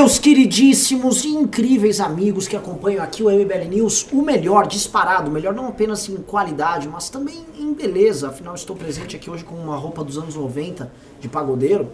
[0.00, 5.52] meus queridíssimos e incríveis amigos que acompanham aqui o MBL News, o melhor disparado, melhor
[5.52, 8.28] não apenas em qualidade, mas também em beleza.
[8.28, 10.90] Afinal, estou presente aqui hoje com uma roupa dos anos 90
[11.20, 11.90] de pagodeiro.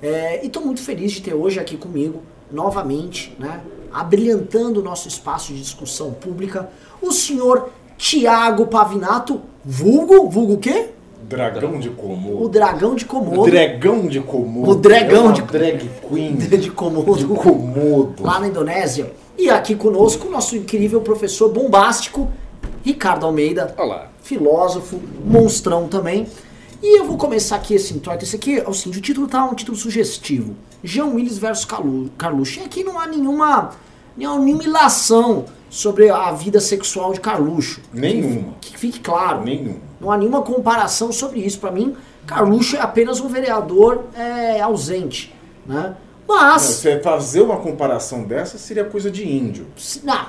[0.00, 3.60] É, e estou muito feliz de ter hoje aqui comigo, novamente, né,
[3.92, 6.70] abrilhantando o nosso espaço de discussão pública,
[7.02, 10.88] o senhor Tiago Pavinato, vulgo, vulgo o quê?
[11.36, 12.42] Dragão de Komodo.
[12.44, 13.40] O dragão de Komodo.
[13.40, 14.70] O dragão de Komodo.
[14.70, 17.16] O dragão é de- drag queen de Komodo.
[17.16, 18.22] de Komodo.
[18.22, 19.12] lá na Indonésia.
[19.38, 22.28] E aqui conosco o nosso incrível professor bombástico,
[22.84, 24.08] Ricardo Almeida, Olá.
[24.22, 26.26] filósofo, monstrão também.
[26.82, 28.24] E eu vou começar aqui esse introito.
[28.24, 30.54] Esse aqui é o seguinte, o título tá um título sugestivo.
[30.84, 31.64] Jean Willis versus
[32.18, 32.58] Carluxo.
[32.60, 33.70] E aqui não há nenhuma,
[34.16, 37.80] nenhuma ilação sobre a vida sexual de Carluxo.
[37.94, 38.54] Nenhuma.
[38.60, 39.42] Que fique claro.
[39.44, 39.76] Nenhum.
[40.02, 41.58] Não há nenhuma comparação sobre isso.
[41.60, 45.32] Pra mim, Carluxo é apenas um vereador é, ausente.
[45.64, 45.94] Né?
[46.28, 46.62] Mas...
[46.62, 49.66] Você fazer uma comparação dessa seria coisa de índio.
[49.76, 50.26] Se- Não,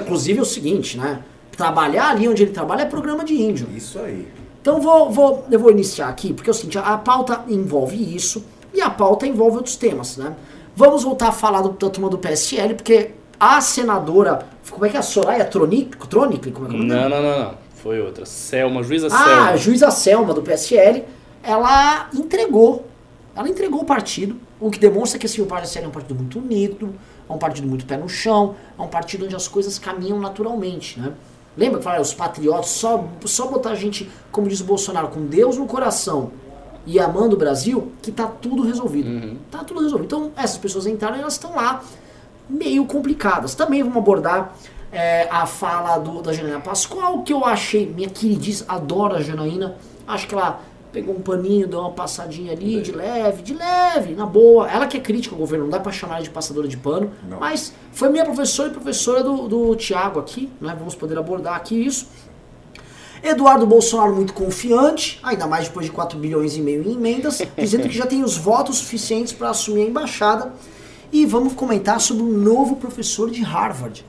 [0.00, 1.20] inclusive é o seguinte, né?
[1.56, 3.66] Trabalhar ali onde ele trabalha é programa de índio.
[3.74, 4.28] Isso aí.
[4.60, 8.44] Então vou, vou, eu vou iniciar aqui, porque é o seguinte, a pauta envolve isso
[8.74, 10.34] e a pauta envolve outros temas, né?
[10.76, 14.96] Vamos voltar a falar do, da turma do PSL, porque a senadora, como é que
[14.96, 15.00] é?
[15.00, 15.96] A Soraya Tronic?
[16.08, 16.50] Tronic?
[16.52, 17.08] Como é que é o nome dela?
[17.08, 17.54] Não, não, não, não.
[17.82, 18.24] Foi outra.
[18.26, 19.48] Selma, juíza Ah, Selma.
[19.50, 21.04] a juíza Selma do PSL,
[21.42, 22.86] ela entregou.
[23.36, 26.38] Ela entregou o partido, o que demonstra que assim, o PSL é um partido muito
[26.40, 26.94] unido,
[27.28, 30.98] é um partido muito pé no chão, é um partido onde as coisas caminham naturalmente,
[30.98, 31.12] né?
[31.56, 35.24] Lembra que fala, os patriotas, só, só botar a gente, como diz o Bolsonaro, com
[35.26, 36.30] Deus no coração
[36.86, 39.36] e amando o Brasil, que tá tudo resolvido.
[39.50, 40.06] Tá tudo resolvido.
[40.06, 41.82] Então, essas pessoas entraram e elas estão lá
[42.48, 43.54] meio complicadas.
[43.56, 44.54] Também vamos abordar
[44.92, 49.76] é, a fala do, da Janaína Pascoal, que eu achei, minha queridíssima, adoro a Janaína,
[50.06, 50.60] acho que ela
[50.92, 54.70] pegou um paninho, deu uma passadinha ali, de leve, de leve, na boa.
[54.70, 57.12] Ela que é crítica ao governo, não dá pra chamar ela de passadora de pano,
[57.28, 57.38] Não.
[57.38, 60.74] mas foi minha professora e professora do, do Tiago aqui, né?
[60.78, 62.08] vamos poder abordar aqui isso.
[63.22, 67.88] Eduardo Bolsonaro muito confiante, ainda mais depois de 4 bilhões e meio em emendas, dizendo
[67.88, 70.52] que já tem os votos suficientes para assumir a embaixada.
[71.10, 74.04] E vamos comentar sobre um novo professor de Harvard.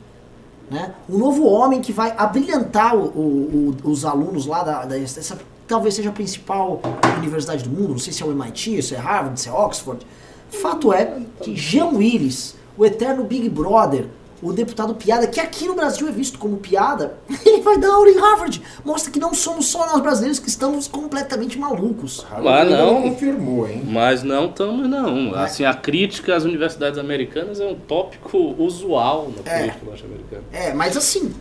[0.70, 0.94] Né?
[1.10, 5.38] Um novo homem que vai abrilhantar o- o- o- os alunos lá da, da- essa,
[5.68, 6.80] talvez seja a principal
[7.18, 10.06] universidade do mundo, não sei se é o MIT, se é Harvard, se é Oxford.
[10.52, 14.06] Fato é que Jean Willis, o eterno Big Brother,
[14.42, 18.10] o deputado piada, que aqui no Brasil é visto como piada, ele vai dar aula
[18.10, 18.62] em Harvard.
[18.86, 22.26] Mostra que não somos só nós brasileiros que estamos completamente malucos.
[22.30, 22.98] Harvard não.
[22.98, 23.84] ainda confirmou, hein?
[23.86, 25.36] Mas não estamos, não.
[25.36, 29.60] Assim, a crítica às universidades americanas é um tópico usual na É.
[29.60, 30.44] política norte-americana.
[30.54, 31.34] É, mas assim,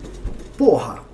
[0.57, 1.07] porra,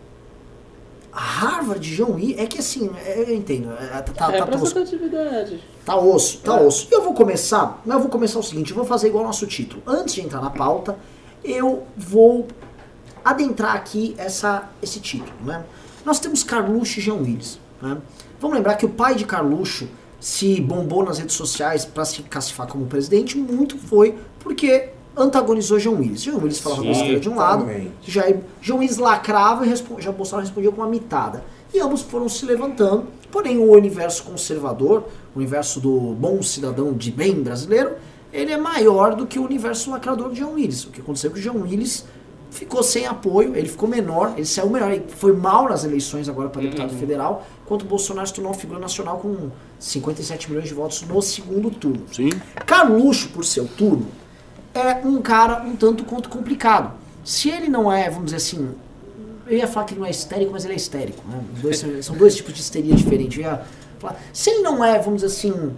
[1.12, 4.78] Harvard, Jean Willis, é que assim, é, eu entendo, é, tá, tá, é tá tosco.
[4.78, 5.60] representatividade.
[5.84, 6.66] Tá osso, tá É.
[6.66, 6.88] osso.
[6.90, 9.28] E eu vou começar, mas eu vou começar o seguinte, eu vou fazer igual ao
[9.28, 9.80] nosso título.
[9.86, 10.96] Antes de entrar na pauta,
[11.44, 12.48] eu vou
[13.24, 15.64] adentrar aqui essa, esse título, né?
[16.04, 17.98] Nós temos Carluxo e Jean Willis, né?
[18.40, 19.88] Vamos lembrar que o pai de Carluxo
[20.20, 25.92] se bombou nas redes sociais para se classificar como presidente, muito foi porque antagonizou Jean
[25.92, 26.22] Willis.
[26.22, 27.66] Jean Willis falava besteira de um lado,
[28.02, 28.24] já
[28.60, 31.44] João Willis lacrava e já Bolsonaro respondia com uma mitada.
[31.72, 35.04] E ambos foram se levantando, porém o universo conservador,
[35.34, 37.92] o universo do bom cidadão de bem brasileiro,
[38.34, 40.84] ele é maior do que o universo lacrador de João Willis.
[40.84, 42.04] O que aconteceu é que o João Willis
[42.50, 46.48] ficou sem apoio, ele ficou menor, ele saiu melhor, ele foi mal nas eleições agora
[46.48, 50.74] para deputado federal, enquanto o Bolsonaro se tornou uma figura nacional com 57 milhões de
[50.74, 52.02] votos no segundo turno.
[52.12, 52.30] Sim.
[52.66, 54.06] Carluxo, por seu turno,
[54.74, 56.92] é um cara um tanto quanto complicado.
[57.24, 58.70] Se ele não é, vamos dizer assim,
[59.46, 61.22] eu ia falar que ele não é histérico, mas ele é histérico.
[61.28, 61.40] Né?
[61.60, 63.36] Dois são- são dois tipos de histeria diferentes.
[63.38, 63.62] Eu ia
[63.98, 65.72] falar, se ele não é, vamos dizer assim,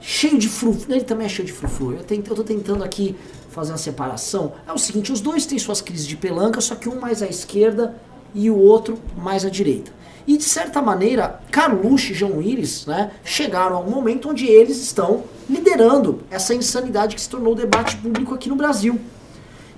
[0.00, 1.92] cheio de frufru, ele também é cheio de frufru.
[1.92, 3.14] Eu, tento, eu tô tentando aqui
[3.50, 4.52] fazer uma separação.
[4.66, 7.26] É o seguinte, os dois têm suas crises de pelanca, só que um mais à
[7.26, 7.94] esquerda
[8.34, 9.92] e o outro mais à direita.
[10.26, 14.78] E de certa maneira, Carluxo e João Willis né, chegaram a um momento onde eles
[14.78, 19.00] estão liderando essa insanidade que se tornou o debate público aqui no Brasil.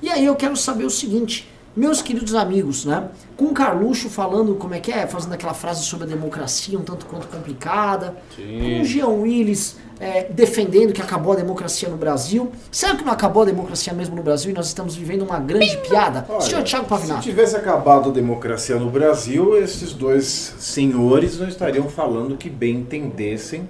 [0.03, 3.09] E aí eu quero saber o seguinte, meus queridos amigos, né?
[3.37, 6.83] Com o Carluxo falando como é que é, fazendo aquela frase sobre a democracia um
[6.83, 8.61] tanto quanto complicada, Sim.
[8.61, 12.51] com o Jean Willis é, defendendo que acabou a democracia no Brasil.
[12.73, 15.77] Será que não acabou a democracia mesmo no Brasil e nós estamos vivendo uma grande
[15.77, 16.27] piada?
[16.29, 17.23] Olha, Senhor Thiago se Pavinato.
[17.23, 20.25] tivesse acabado a democracia no Brasil, esses dois
[20.59, 23.69] senhores não estariam falando que bem entendessem,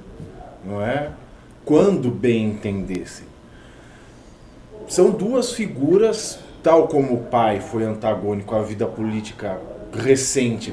[0.65, 1.11] não é?
[1.67, 3.27] Quando bem entendessem.
[4.89, 9.59] São duas figuras, tal como o pai foi antagônico à vida política
[9.93, 10.73] recente,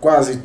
[0.00, 0.40] quase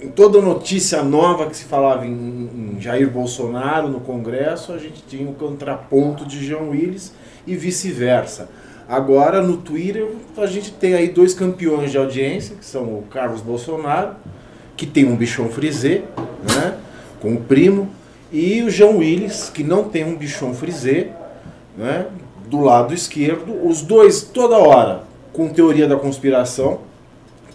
[0.00, 5.02] em toda notícia nova que se falava em, em, Jair Bolsonaro no Congresso, a gente
[5.08, 7.12] tinha um contraponto de João Willis
[7.46, 8.48] e vice-versa.
[8.88, 13.40] Agora, no Twitter, a gente tem aí dois campeões de audiência, que são o Carlos
[13.40, 14.14] Bolsonaro,
[14.76, 16.04] que tem um bichão frisé,
[16.54, 16.78] né,
[17.20, 17.90] com o primo,
[18.30, 21.08] e o João Willis, que não tem um bichão frisé,
[21.76, 22.06] né,
[22.46, 23.66] do lado esquerdo.
[23.66, 25.02] Os dois, toda hora,
[25.32, 26.80] com teoria da conspiração,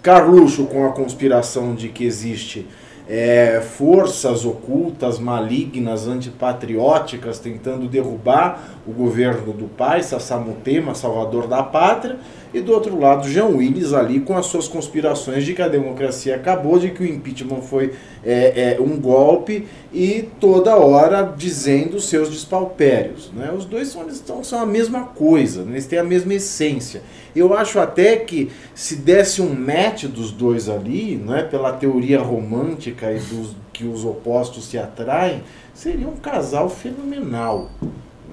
[0.01, 2.67] Carluxo com a conspiração de que existe
[3.07, 12.17] é, forças ocultas, malignas, antipatrióticas tentando derrubar o governo do pai, Sassamutema, salvador da pátria,
[12.53, 16.35] e do outro lado, Jean Willis ali com as suas conspirações de que a democracia
[16.35, 17.93] acabou, de que o impeachment foi
[18.23, 23.31] é, é, um golpe e toda hora dizendo seus despalpérios.
[23.33, 23.51] Né?
[23.55, 25.73] Os dois são, são, são a mesma coisa, né?
[25.73, 27.01] eles têm a mesma essência.
[27.33, 33.09] Eu acho até que se desse um match dos dois ali, né, pela teoria romântica
[33.13, 35.41] e dos que os opostos se atraem,
[35.73, 37.69] seria um casal fenomenal.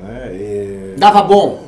[0.03, 0.31] Né?
[0.33, 0.95] É...
[0.99, 1.68] Dava bom.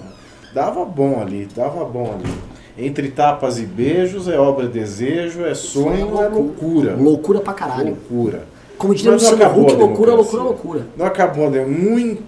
[0.52, 2.32] Dava bom ali, dava bom ali.
[2.76, 6.97] Entre tapas e beijos é obra desejo, é sonho, é loucura.
[6.97, 7.91] Loucura pra caralho.
[7.91, 8.44] Loucura.
[8.79, 10.87] Como diria Luciano Huck, loucura, loucura, loucura.
[10.97, 11.64] Não acabou, né?
[11.64, 12.23] Muito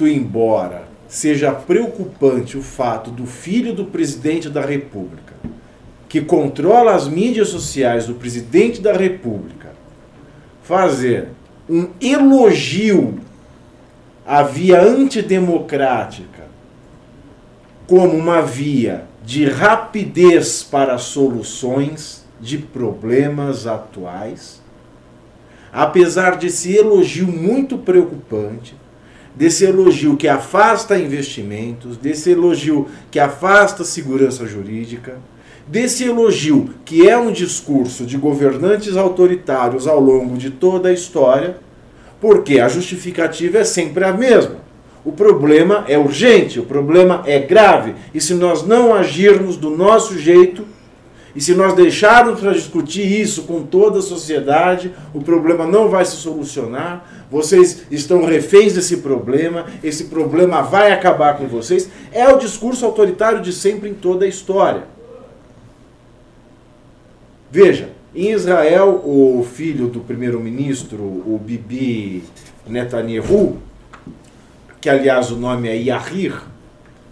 [0.00, 5.34] embora seja preocupante o fato do filho do presidente da República,
[6.08, 9.72] que controla as mídias sociais do presidente da República,
[10.62, 11.28] fazer
[11.68, 13.20] um elogio
[14.26, 16.41] à via antidemocrática
[17.86, 24.60] como uma via de rapidez para soluções de problemas atuais,
[25.72, 28.74] apesar desse elogio muito preocupante,
[29.34, 35.18] desse elogio que afasta investimentos, desse elogio que afasta segurança jurídica,
[35.66, 41.56] desse elogio que é um discurso de governantes autoritários ao longo de toda a história,
[42.20, 44.56] porque a justificativa é sempre a mesma.
[45.04, 47.94] O problema é urgente, o problema é grave.
[48.14, 50.64] E se nós não agirmos do nosso jeito,
[51.34, 56.04] e se nós deixarmos para discutir isso com toda a sociedade, o problema não vai
[56.04, 57.26] se solucionar.
[57.30, 61.88] Vocês estão reféns desse problema, esse problema vai acabar com vocês.
[62.12, 64.84] É o discurso autoritário de sempre em toda a história.
[67.50, 72.22] Veja, em Israel, o filho do primeiro-ministro, o Bibi
[72.66, 73.56] Netanyahu,
[74.82, 76.42] que aliás o nome é Yahir,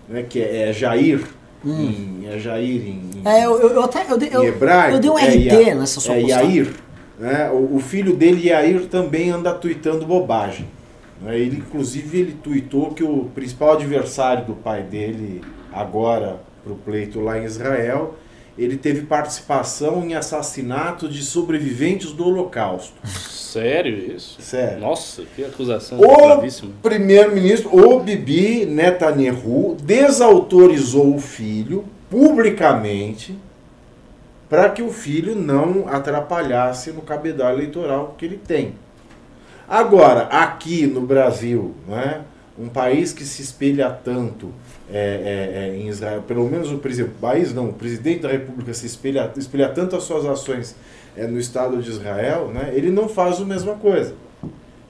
[0.08, 1.22] né, que é, é Jair,
[1.64, 2.20] hum.
[2.24, 5.68] em, é Jair em, é, eu, eu até eu, eu, hebraico, eu dei um RT
[5.68, 6.74] é, nessa sua é Yair.
[7.16, 10.66] Né, o, o, filho dele, Yair, também anda tweetando bobagem.
[11.20, 15.42] Né, ele, inclusive, ele tweetou que o principal adversário do pai dele,
[15.72, 18.16] agora para o pleito lá em Israel,
[18.60, 22.92] ele teve participação em assassinato de sobreviventes do Holocausto.
[23.06, 24.40] Sério isso?
[24.42, 24.80] Sério.
[24.80, 26.70] Nossa, que acusação o gravíssima.
[26.70, 33.34] O primeiro-ministro, o Bibi Netanyahu, desautorizou o filho publicamente
[34.48, 38.74] para que o filho não atrapalhasse no cabedal eleitoral que ele tem.
[39.66, 42.22] Agora, aqui no Brasil, né,
[42.58, 44.52] um país que se espelha tanto
[44.92, 46.78] é, é, é, em Israel, pelo menos o
[47.20, 50.74] país não, o presidente da República se espelha, espelha tanto as suas ações
[51.16, 54.14] é, no Estado de Israel, né, ele não faz a mesma coisa.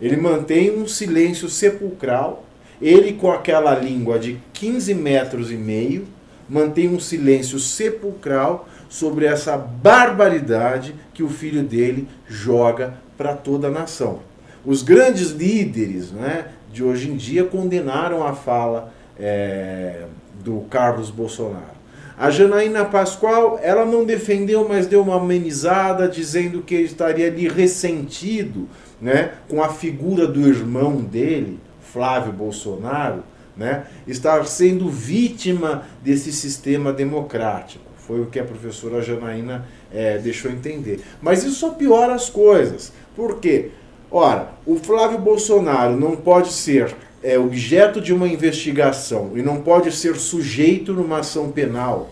[0.00, 2.44] Ele mantém um silêncio sepulcral,
[2.80, 6.06] ele com aquela língua de 15 metros e meio,
[6.48, 13.70] mantém um silêncio sepulcral sobre essa barbaridade que o filho dele joga para toda a
[13.70, 14.20] nação.
[14.64, 20.04] Os grandes líderes né, de hoje em dia condenaram a fala é,
[20.42, 21.80] do Carlos Bolsonaro.
[22.18, 27.48] A Janaína Pascoal, ela não defendeu, mas deu uma amenizada, dizendo que ele estaria ali
[27.48, 28.68] ressentido
[29.00, 33.24] né, com a figura do irmão dele, Flávio Bolsonaro,
[33.56, 37.84] né, estar sendo vítima desse sistema democrático.
[37.96, 41.00] Foi o que a professora Janaína é, deixou entender.
[41.22, 42.92] Mas isso só piora as coisas.
[43.16, 43.70] Por quê?
[44.10, 49.92] Ora, o Flávio Bolsonaro não pode ser é objeto de uma investigação e não pode
[49.92, 52.10] ser sujeito numa ação penal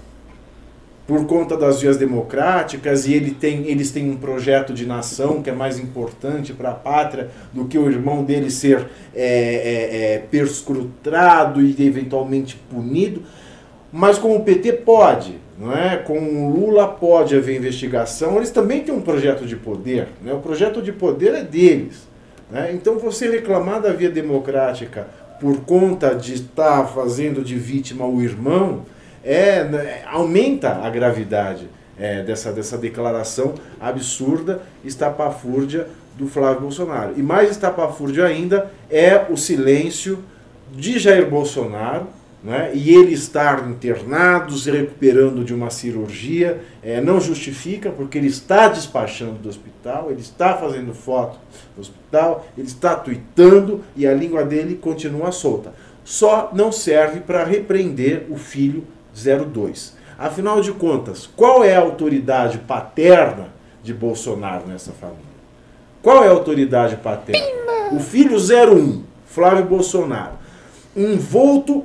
[1.09, 5.49] por conta das vias democráticas e ele tem, eles têm um projeto de nação que
[5.49, 10.19] é mais importante para a pátria do que o irmão dele ser é, é, é,
[10.19, 13.23] perscrutado e eventualmente punido.
[13.91, 15.97] Mas com o PT pode, não é?
[15.97, 18.37] Com o Lula pode haver investigação.
[18.37, 20.35] Eles também têm um projeto de poder, né?
[20.35, 22.07] O projeto de poder é deles.
[22.50, 22.71] Né?
[22.73, 25.07] Então, você reclamar da via democrática
[25.40, 28.85] por conta de estar fazendo de vítima o irmão
[29.23, 37.14] é, né, aumenta a gravidade é, dessa, dessa declaração absurda, estapafúrdia do Flávio Bolsonaro.
[37.17, 40.25] E mais estapafúrdio ainda é o silêncio
[40.73, 42.09] de Jair Bolsonaro,
[42.42, 48.28] né, e ele estar internado, se recuperando de uma cirurgia, é, não justifica, porque ele
[48.28, 51.38] está despachando do hospital, ele está fazendo foto
[51.75, 55.73] do hospital, ele está tweetando e a língua dele continua solta.
[56.04, 59.97] Só não serve para repreender o filho 02.
[60.16, 63.49] Afinal de contas, qual é a autoridade paterna
[63.83, 65.28] de Bolsonaro nessa família?
[66.02, 67.92] Qual é a autoridade paterna?
[67.92, 70.38] O filho 01, Flávio Bolsonaro,
[70.97, 71.85] envolto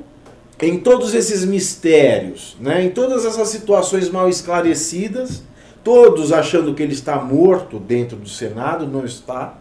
[0.67, 5.43] em todos esses mistérios, né, em todas essas situações mal esclarecidas,
[5.83, 9.57] todos achando que ele está morto dentro do Senado, não está.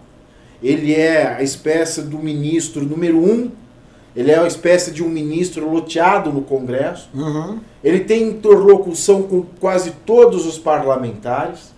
[0.62, 3.50] Ele é a espécie do ministro número um
[4.14, 7.09] ele é uma espécie de um ministro loteado no Congresso.
[7.14, 7.61] Uhum.
[7.82, 11.73] Ele tem interlocução com quase todos os parlamentares.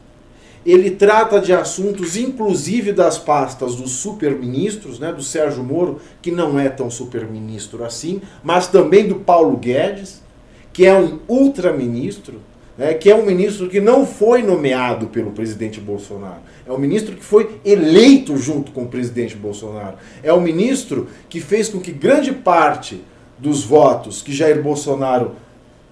[0.65, 6.59] Ele trata de assuntos, inclusive das pastas dos superministros, né, do Sérgio Moro, que não
[6.59, 10.23] é tão superministro assim, mas também do Paulo Guedes,
[10.73, 12.41] que é um ultraministro
[12.77, 16.41] né, que é um ministro que não foi nomeado pelo presidente Bolsonaro.
[16.67, 19.97] É um ministro que foi eleito junto com o presidente Bolsonaro.
[20.23, 23.01] É um ministro que fez com que grande parte
[23.39, 25.33] dos votos que Jair Bolsonaro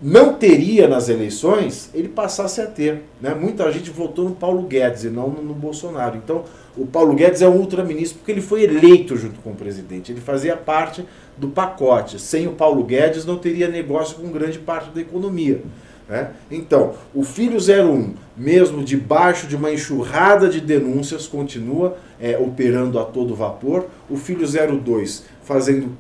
[0.03, 3.03] não teria nas eleições, ele passasse a ter.
[3.21, 3.33] Né?
[3.35, 6.17] Muita gente votou no Paulo Guedes e não no, no Bolsonaro.
[6.17, 6.43] Então,
[6.77, 10.11] o Paulo Guedes é um ultraministro porque ele foi eleito junto com o presidente.
[10.11, 11.05] Ele fazia parte
[11.39, 12.21] do pacote.
[12.21, 15.63] Sem o Paulo Guedes, não teria negócio com grande parte da economia.
[16.09, 16.33] Né?
[16.51, 23.05] Então, o filho 01, mesmo debaixo de uma enxurrada de denúncias, continua é, operando a
[23.05, 23.87] todo vapor.
[24.11, 25.97] O filho 02, fazendo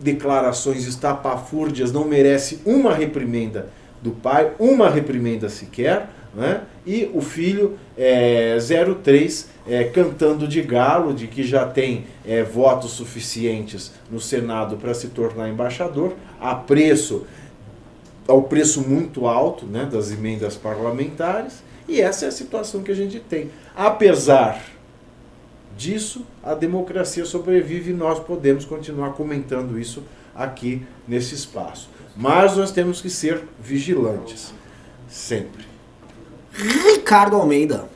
[0.00, 3.68] declarações estapafúrdias, não merece uma reprimenda
[4.02, 6.08] do pai, uma reprimenda sequer.
[6.34, 6.62] Né?
[6.86, 8.56] E o filho é,
[9.02, 14.94] 03 é, cantando de galo, de que já tem é, votos suficientes no Senado para
[14.94, 17.26] se tornar embaixador, a preço
[18.28, 22.94] ao preço muito alto né, das emendas parlamentares, e essa é a situação que a
[22.94, 23.50] gente tem.
[23.74, 24.62] Apesar
[25.80, 31.88] disso, a democracia sobrevive e nós podemos continuar comentando isso aqui nesse espaço.
[32.14, 34.52] Mas nós temos que ser vigilantes,
[35.08, 35.64] sempre.
[36.52, 37.88] Ricardo Almeida.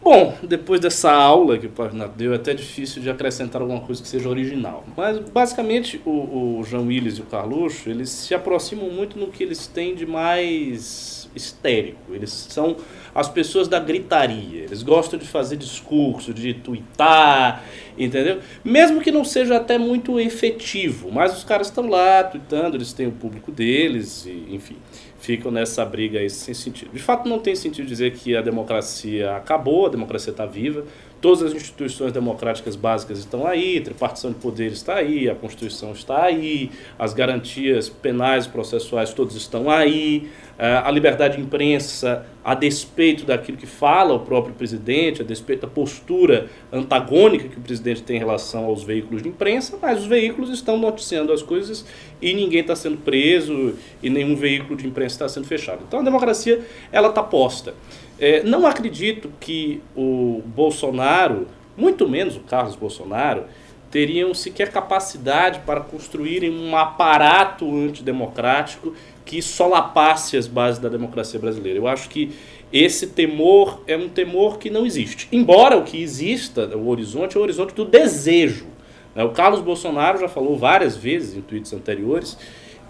[0.00, 4.00] Bom, depois dessa aula que o Pavinato deu, é até difícil de acrescentar alguma coisa
[4.00, 4.84] que seja original.
[4.96, 9.42] Mas, basicamente, o, o João Willis e o Carluxo, eles se aproximam muito no que
[9.42, 12.14] eles têm de mais histérico.
[12.14, 12.76] Eles são
[13.14, 14.64] as pessoas da gritaria.
[14.64, 17.62] Eles gostam de fazer discurso, de twittar,
[17.96, 18.40] entendeu?
[18.64, 21.12] Mesmo que não seja até muito efetivo.
[21.12, 24.76] Mas os caras estão lá tweetando, eles têm o público deles, e, enfim
[25.18, 26.92] ficam nessa briga aí sem sentido.
[26.92, 30.84] De fato, não tem sentido dizer que a democracia acabou, a democracia está viva,
[31.26, 35.90] todas as instituições democráticas básicas estão aí, a tripartição de poderes está aí, a Constituição
[35.90, 42.24] está aí, as garantias penais e processuais todas estão aí, é, a liberdade de imprensa,
[42.44, 47.60] a despeito daquilo que fala o próprio presidente, a despeito da postura antagônica que o
[47.60, 51.84] presidente tem em relação aos veículos de imprensa, mas os veículos estão noticiando as coisas
[52.22, 55.80] e ninguém está sendo preso e nenhum veículo de imprensa está sendo fechado.
[55.88, 57.74] Então a democracia ela está posta.
[58.18, 61.46] É, não acredito que o Bolsonaro,
[61.76, 63.44] muito menos o Carlos Bolsonaro,
[63.90, 68.94] teriam sequer capacidade para construírem um aparato antidemocrático
[69.24, 71.78] que solapasse as bases da democracia brasileira.
[71.78, 72.32] Eu acho que
[72.72, 75.28] esse temor é um temor que não existe.
[75.30, 78.66] Embora o que exista, o horizonte, é o horizonte do desejo.
[79.14, 79.24] Né?
[79.24, 82.36] O Carlos Bolsonaro já falou várias vezes em tweets anteriores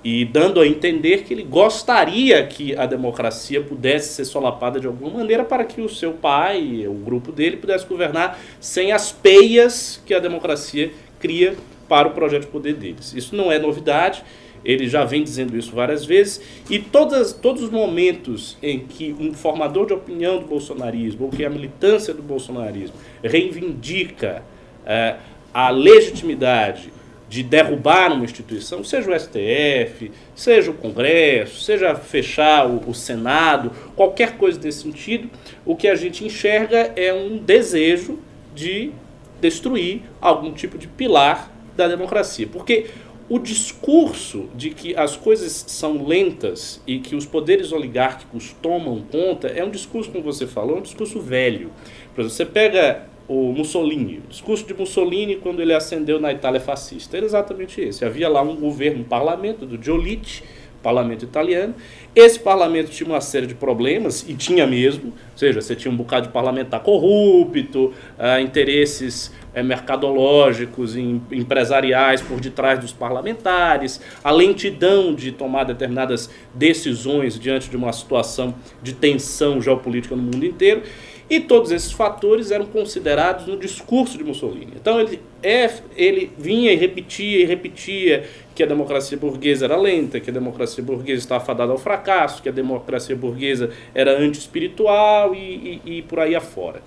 [0.05, 5.19] e dando a entender que ele gostaria que a democracia pudesse ser solapada de alguma
[5.19, 10.15] maneira para que o seu pai, o grupo dele, pudesse governar sem as peias que
[10.15, 11.57] a democracia cria
[11.89, 13.13] para o projeto de poder deles.
[13.15, 14.23] Isso não é novidade
[14.67, 19.33] ele já vem dizendo isso várias vezes, e todas, todos os momentos em que um
[19.33, 24.43] formador de opinião do bolsonarismo, ou que a militância do bolsonarismo reivindica
[24.85, 25.17] é,
[25.55, 26.93] a legitimidade
[27.29, 33.73] de derrubar uma instituição, seja o STF, seja o Congresso, seja fechar o, o, Senado,
[33.97, 35.29] qualquer coisa desse sentido,
[35.65, 38.21] o que a gente enxerga é um desejo
[38.55, 38.93] de
[39.41, 42.47] destruir algum tipo de pilar da democracia.
[42.47, 42.87] Porque
[43.29, 49.49] o discurso de que as coisas são lentas e que os poderes oligárquicos tomam conta
[49.49, 51.73] é um discurso, como você falou, é um discurso velho.
[52.15, 56.61] Por exemplo, você pega o Mussolini, o discurso de Mussolini quando ele ascendeu na Itália
[56.61, 58.05] fascista, era exatamente esse.
[58.05, 60.45] Havia lá um governo, um parlamento do Giolitti,
[60.87, 61.75] parlamento italiano.
[62.15, 65.97] Esse parlamento tinha uma série de problemas, e tinha mesmo, ou seja, você tinha um
[65.97, 74.31] bocado de parlamentar corrupto, uh, interesses uh, mercadológicos, em, empresariais por detrás dos parlamentares, a
[74.31, 80.83] lentidão de tomar determinadas decisões diante de uma situação de tensão geopolítica no mundo inteiro.
[81.29, 84.75] E todos esses fatores eram considerados no discurso de Mussolini.
[84.77, 90.21] Então ele, é, ele vinha e repetia e repetia que a democracia burguesa era lenta,
[90.21, 95.81] que a democracia burguesa estava fadada ao fracasso, que a democracia burguesa era anti-espiritual e,
[95.85, 96.81] e, e por aí afora.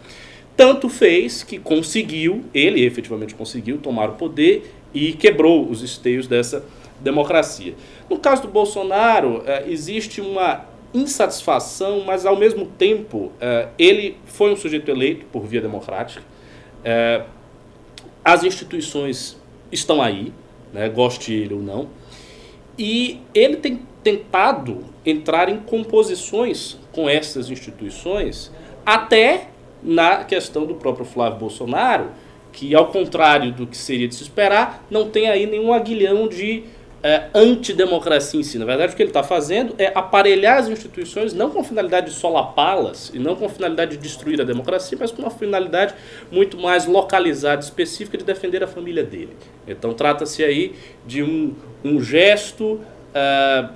[0.55, 6.65] Tanto fez que conseguiu, ele efetivamente conseguiu tomar o poder e quebrou os esteios dessa
[7.00, 7.75] democracia.
[8.10, 14.51] No caso do Bolsonaro, eh, existe uma insatisfação, mas ao mesmo tempo uh, ele foi
[14.51, 16.24] um sujeito eleito por via democrática.
[16.79, 17.25] Uh,
[18.24, 19.39] as instituições
[19.72, 20.34] estão aí,
[20.74, 21.89] né, goste ele ou não,
[22.77, 28.51] e ele tem tentado entrar em composições com essas instituições,
[28.86, 29.50] até
[29.81, 32.12] na questão do próprio Flávio Bolsonaro,
[32.51, 36.63] que ao contrário do que seria de se esperar, não tem aí nenhum aguilhão de
[37.01, 38.58] é, antidemocracia em si.
[38.58, 42.08] Na verdade, o que ele está fazendo é aparelhar as instituições, não com a finalidade
[42.08, 45.94] de solapá-las e não com a finalidade de destruir a democracia, mas com uma finalidade
[46.32, 49.36] muito mais localizada, específica, de defender a família dele.
[49.68, 50.75] Então, trata-se aí
[51.06, 51.53] de um,
[51.84, 53.74] um gesto, uh,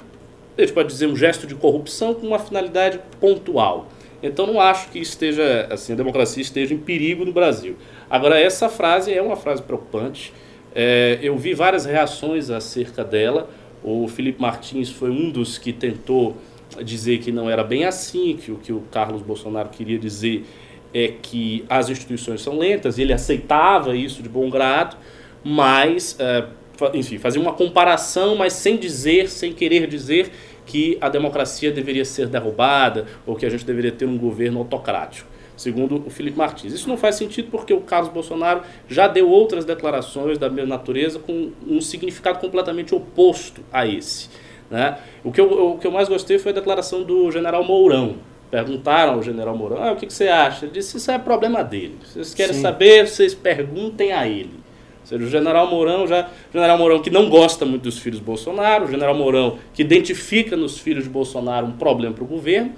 [0.58, 3.88] a gente pode dizer um gesto de corrupção com uma finalidade pontual.
[4.22, 7.76] Então, não acho que esteja, assim, a democracia esteja em perigo no Brasil.
[8.10, 10.34] Agora, essa frase é uma frase preocupante.
[10.76, 13.50] É, eu vi várias reações acerca dela.
[13.84, 16.38] O Felipe Martins foi um dos que tentou
[16.84, 20.46] dizer que não era bem assim, que o que o Carlos Bolsonaro queria dizer
[20.94, 24.96] é que as instituições são lentas, ele aceitava isso de bom grado,
[25.44, 26.46] mas, é,
[26.94, 30.32] enfim, fazia uma comparação, mas sem dizer, sem querer dizer
[30.66, 35.33] que a democracia deveria ser derrubada ou que a gente deveria ter um governo autocrático
[35.64, 36.74] segundo o Felipe Martins.
[36.74, 41.20] Isso não faz sentido porque o Carlos Bolsonaro já deu outras declarações da mesma natureza
[41.20, 44.30] com um significado completamente oposto a esse.
[44.70, 44.98] Né?
[45.24, 48.16] O, que eu, o que eu mais gostei foi a declaração do general Mourão.
[48.52, 50.66] Perguntaram ao general Mourão, ah, o que, que você acha?
[50.66, 51.96] Ele disse, isso é problema dele.
[52.04, 52.62] Vocês querem Sim.
[52.62, 54.64] saber, vocês perguntem a ele.
[55.02, 56.30] Ou seja, o general Mourão já.
[56.52, 60.56] General Mourão que não gosta muito dos filhos de Bolsonaro, o general Mourão que identifica
[60.56, 62.74] nos filhos de Bolsonaro um problema para o governo,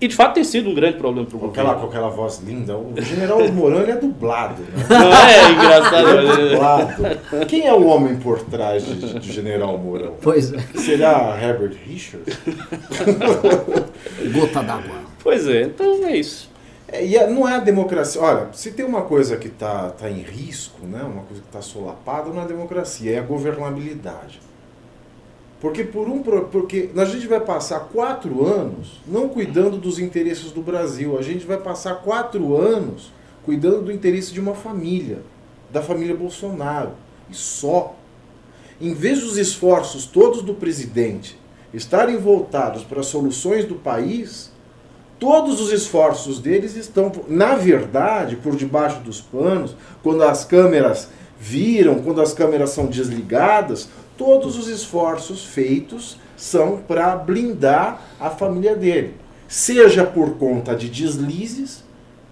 [0.00, 1.70] e de fato tem sido um grande problema para o governo.
[1.70, 2.76] Aquela, com aquela voz linda.
[2.76, 4.86] O general Mourão é dublado, né?
[4.88, 6.08] Não é engraçado.
[6.08, 7.46] Ele é dublado.
[7.46, 10.14] Quem é o homem por trás de, de general Mourão?
[10.20, 10.58] Pois é.
[10.76, 12.38] Será Herbert Richards?
[14.32, 14.98] Gota d'água.
[15.22, 16.48] Pois é, então é isso.
[16.90, 18.20] É, e não é a democracia.
[18.20, 21.60] Olha, se tem uma coisa que está tá em risco, né, uma coisa que está
[21.60, 24.40] solapada, não é a democracia, é a governabilidade.
[25.60, 30.62] Porque, por um, porque a gente vai passar quatro anos não cuidando dos interesses do
[30.62, 33.12] Brasil, a gente vai passar quatro anos
[33.44, 35.22] cuidando do interesse de uma família,
[35.70, 36.92] da família Bolsonaro,
[37.28, 37.96] e só.
[38.80, 41.36] Em vez dos esforços todos do presidente
[41.74, 44.52] estarem voltados para soluções do país,
[45.18, 52.00] todos os esforços deles estão, na verdade, por debaixo dos panos, quando as câmeras viram,
[52.02, 53.88] quando as câmeras são desligadas,
[54.18, 59.14] todos os esforços feitos são para blindar a família dele.
[59.46, 61.84] Seja por conta de deslizes,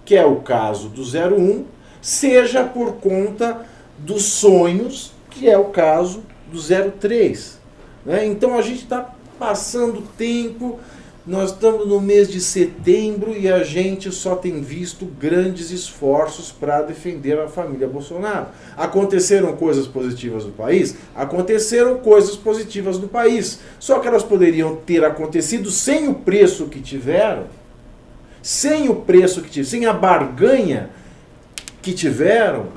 [0.05, 1.65] que é o caso do 01,
[2.01, 3.65] seja por conta
[3.97, 7.59] dos sonhos, que é o caso do 03.
[8.05, 8.25] Né?
[8.27, 10.79] Então a gente está passando tempo
[11.27, 16.81] nós estamos no mês de setembro e a gente só tem visto grandes esforços para
[16.81, 18.47] defender a família Bolsonaro.
[18.77, 20.95] Aconteceram coisas positivas no país?
[21.13, 23.59] Aconteceram coisas positivas no país.
[23.77, 27.47] Só que elas poderiam ter acontecido sem o preço que tiveram,
[28.41, 30.91] sem o preço que tiveram, sem a barganha
[31.81, 32.67] que tiveram,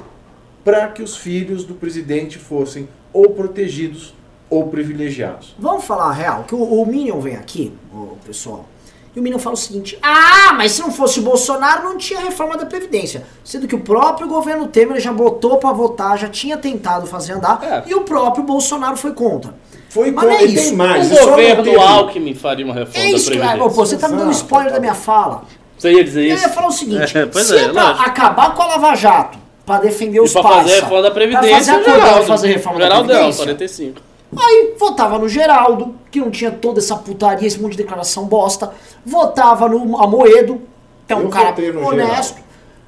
[0.64, 4.12] para que os filhos do presidente fossem ou protegidos
[4.50, 5.54] ou privilegiados.
[5.58, 8.66] Vamos falar a real, que o, o Minion vem aqui, o pessoal,
[9.14, 12.20] e o Minion fala o seguinte: ah, mas se não fosse o Bolsonaro, não tinha
[12.20, 13.24] reforma da Previdência.
[13.44, 17.60] Sendo que o próprio governo Temer já botou para votar, já tinha tentado fazer andar,
[17.62, 17.90] é.
[17.90, 19.54] e o próprio Bolsonaro foi contra.
[19.88, 20.68] Foi mas contra, é isso.
[20.68, 21.10] tem mais.
[21.10, 23.58] O governo do Alckmin faria uma reforma é isso, da Previdência.
[23.58, 25.42] Cara, pô, você tá me dando spoiler da minha fala.
[25.76, 26.44] Você ia dizer isso?
[26.44, 29.38] Eu ia falar o seguinte: é, se é, é pra acabar com a Lava Jato,
[29.66, 30.46] para defender os pais.
[30.46, 31.48] Pra fazer a reforma da Previdência.
[31.48, 33.44] Pra fazer, acordar, fazer reforma da Previdência.
[33.44, 34.09] 45.
[34.38, 38.72] Aí votava no Geraldo, que não tinha toda essa putaria, esse monte de declaração bosta.
[39.04, 40.60] Votava no Amoedo,
[41.06, 42.38] que é um eu cara honesto.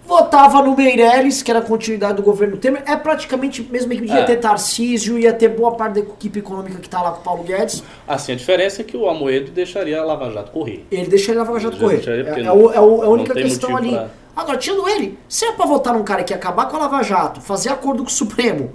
[0.07, 2.83] votava no Meirelles, que era a continuidade do governo Temer.
[2.87, 4.09] É praticamente a mesma equipe.
[4.09, 4.25] Ia É.
[4.25, 7.43] ter Tarcísio, ia ter boa parte da equipe econômica que tá lá com o Paulo
[7.43, 7.83] Guedes.
[8.07, 10.87] Assim, a diferença é que o Amoedo deixaria a Lava Jato correr.
[10.93, 12.03] Ele deixaria a Lava Jato correr.
[12.09, 13.91] É, é, não- o- é o- é a única questão ali.
[13.91, 16.81] pra- Agora, tirando ele, se é pra votar num cara que ia acabar com a
[16.81, 18.71] Lava Jato, fazer acordo com o Supremo,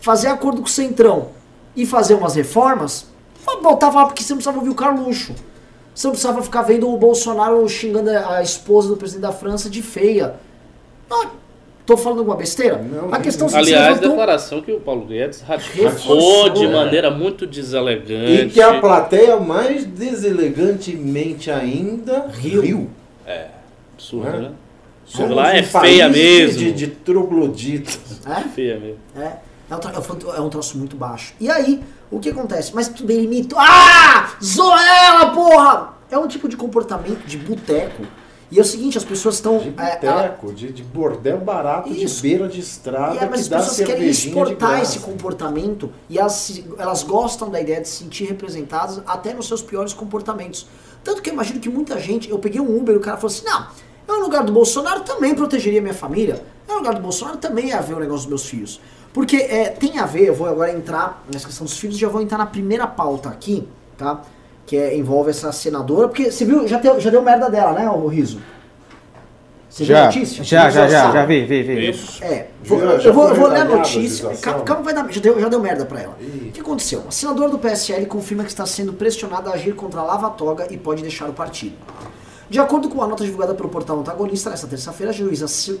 [0.00, 1.28] fazer acordo com o Centrão
[1.76, 3.06] e fazer umas reformas,
[3.62, 5.34] botava lá porque você não precisava ouvir o Carluxo.
[5.94, 9.80] Você não precisava ficar vendo o Bolsonaro xingando a esposa do presidente da França de
[9.80, 10.34] feia.
[11.08, 11.26] Não,
[11.86, 12.78] tô falando alguma besteira?
[12.78, 16.68] Não, a questão é que Aliás, levantou- declaração que o Paulo Guedes ratificou de é.
[16.68, 18.54] maneira muito E deselegante.
[18.54, 22.60] que a plateia mais deselegantemente ainda Riu.
[22.62, 22.90] riu.
[23.94, 24.38] Absurdo, né?
[24.38, 24.50] né?
[25.06, 26.58] Somos Lá é um feia país mesmo.
[26.58, 28.20] De, de trogloditas.
[28.26, 28.40] É?
[28.48, 28.98] Feia mesmo.
[29.16, 29.32] É,
[29.74, 31.34] é um, tro- é um troço muito baixo.
[31.40, 32.72] E aí, o que acontece?
[32.74, 33.58] Mas tudo bem, ele imitou.
[33.60, 34.30] Ah!
[34.42, 35.94] Zoela, porra!
[36.10, 38.02] É um tipo de comportamento de boteco.
[38.50, 39.58] E é o seguinte, as pessoas estão.
[39.58, 42.16] De é, ela- boteco, de, de bordel barato, Isso.
[42.16, 46.62] de beira de estrada, é, mas que as pessoas querem exportar esse comportamento e elas,
[46.78, 50.68] elas gostam da ideia de se sentir representadas até nos seus piores comportamentos.
[51.02, 52.30] Tanto que eu imagino que muita gente.
[52.30, 53.66] Eu peguei um Uber e o cara falou assim: não,
[54.08, 56.42] eu no lugar do Bolsonaro também protegeria minha família.
[56.68, 58.80] Eu no lugar do Bolsonaro também ia ver o negócio dos meus filhos.
[59.12, 62.20] Porque é, tem a ver, eu vou agora entrar nessa questão dos filhos, já vou
[62.20, 64.20] entrar na primeira pauta aqui, tá?
[64.66, 67.88] Que é, envolve essa senadora, porque você viu, já deu, já deu merda dela, né,
[67.88, 68.40] o Riso?
[69.68, 70.44] Você viu a Já, notícia?
[70.44, 71.90] já, já, já, já vi, vi, vi.
[71.90, 72.22] Isso.
[72.22, 74.00] É, Já- vou- já eu vou, eu vou ler a a notícia.
[74.28, 74.40] legislação?
[74.40, 76.16] Calma, calma, vai dar, já deu, já deu merda pra ela.
[76.20, 76.46] Ih.
[76.48, 77.02] O que aconteceu?
[77.08, 80.68] A senadora do PSL confirma que está sendo pressionada a agir contra a Lava Toga
[80.70, 81.74] e pode deixar o partido.
[82.54, 85.12] De acordo com uma nota divulgada pelo portal antagonista, nesta terça-feira,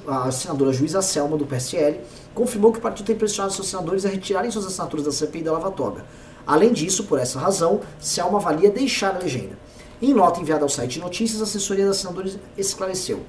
[0.08, 2.00] a, a senadora juíza Selma, do PSL,
[2.34, 5.52] confirmou que o partido tem pressionado seus senadores a retirarem suas assinaturas da CPI da
[5.52, 6.04] Lava Toga.
[6.44, 9.56] Além disso, por essa razão, Selma avalia deixar a legenda.
[10.02, 13.20] Em nota enviada ao site notícias, a assessoria da senadora esclareceu.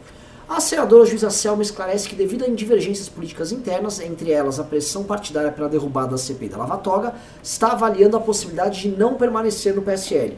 [0.50, 5.04] A senadora juíza Selma esclarece que, devido a divergências políticas internas, entre elas a pressão
[5.04, 9.76] partidária pela derrubada da CPI da Lava Toga, está avaliando a possibilidade de não permanecer
[9.76, 10.36] no PSL.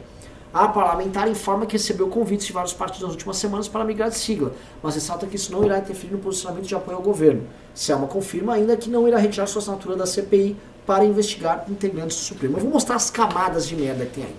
[0.52, 4.16] A parlamentar informa que recebeu convites de vários partidos nas últimas semanas para migrar de
[4.16, 7.42] sigla, mas ressalta que isso não irá interferir no posicionamento de apoio ao governo.
[7.74, 10.56] Selma confirma ainda que não irá retirar sua assinatura da CPI
[10.86, 12.56] para investigar integrantes do Supremo.
[12.56, 14.34] Eu vou mostrar as camadas de merda que tem aí.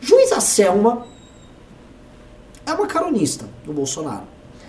[0.00, 1.06] Juíza Selma
[2.66, 4.24] é uma caronista do Bolsonaro.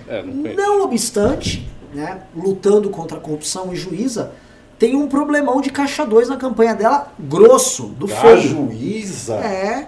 [0.08, 0.54] É, não.
[0.56, 4.32] Não obstante, né, lutando contra a corrupção e juíza,
[4.80, 8.42] tem um problemão de caixa 2 na campanha dela, grosso, do Da feio.
[8.42, 9.36] juíza?
[9.36, 9.88] É,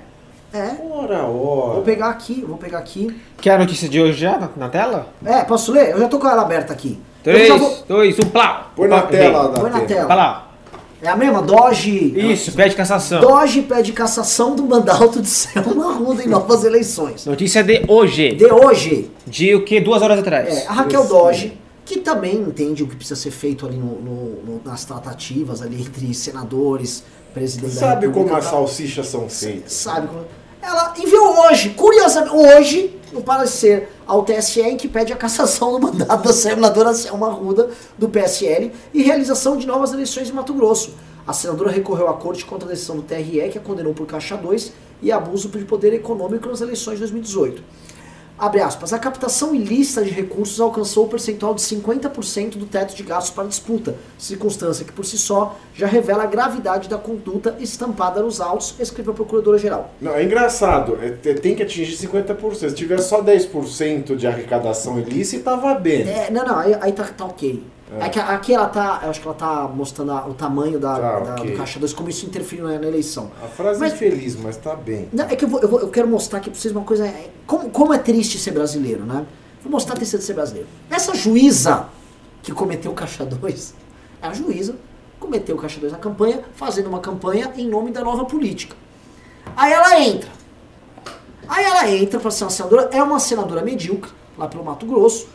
[0.53, 0.75] é.
[0.91, 1.73] Ora, ora.
[1.73, 3.15] Vou pegar aqui, vou pegar aqui.
[3.41, 5.07] Quer a notícia de hoje já na, na tela?
[5.25, 5.91] É, posso ler?
[5.91, 6.99] Eu já tô com ela aberta aqui.
[7.25, 8.71] Eu 3, já vou- 2, 1, plau!
[8.75, 10.07] Põe na tela Põe na tela.
[10.07, 10.49] Vai lá.
[11.01, 11.41] É a mesma?
[11.41, 12.13] Doge.
[12.31, 13.19] Isso, pede cassação.
[13.19, 17.25] Doge pede cassação do mandato de Selma Arruda em novas eleições.
[17.25, 18.35] Notícia de hoje.
[18.35, 19.81] De hoje, De o que?
[19.81, 20.47] Duas horas atrás.
[20.63, 24.61] É, a Raquel Doge, que também entende o que precisa ser feito ali no- no-
[24.63, 29.73] nas tratativas ali entre senadores, presidente da Sabe como as salsichas são feitas?
[29.73, 30.21] Sabe como...
[30.63, 35.79] Ela enviou hoje, curiosamente, hoje, um parecer ao TSE em que pede a cassação do
[35.79, 40.93] mandato da senadora Selma Arruda, do PSL, e realização de novas eleições em Mato Grosso.
[41.27, 44.37] A senadora recorreu à corte contra a decisão do TRE, que a condenou por caixa
[44.37, 44.71] 2
[45.01, 47.61] e abuso de poder econômico nas eleições de 2018.
[48.37, 53.03] Abre aspas, a captação ilícita de recursos alcançou o percentual de 50% do teto de
[53.03, 58.21] gastos para disputa, circunstância que por si só já revela a gravidade da conduta estampada
[58.21, 59.93] nos autos, escreveu a Procuradora-Geral.
[60.01, 60.97] Não, é engraçado.
[61.01, 62.69] é, te- tem que atingir 50%.
[62.69, 66.01] Se tiver só 10% de arrecadação ilícita, tava bem.
[66.09, 67.63] É, não, não, aí, aí tá, tá ok.
[67.99, 68.09] É.
[68.09, 70.95] que a- aqui ela tá, eu acho que ela tá mostrando a- o tamanho da,
[70.99, 71.51] Tá, da- ok.
[71.51, 73.31] do caixa 2, como isso interferiu na, na eleição.
[73.43, 75.09] A frase Mas- é infeliz, mas tá bem.
[75.13, 77.05] Não, é que eu, vou, eu, vou- eu quero mostrar aqui pra vocês uma coisa.
[77.05, 79.25] é, Como, como é triste ser brasileiro, né?
[79.61, 80.67] Vou mostrar a tristeza de ser brasileiro.
[80.89, 81.87] Essa juíza
[82.41, 83.73] que cometeu o caixa 2,
[84.21, 84.75] é a juíza
[85.19, 88.75] cometeu o caixa 2 na campanha, fazendo uma campanha em nome da nova política.
[89.55, 90.29] Aí ela entra.
[91.47, 95.27] Aí ela entra para ser uma senadora, é uma senadora medíocre, lá pelo Mato Grosso.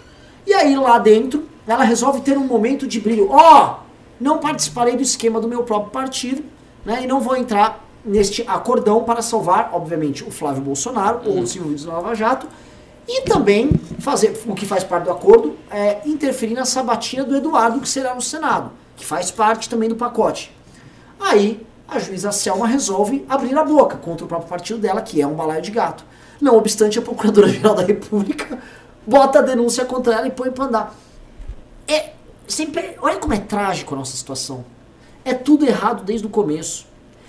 [0.48, 3.28] E aí lá dentro, ela resolve ter um momento de brilho.
[3.30, 3.80] Ó,
[4.18, 6.42] não participarei do esquema do meu próprio partido,
[6.86, 7.02] né?
[7.02, 11.84] E não vou entrar neste acordão para salvar, obviamente, o Flávio Bolsonaro ou os envolvidos
[11.84, 12.46] na Lava Jato.
[13.06, 17.78] E também fazer o que faz parte do acordo é interferir na sabatina do Eduardo,
[17.78, 20.50] que será no Senado, que faz parte também do pacote.
[21.20, 25.26] Aí a juíza Selma resolve abrir a boca contra o próprio partido dela, que é
[25.26, 26.04] um balaio de gato.
[26.40, 28.58] Não obstante, a Procuradora-Geral da República
[29.06, 30.94] bota a denúncia contra ela e põe pra andar.
[31.86, 32.10] É,
[32.46, 34.64] sempre, olha como é trágico a nossa situação.
[35.24, 36.86] É tudo errado desde o começo.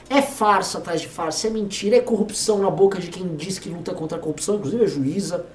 [0.09, 3.69] É farsa atrás de farsa, é mentira, é corrupção na boca de quem diz que
[3.69, 5.45] luta contra a corrupção, inclusive a juíza.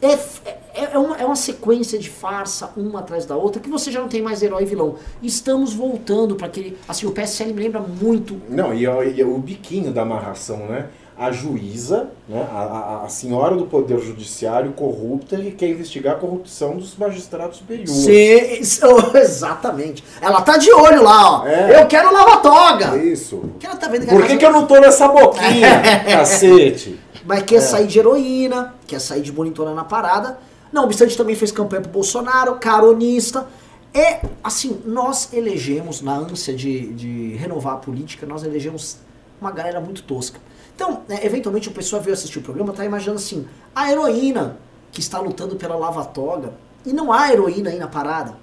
[0.00, 0.40] é, f-
[0.74, 4.00] é, é uma, é uma sequência de farsa, uma atrás da outra, que você já
[4.00, 4.96] não tem mais herói e vilão.
[5.22, 6.78] Estamos voltando para aquele.
[6.88, 8.40] Assim, o PSL me lembra muito.
[8.48, 10.88] Não, e, e o biquinho da amarração, né?
[11.18, 12.46] A juíza, né?
[12.52, 18.80] A, a- senhora do Poder Judiciário corrupta que quer investigar a corrupção dos magistrados superiores.
[18.82, 20.04] Oh, exatamente.
[20.20, 21.46] Ela tá de olho lá, ó.
[21.46, 21.80] É.
[21.80, 22.96] Eu quero lava-toga.
[22.98, 23.42] É isso.
[23.58, 27.00] Que ela tá vendo que Por casa- que, que eu não tô nessa boquinha, cacete?
[27.24, 27.42] Mas É.
[27.42, 30.38] quer sair de heroína, quer sair de bonitona na parada.
[30.72, 33.46] Não obstante, também fez campanha pro Bolsonaro, caronista.
[33.94, 38.98] É, assim, nós elegemos, na ânsia de, de renovar a política, nós elegemos
[39.40, 40.38] uma galera muito tosca.
[40.76, 44.58] Então, né, eventualmente, a pessoa veio assistir o programa, tá imaginando assim, a heroína
[44.92, 46.52] que está lutando pela lava-toga,
[46.84, 48.36] e não há heroína aí na parada.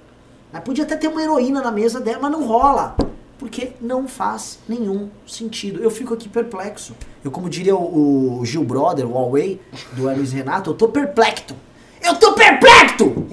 [0.51, 2.95] Mas podia até ter uma heroína na mesa dela, mas não rola.
[3.39, 5.81] Porque não faz nenhum sentido.
[5.81, 6.95] Eu fico aqui perplexo.
[7.23, 9.59] Eu, como diria o, o Gil Brother, o Huawei,
[9.93, 11.55] do Hermes Renato, eu tô perplexo.
[12.01, 13.25] Eu tô perplexo!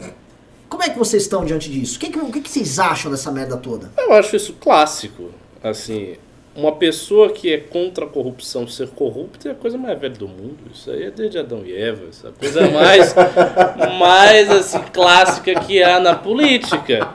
[0.69, 1.97] Como é que vocês estão diante disso?
[1.97, 3.93] O que, o que, que vocês acham dessa merda toda?
[3.99, 5.31] Eu acho isso clássico.
[5.63, 6.17] Assim,
[6.55, 10.27] uma pessoa que é contra a corrupção ser corrupta é a coisa mais velha do
[10.27, 10.59] mundo.
[10.75, 12.07] Isso aí é desde Adão e Eva.
[12.11, 13.15] Isso é a coisa mais,
[13.99, 17.09] mais assim, clássica que há na política.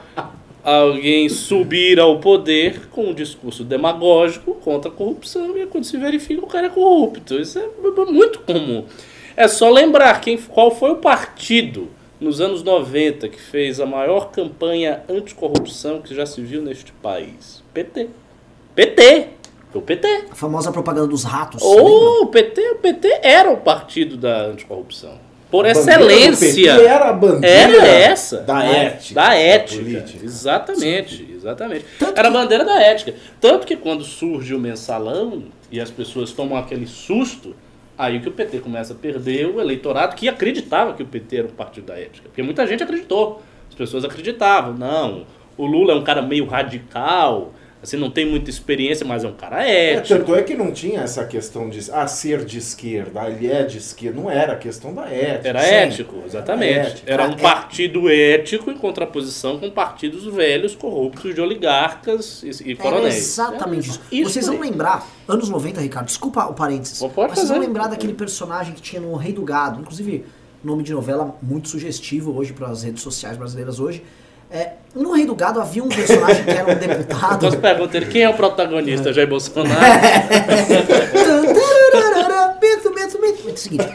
[0.64, 6.44] Alguém subir ao poder com um discurso demagógico contra a corrupção e quando se verifica
[6.44, 7.40] o cara é corrupto.
[7.40, 7.68] Isso é
[8.06, 8.86] muito comum.
[9.38, 14.32] É só lembrar quem, qual foi o partido nos anos 90 que fez a maior
[14.32, 17.62] campanha anticorrupção que já se viu neste país.
[17.74, 18.10] PT.
[18.76, 19.28] PT.
[19.72, 20.26] Foi o PT.
[20.32, 21.62] A famosa propaganda dos ratos.
[21.62, 25.24] Ou o PT, o PT era o partido da anticorrupção.
[25.52, 26.76] Por A excelência.
[26.76, 28.38] PT era a bandeira Era essa.
[28.42, 28.86] da né?
[28.88, 29.14] ética.
[29.16, 29.82] Da ética.
[29.84, 30.26] política.
[30.26, 31.86] Exatamente, exatamente.
[32.00, 33.14] Tanto Era a que- bandeira da ética.
[33.40, 37.56] Tanto que quando surge o mensalão e as pessoas tomam aquele susto,
[37.98, 41.48] aí que o PT começa a perder o eleitorado que acreditava que o PT era
[41.48, 42.28] um partido da ética.
[42.28, 43.42] Porque muita gente acreditou.
[43.70, 44.74] As pessoas acreditavam.
[44.74, 45.26] Não,
[45.58, 47.54] o Lula é um cara meio radical,
[47.86, 50.20] assim, não tem muita experiência, mas é um cara É, ético.
[50.20, 53.64] tanto é que não tinha essa questão de ah, ser de esquerda, ah, ele é
[53.64, 54.20] de esquerda.
[54.20, 55.48] Não era a questão da ética.
[55.50, 55.74] Era Sim.
[55.74, 56.74] ético, exatamente.
[56.74, 57.10] Era ético.
[57.12, 62.72] Era um É- partido ético em contraposição com partidos velhos, corruptos de oligarcas e, e
[62.74, 63.16] Era coronéis.
[63.16, 64.02] exatamente isso.
[64.12, 67.00] Isso Vocês vão lembrar, anos 90, Ricardo, desculpa o parênteses.
[67.00, 70.26] Pô, pode mas vocês vão lembrar daquele personagem que tinha no Rei do Gado, inclusive
[70.64, 74.02] nome de novela muito sugestivo hoje para as redes sociais brasileiras hoje.
[74.52, 77.36] É, no Rei do Gado havia um personagem que era um deputado.
[77.36, 79.12] Então você pergunta ele, quem é o protagonista?
[79.12, 79.76] Jair Bolsonaro?
[82.60, 83.50] Bento, Bento, Bento.
[83.50, 83.88] É o seguinte,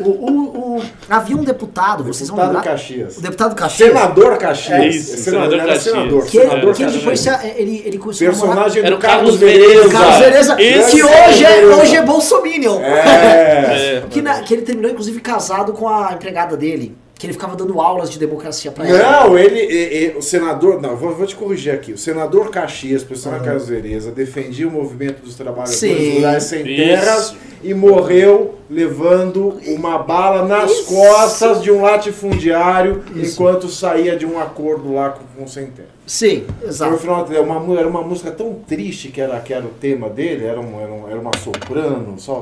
[0.00, 2.70] o, o- o- havia um deputado, vocês vão Deputado lembrar?
[2.72, 3.16] Caxias.
[3.16, 3.88] O deputado Caxias.
[3.90, 4.78] Senador Caxias.
[4.80, 5.82] É isso, senador, senador Caxias.
[5.94, 6.26] senador.
[6.26, 7.00] Que, ele- senador que Caxias.
[7.02, 9.88] depois ele, ele começou a namorar- Personagem Era do o Carlos Vereza.
[9.90, 12.80] Carlos Vereza, que é hoje é, hoje é Bolsominion.
[12.80, 13.98] É.
[13.98, 16.96] É, Que, na- que ele terminou, inclusive, casado com a empregada dele.
[17.18, 19.24] Que ele ficava dando aulas de democracia pra ela.
[19.26, 21.92] Não, ele, e- e- o senador, não, vou, vou te corrigir aqui.
[21.92, 26.14] O senador Caxias, personagem Carlos Vereza, defendia o movimento dos trabalhadores Sim.
[26.18, 26.76] rurais sem Isso.
[26.76, 30.94] terras e morreu levando uma bala nas Isso.
[30.94, 33.32] costas de um latifundiário Isso.
[33.34, 35.88] enquanto saía de um acordo lá com, o sem terra.
[36.06, 36.98] Sim, Então, no exato.
[36.98, 40.44] final, era uma, era uma música tão triste que era, que era o tema dele,
[40.46, 42.40] era, um, era, um- era uma soprano, só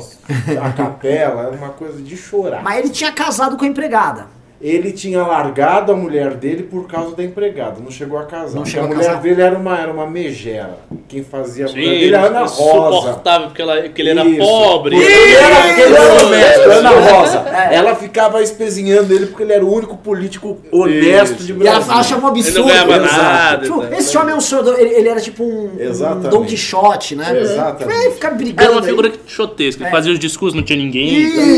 [0.62, 2.62] a capela, era uma coisa de chorar.
[2.62, 4.26] Mas ele tinha casado com a empregada.
[4.60, 8.56] Ele tinha largado a mulher dele por causa da empregada, não chegou a casar.
[8.56, 9.20] Não chegou a a mulher casar.
[9.22, 10.78] dele era uma, era uma megera.
[11.08, 12.52] Quem fazia a mulher Sim, dele era Ana Rosa.
[12.98, 14.38] insuportável porque, ela, porque ele era Isso.
[14.38, 14.96] pobre.
[14.96, 17.44] Porque Ele era, ele era honesto, Ana Rosa.
[17.50, 17.74] É.
[17.74, 21.44] Ela ficava espezinhando ele porque ele era o único político honesto Isso.
[21.44, 21.92] de E ela Brasil.
[21.94, 22.48] achava um absurdo.
[22.48, 23.22] Ele não ganhava Exato.
[23.22, 23.98] nada, Tipo, né?
[23.98, 26.20] esse homem é um senhor, ele, ele era tipo um, um.
[26.30, 27.38] Dom Quixote, né?
[27.40, 28.06] Exatamente.
[28.06, 28.62] É, ficar brigando.
[28.62, 28.86] Era uma aí.
[28.88, 29.92] figura quixotesca, ele É.
[29.92, 31.08] fazia os discursos, não tinha ninguém.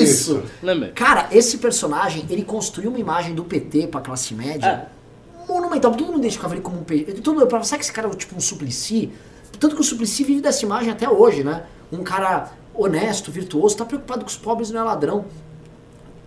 [0.02, 0.42] Isso.
[0.62, 0.90] Lembra?
[0.94, 4.88] Cara, esse personagem, ele construiu uma imagem do PT pra classe média
[5.48, 5.92] monumental.
[5.92, 7.14] Todo mundo identificava ele como um PT.
[7.14, 9.10] Todo mundo que esse cara é tipo um Suplicy?
[9.58, 11.64] Tanto que o Suplicy vive dessa imagem até hoje, né?
[11.90, 15.24] Um cara honesto, virtuoso, tá preocupado com os pobres não é ladrão.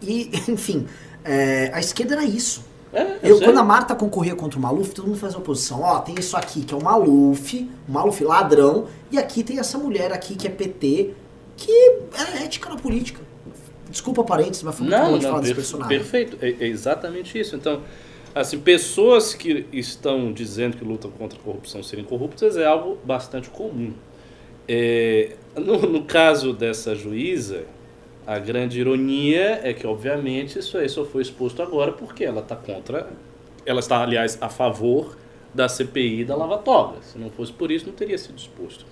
[0.02, 0.88] E, enfim,
[1.24, 2.64] é, a esquerda era isso.
[2.92, 3.48] É, eu Eu, sei.
[3.48, 5.82] quando a Marta concorria contra o Maluf, todo mundo fazia oposição.
[5.82, 9.78] Ó, tem isso aqui que é o Maluf, o Maluf ladrão, e aqui tem essa
[9.78, 11.14] mulher aqui que é PT,
[11.56, 13.22] que era ética na política.
[13.92, 15.98] Desculpa parênteses, mas foi muito bom Não, de não, falar desse per- personagem.
[16.00, 16.38] perfeito.
[16.42, 17.56] É, é exatamente isso.
[17.56, 17.82] Então,
[18.34, 23.50] assim, pessoas que estão dizendo que lutam contra a corrupção serem corruptas é algo bastante
[23.50, 23.94] comum.
[24.68, 27.66] É, no, no caso dessa juíza,
[28.26, 32.56] a grande ironia é que, obviamente, isso aí só foi exposto agora porque ela está
[32.56, 33.10] contra.
[33.66, 35.18] Ela está, aliás, a favor
[35.54, 36.98] da CPI da Lava Toga.
[37.02, 38.86] Se não fosse por isso, não teria sido exposto.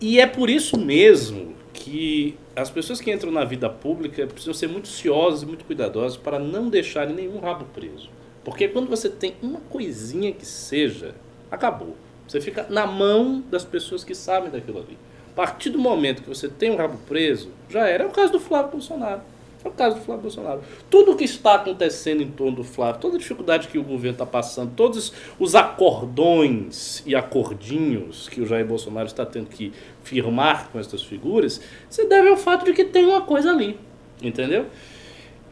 [0.00, 4.68] E é por isso mesmo que as pessoas que entram na vida pública precisam ser
[4.68, 8.10] muito ciosas e muito cuidadosas para não deixarem nenhum rabo preso.
[8.44, 11.14] Porque quando você tem uma coisinha que seja,
[11.50, 11.96] acabou.
[12.26, 14.98] Você fica na mão das pessoas que sabem daquilo ali.
[15.32, 18.04] A partir do momento que você tem um rabo preso, já era.
[18.04, 19.22] É o caso do Flávio Bolsonaro.
[19.64, 20.60] É o caso do Flávio Bolsonaro.
[20.88, 24.14] Tudo o que está acontecendo em torno do Flávio, toda a dificuldade que o governo
[24.14, 29.72] está passando, todos os acordões e acordinhos que o Jair Bolsonaro está tendo que
[30.08, 33.78] firmar com essas figuras, se deve ao fato de que tem uma coisa ali.
[34.22, 34.66] Entendeu?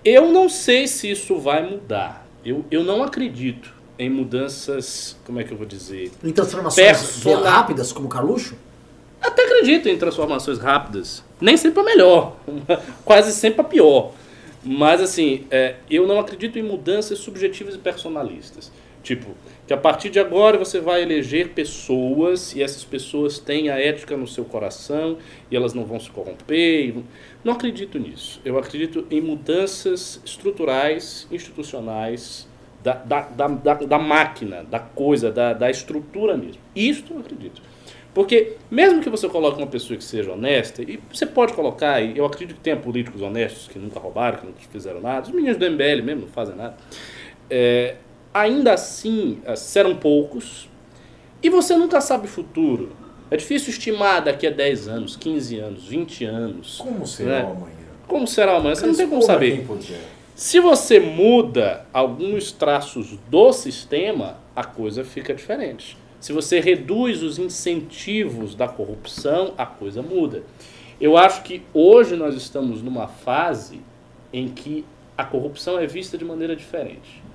[0.05, 2.27] Eu não sei se isso vai mudar.
[2.45, 6.11] Eu, eu não acredito em mudanças, como é que eu vou dizer?
[6.23, 8.55] Em transformações Persona- rápidas, como o Carluxo?
[9.21, 11.25] Até acredito em transformações rápidas.
[11.41, 12.37] Nem sempre a melhor,
[13.05, 14.13] quase sempre a pior.
[14.65, 18.71] Mas assim, é, eu não acredito em mudanças subjetivas e personalistas.
[19.03, 19.31] Tipo,
[19.67, 24.17] que a partir de agora você vai eleger pessoas e essas pessoas têm a ética
[24.17, 25.19] no seu coração
[25.51, 26.95] e elas não vão se corromper.
[27.45, 28.41] não- acredito nisso.
[28.45, 32.49] Eu acredito em mudanças estruturais, institucionais,
[32.83, 36.61] da, da, da, da, da máquina, da coisa, da, da estrutura mesmo.
[36.75, 37.61] Isso eu acredito.
[38.15, 42.17] Porque mesmo que você coloque uma pessoa que seja honesta, e você pode colocar, e
[42.17, 45.59] eu acredito que tenha políticos honestos que nunca roubaram, que nunca fizeram nada, os meninos
[45.59, 46.77] do MBL mesmo não fazem nada,
[47.51, 47.97] é,
[48.41, 50.69] ainda assim eh, serão poucos,
[51.43, 52.93] e você nunca sabe o futuro.
[53.31, 56.79] É difícil estimar daqui a 10 anos, 15 anos, 20 anos.
[56.79, 57.45] Como será né?
[57.45, 57.77] o amanhã?
[58.07, 58.75] Como será amanhã?
[58.75, 59.67] Você não tem como saber.
[60.35, 65.97] Se você muda alguns traços do sistema, a coisa fica diferente.
[66.21, 70.43] Se você reduz os incentivos da corrupção, a coisa muda.
[71.01, 73.81] Eu acho que hoje nós estamos numa fase
[74.33, 74.85] em que
[75.17, 77.26] a corrupção é vista de maneira diferente.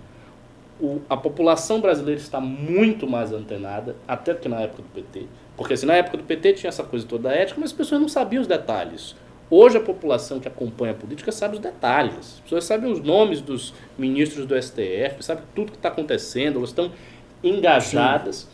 [0.82, 5.28] O- a população brasileira está muito mais antenada, até que na época do PT.
[5.56, 8.02] Porque assim, na época do PT tinha essa coisa toda da ética, mas as pessoas
[8.02, 9.16] não sabiam os detalhes.
[9.50, 12.16] Hoje a população que acompanha a política sabe os detalhes.
[12.18, 16.70] As pessoas sabem os nomes dos ministros do STF, sabem tudo que está acontecendo, elas
[16.70, 16.92] estão
[17.44, 18.50] engajadas.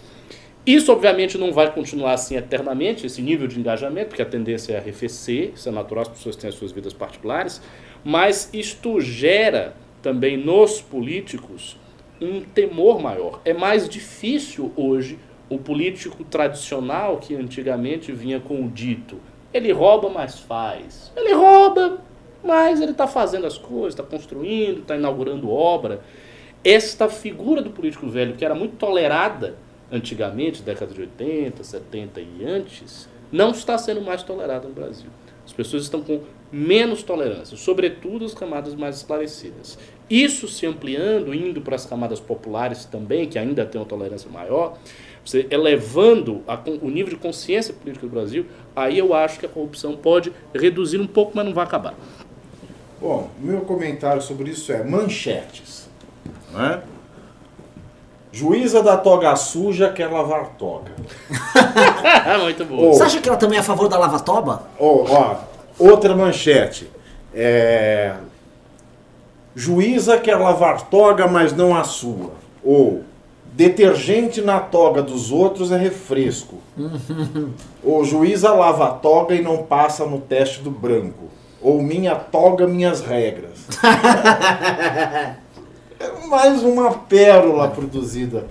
[0.65, 4.77] Isso, obviamente, não vai continuar assim eternamente, esse nível de engajamento, porque a tendência é
[4.77, 7.61] arrefecer, isso é natural, as pessoas têm as suas vidas particulares,
[8.03, 11.77] mas isto gera também nos políticos
[12.21, 13.41] um temor maior.
[13.45, 19.19] É mais difícil hoje o político tradicional que antigamente vinha com o dito:
[19.53, 21.12] ele rouba, mas faz.
[21.15, 21.99] Ele rouba,
[22.43, 26.01] mas ele está fazendo as coisas, está construindo, está inaugurando obra.
[26.63, 29.56] Esta figura do político velho, que era muito tolerada
[29.91, 35.10] antigamente, década de 80, 70 e antes, não está sendo mais tolerada no Brasil.
[35.45, 39.77] As pessoas estão com menos tolerância, sobretudo as camadas mais esclarecidas.
[40.09, 44.77] Isso se ampliando, indo para as camadas populares também, que ainda têm uma tolerância maior,
[45.23, 49.49] você elevando a o nível de consciência política do Brasil, aí eu acho que a
[49.49, 51.93] corrupção pode reduzir um pouco, mas não vai acabar.
[53.01, 55.89] Bom, meu comentário sobre isso é manchetes.
[56.51, 56.81] Não é?
[58.31, 60.91] Juíza da toga suja quer lavar toga.
[62.41, 62.89] Muito bom.
[62.89, 64.63] Ô, Você acha que ela também é a favor da lava-toba?
[64.79, 65.35] Ó,
[65.77, 66.89] outra manchete.
[67.33, 68.15] É,
[69.57, 72.29] Juíza quer lavar toga, mas não a sua.
[72.63, 73.01] Ou
[73.53, 76.59] detergente na toga dos outros é refresco.
[77.83, 81.23] Ou juíza lava a toga e não passa no teste do branco.
[81.59, 83.67] Ou minha toga, minhas regras.
[85.99, 88.45] é mais uma pérola produzida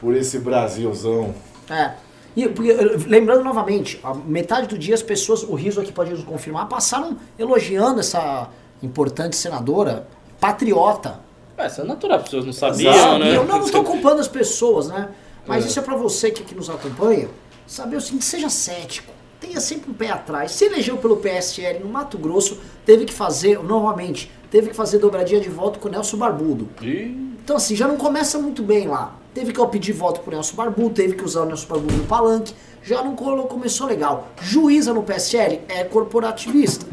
[0.00, 1.34] por esse Brasilzão.
[1.68, 1.90] É.
[2.34, 2.72] E, porque,
[3.06, 7.18] lembrando novamente, a metade do dia as pessoas, o Riso aqui pode nos confirmar, passaram
[7.38, 8.48] elogiando essa
[8.82, 10.06] importante senadora,
[10.40, 11.20] patriota.
[11.56, 13.18] É, isso é natural, as pessoas não sabiam, Exato.
[13.18, 13.36] né?
[13.36, 15.08] Eu não estou culpando as pessoas, né?
[15.46, 15.68] Mas É.
[15.68, 17.28] isso é pra você que, que nos acompanha,
[17.66, 19.12] saber o seguinte, seja cético.
[19.40, 20.52] Tenha sempre um pé atrás.
[20.52, 25.40] Se elegeu pelo PSL no Mato Grosso, teve que fazer, normalmente, teve que fazer dobradinha
[25.40, 26.68] de voto com o Nelson Barbudo.
[26.82, 29.14] Ih, Então assim, já não começa muito bem lá.
[29.32, 32.52] Teve que pedir voto pro Nelson Barbudo, teve que usar o Nelson Barbudo no palanque.
[32.82, 34.28] Já não começou legal.
[34.42, 36.86] Juíza no PSL é corporativista.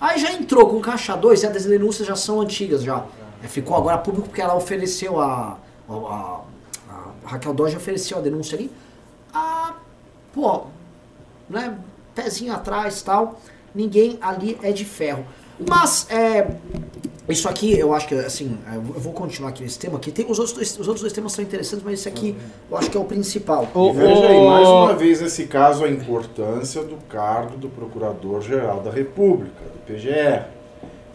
[0.00, 3.04] Aí já entrou com caixa 2 e as denúncias já são antigas já.
[3.42, 6.40] É, ficou agora público porque ela ofereceu a, a, a-
[7.24, 8.70] a Raquel Dodge ofereceu a denúncia ali.
[9.34, 9.74] Ah,
[10.32, 10.64] pô,
[11.48, 11.76] né,
[12.14, 13.40] pezinho atrás tal,
[13.74, 15.24] ninguém ali é de ferro.
[15.68, 16.54] Mas, é,
[17.28, 20.12] isso aqui, eu acho que, assim, eu vou continuar aqui nesse tema aqui.
[20.12, 22.36] Tem, os, outros dois, os outros dois temas são interessantes, mas esse aqui
[22.70, 23.68] eu acho que é o principal.
[23.74, 28.80] O- E veja aí, mais uma vez, nesse caso, a importância do cargo do Procurador-Geral
[28.80, 30.46] da República, do PGR.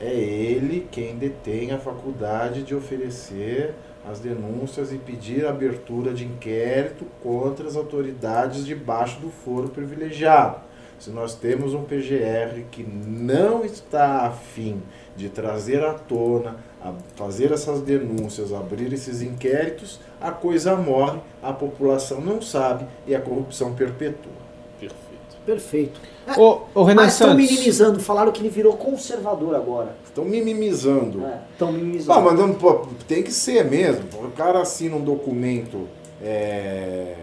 [0.03, 3.75] É ele quem detém a faculdade de oferecer
[4.09, 10.55] as denúncias e pedir a abertura de inquérito contra as autoridades debaixo do foro privilegiado.
[10.97, 14.81] Se nós temos um PGR que não está afim
[15.15, 21.53] de trazer à tona, a fazer essas denúncias, abrir esses inquéritos, a coisa morre, a
[21.53, 24.31] população não sabe e a corrupção perpetua.
[24.79, 25.01] Perfeito.
[25.45, 25.99] Perfeito.
[26.27, 29.95] É, Ô, ô Renan mas estão minimizando, falaram que ele virou conservador agora.
[30.05, 31.23] Estão minimizando.
[31.51, 32.19] Estão minimizando.
[32.19, 34.03] Pô, mas não, pô, tem que ser mesmo.
[34.23, 35.87] O cara assina um documento
[36.21, 37.15] é,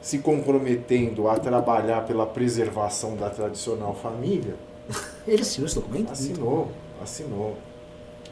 [0.00, 4.54] se comprometendo a trabalhar pela preservação da tradicional família.
[5.26, 6.10] Ele assinou esse documento?
[6.10, 6.68] Assinou,
[7.02, 7.56] assinou.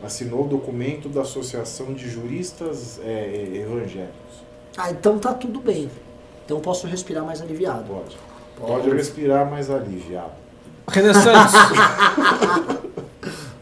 [0.02, 4.10] Assinou o documento da Associação de Juristas é, Evangélicos.
[4.76, 5.90] Ah, então tá tudo bem.
[6.46, 7.84] Então posso respirar mais aliviado.
[7.84, 8.16] Pode.
[8.58, 10.32] Pode respirar mais aliviado.
[10.88, 11.52] Renan Santos.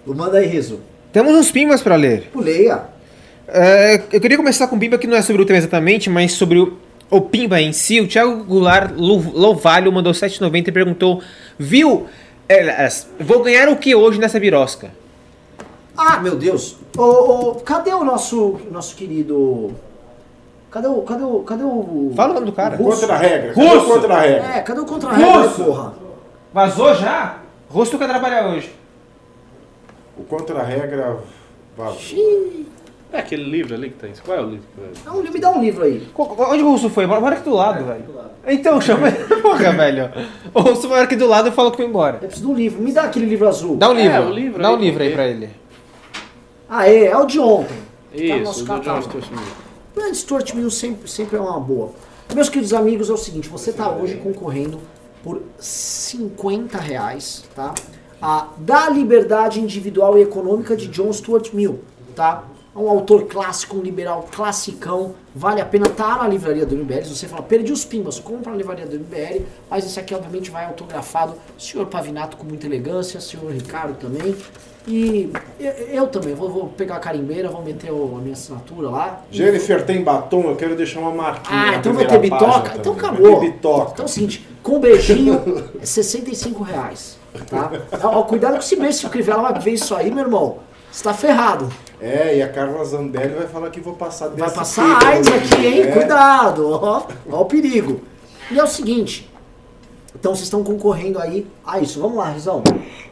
[0.07, 0.81] Manda aí, Riso.
[1.13, 2.31] Temos uns pimbas pra ler.
[2.35, 2.85] Leia.
[3.47, 6.33] É, eu queria começar com o Pimba que não é sobre o tema exatamente, mas
[6.33, 6.77] sobre o,
[7.11, 8.01] o Pimba em si.
[8.01, 11.23] O Thiago Goulart Lou- Louvalho mandou 7,90 e perguntou:
[11.59, 12.07] Viu?
[13.21, 14.91] Vou ganhar o que hoje nessa birosca?
[15.97, 16.77] Ah, meu Deus.
[16.97, 19.75] Ô, ô, cadê o nosso, nosso querido...
[20.71, 21.03] Cadê o...
[21.03, 21.41] Cadê o...
[21.41, 22.13] Cadê o...
[22.15, 22.77] Fala o nome do cara.
[22.77, 23.01] o russo?
[23.01, 23.53] Contra a regra.
[23.53, 23.69] Russo!
[23.69, 24.47] Cadê o Contra a regra.
[24.47, 25.65] É, cadê o contra-regra, Russo!
[25.65, 25.95] porra?
[26.53, 27.39] Vazou já?
[27.69, 28.75] Rosto quer trabalhar hoje.
[30.17, 31.19] O Contra a regra.
[31.77, 31.99] vazou.
[31.99, 32.67] Xiii.
[33.13, 34.13] É aquele livro ali que tem.
[34.25, 34.67] Qual é o livro?
[35.05, 36.07] Dá um, me dá um livro aí.
[36.13, 37.07] Co- Onde o Russo foi?
[37.07, 38.05] Bora aqui do lado, velho.
[38.47, 39.25] Então, chama ele.
[39.41, 40.11] Porra, velho.
[40.53, 42.17] O Russo mora aqui do lado e falou que foi embora.
[42.21, 42.83] Eu preciso de um livro.
[42.83, 43.77] Me dá aquele livro azul.
[43.77, 44.23] Dá um É, livro.
[44.29, 45.51] o livro Dá um aí, livro aí porque- pra ele.
[46.69, 47.07] Ah, é.
[47.07, 47.77] É o de ontem.
[47.77, 49.03] Tá no Isso, nosso do John catálogo.
[49.09, 49.43] Stuart Mill.
[49.95, 51.93] Brand Stuart Mill sempre, sempre é uma boa.
[52.35, 54.79] Meus queridos amigos, é o seguinte, você está hoje concorrendo
[55.25, 57.75] por 50 reais, tá?
[58.21, 61.81] A Da Liberdade Individual e Econômica de John Stuart Mill,
[62.15, 62.45] tá?
[62.79, 67.03] Um autor clássico, um liberal classicão, vale a pena estar na livraria do MBL.
[67.05, 70.51] Se você fala, perdi os pimbas, compra na livraria do MBL, mas esse aqui obviamente
[70.51, 74.37] vai autografado, senhor Pavinato com muita elegância, senhor Ricardo também.
[74.87, 78.89] E eu, eu também, vou, vou pegar a carimbeira, vou meter o- a minha assinatura
[78.89, 79.23] lá.
[79.31, 81.73] Jennifer tem batom, eu quero deixar uma marquinha.
[81.73, 82.75] Ah, então vai ter bitoca?
[82.77, 83.41] Então acabou.
[83.41, 83.91] Bitoca.
[83.93, 87.19] Então é o seguinte, com beijinho é 65 reais.
[87.51, 87.71] Tá?
[88.29, 90.59] Cuidado com esse beijo, se o Crivella vai ver isso aí, meu irmão.
[90.91, 91.69] Você tá ferrado.
[92.01, 95.83] É, e a Carla Zambelli vai falar que vou passar Vai passar AIDS aqui, hein?
[95.83, 95.87] É.
[95.93, 98.03] Cuidado, ó, ó o perigo.
[98.51, 99.29] E é o seguinte,
[100.15, 102.01] então vocês estão concorrendo aí a isso.
[102.01, 102.63] Vamos lá, Rizão.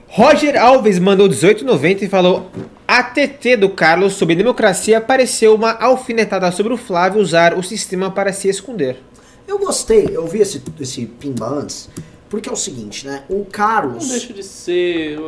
[0.08, 2.50] Roger Alves mandou 18,90 e falou:
[2.86, 8.10] A TT do Carlos sobre democracia pareceu uma alfinetada sobre o Flávio usar o sistema
[8.10, 9.02] para se esconder.
[9.46, 11.88] Eu gostei, eu vi esse, esse pimba antes,
[12.28, 13.24] porque é o seguinte, né?
[13.28, 14.08] O Não Carlos...
[14.08, 15.18] deixa de ser.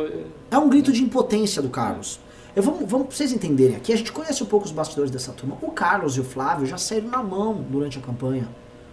[0.51, 2.19] É um grito de impotência do Carlos.
[2.55, 5.31] Eu vamos, vamos pra vocês entenderem aqui, a gente conhece um pouco os bastidores dessa
[5.31, 5.57] turma.
[5.61, 8.47] O Carlos e o Flávio já saíram na mão durante a campanha.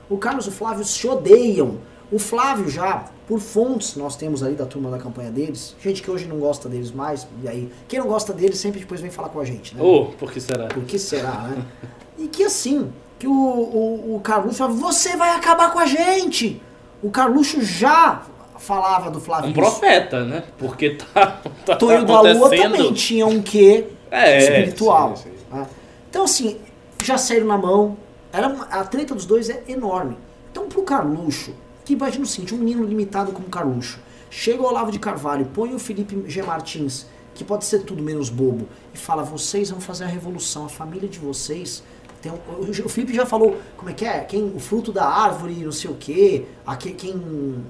[0.09, 1.79] O Carlos e o Flávio se odeiam.
[2.13, 6.11] O Flávio já, por fontes nós temos ali da turma da campanha deles, gente que
[6.11, 9.31] hoje não gosta deles mais, e aí, quem não gosta deles sempre depois vem falar
[9.31, 9.83] com a gente, né?
[9.83, 10.69] Oh, por que será?
[10.69, 11.67] Por que será, né?
[12.17, 16.63] E que assim, que o, o, o Carluxo falava, você vai acabar com a gente!
[17.03, 18.23] O Carluxo já
[18.59, 20.45] falava do Flávio Um profeta, né?
[20.59, 21.41] Porque tá.
[21.65, 25.17] tá Tonho da Lua também tinha um quê É, espiritual.
[25.17, 25.57] sim, sim.
[25.57, 25.67] né?
[26.11, 26.59] Então, assim,
[27.05, 27.97] já saíram na mão.
[28.33, 30.17] Era uma- a treta dos dois é enorme.
[30.51, 31.53] Então, pro Carluxo,
[31.85, 33.99] que imagina o seguinte: um menino limitado como Carluxo,
[34.31, 36.43] chega o Olavo de Carvalho, põe o Felipe G.
[36.43, 40.69] Martins, que pode ser tudo menos bobo, e fala: vocês vão fazer a revolução, a
[40.69, 41.83] família de vocês.
[42.23, 44.21] Tem um- o, Felipe já falou, como é que é?
[44.21, 47.63] Quem, o fruto da árvore, não sei o quê, aqui, quem.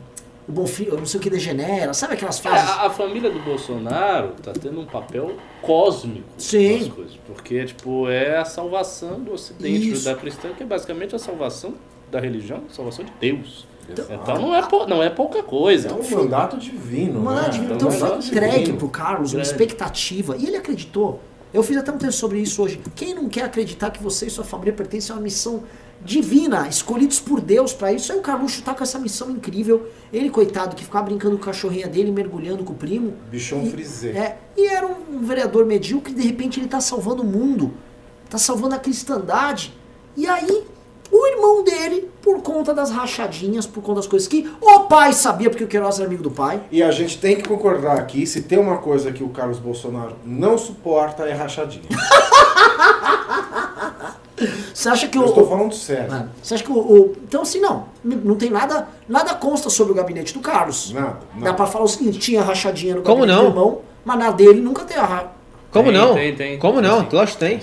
[0.48, 2.70] O bom filho, não sei o que degenera, sabe aquelas É, frases?
[2.70, 6.78] a, a família do Bolsonaro tá tendo um papel cósmico Sim.
[6.80, 7.16] nas coisas.
[7.26, 9.98] Porque, tipo, é a salvação do ocidente Isso.
[10.00, 11.74] judaico-cristão, que é basicamente a salvação
[12.12, 13.66] da religião, a salvação de Deus.
[13.88, 15.88] Então não é, pou- não é pouca coisa.
[15.88, 17.48] É um mandato divino, Mano, né?
[17.50, 17.70] divino.
[17.70, 18.78] É um Então foi mandato entregue divino.
[18.78, 20.36] pro Carlos uma expectativa.
[20.36, 21.20] E ele acreditou.
[21.54, 22.80] Eu fiz até um texto sobre isso hoje.
[22.96, 25.62] Quem não quer acreditar que você e sua família pertencem a uma missão
[26.04, 28.12] divina, escolhidos por Deus pra isso?
[28.12, 29.88] Aí o Carluxo tá com essa missão incrível.
[30.12, 33.14] Ele, coitado, que ficava brincando com a cachorrinha dele, mergulhando com o primo.
[33.30, 34.10] Bichão E- frisé.
[34.10, 37.74] É, e era um vereador medíocre de repente ele tá salvando o mundo.
[38.30, 39.72] Tá salvando a cristandade.
[40.16, 40.64] E aí,
[41.12, 45.48] o irmão dele, por conta das rachadinhas, por conta das coisas que o pai sabia,
[45.50, 46.60] porque o Queiroz era amigo do pai.
[46.72, 50.16] E a gente tem que concordar aqui, se tem uma coisa que o Carlos Bolsonaro
[50.24, 51.84] não suporta é rachadinha.
[54.74, 55.26] Você acha que Eu o.
[55.26, 56.12] estou falando sério.
[56.14, 57.86] É, Você acha que o, o- Então, assim, não.
[58.04, 58.86] Não tem nada.
[59.08, 60.92] Nada consta sobre o gabinete do Carlos.
[60.92, 63.44] Nada, Dá pra falar o seguinte: tinha rachadinha no Como gabinete não?
[63.44, 65.32] do irmão, mas na dele nunca tem a ra...
[65.72, 66.14] Como Tem, não?
[66.14, 66.58] tem, tem.
[66.58, 67.00] Como Tem não?
[67.00, 67.08] sim.
[67.16, 67.60] Lógico que tem.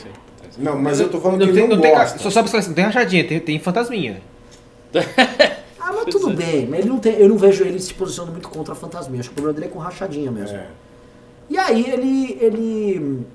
[0.57, 2.19] Não, mas eu tô falando Não que tem, não não tem, gosta.
[2.19, 4.21] só sabe esclarecer, não tem rachadinha, tem, tem fantasminha.
[5.85, 8.31] Ah, mas Mas tudo bem, mas ele não tem, eu não vejo ele se posicionando
[8.31, 9.19] muito contra a fantasminha.
[9.19, 10.55] Acho que o problema dele é com rachadinha mesmo.
[10.57, 10.67] É.
[11.49, 13.25] E aí ele, ele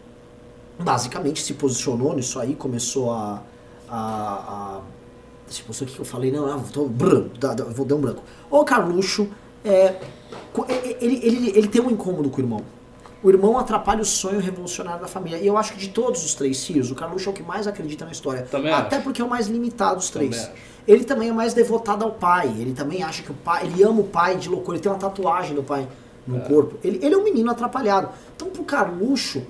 [0.78, 3.42] basicamente se posicionou nisso aí, começou a.
[3.88, 4.80] a, a
[5.48, 8.00] tipo, isso aqui que eu falei, não, ah, tô, brr, dá- dá- vou dar um
[8.00, 8.22] branco.
[8.50, 9.28] O Carluxo,
[9.64, 9.96] é,
[10.52, 12.62] co- é, ele, ele, ele tem um incômodo com o irmão.
[13.20, 15.38] O irmão atrapalha o sonho revolucionário da família.
[15.38, 17.66] E eu acho que de todos os três filhos, o Carluxo é o que mais
[17.66, 18.42] acredita na história.
[18.48, 19.04] Também Até acho.
[19.04, 20.36] porque é o mais limitado dos três.
[20.36, 20.54] Também.
[20.86, 22.46] Ele também é mais devotado ao pai.
[22.58, 23.66] Ele também acha que o pai.
[23.66, 24.76] Ele ama o pai de loucura.
[24.76, 25.88] Ele tem uma tatuagem do pai
[26.26, 26.76] no corpo.
[26.84, 28.10] Ele, ele é um menino atrapalhado.
[28.36, 29.42] Então, pro Carluxo,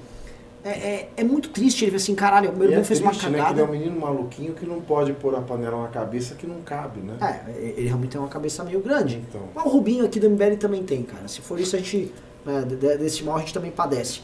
[0.68, 3.30] é, é, é muito triste ele ver assim: caralho, meu irmão é fez triste, uma
[3.30, 3.38] né?
[3.38, 3.60] Que cagada.
[3.60, 6.60] ele é um menino maluquinho que não pode pôr a panela na cabeça que não
[6.62, 7.16] cabe, né?
[7.20, 9.22] É, ele realmente tem uma cabeça meio grande.
[9.28, 9.42] Então.
[9.54, 11.26] Mas o Rubinho aqui do MBL também tem, cara.
[11.28, 12.12] Se for isso, a gente.
[12.44, 14.20] Né, de- de- desse mal a gente também padece.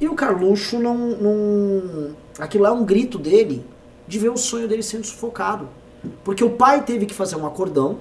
[0.00, 2.10] E o Carluxo não, não.
[2.38, 3.64] Aquilo é um grito dele
[4.08, 5.68] de ver o sonho dele sendo sufocado.
[6.24, 7.98] Porque o pai teve que fazer um acordão.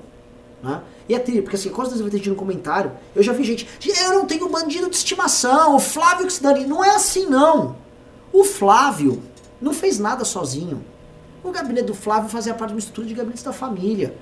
[0.63, 0.81] Né?
[1.09, 2.91] E é triste, porque assim, quase você vai ter tido no comentário.
[3.15, 3.67] Eu já vi gente.
[4.03, 6.65] Eu não tenho bandido de estimação, o Flávio que se dane.
[6.65, 7.75] Não é assim, não.
[8.31, 9.21] O Flávio
[9.59, 10.83] não fez nada sozinho.
[11.43, 14.15] O gabinete do Flávio fazia parte de uma estrutura de gabinetes da família.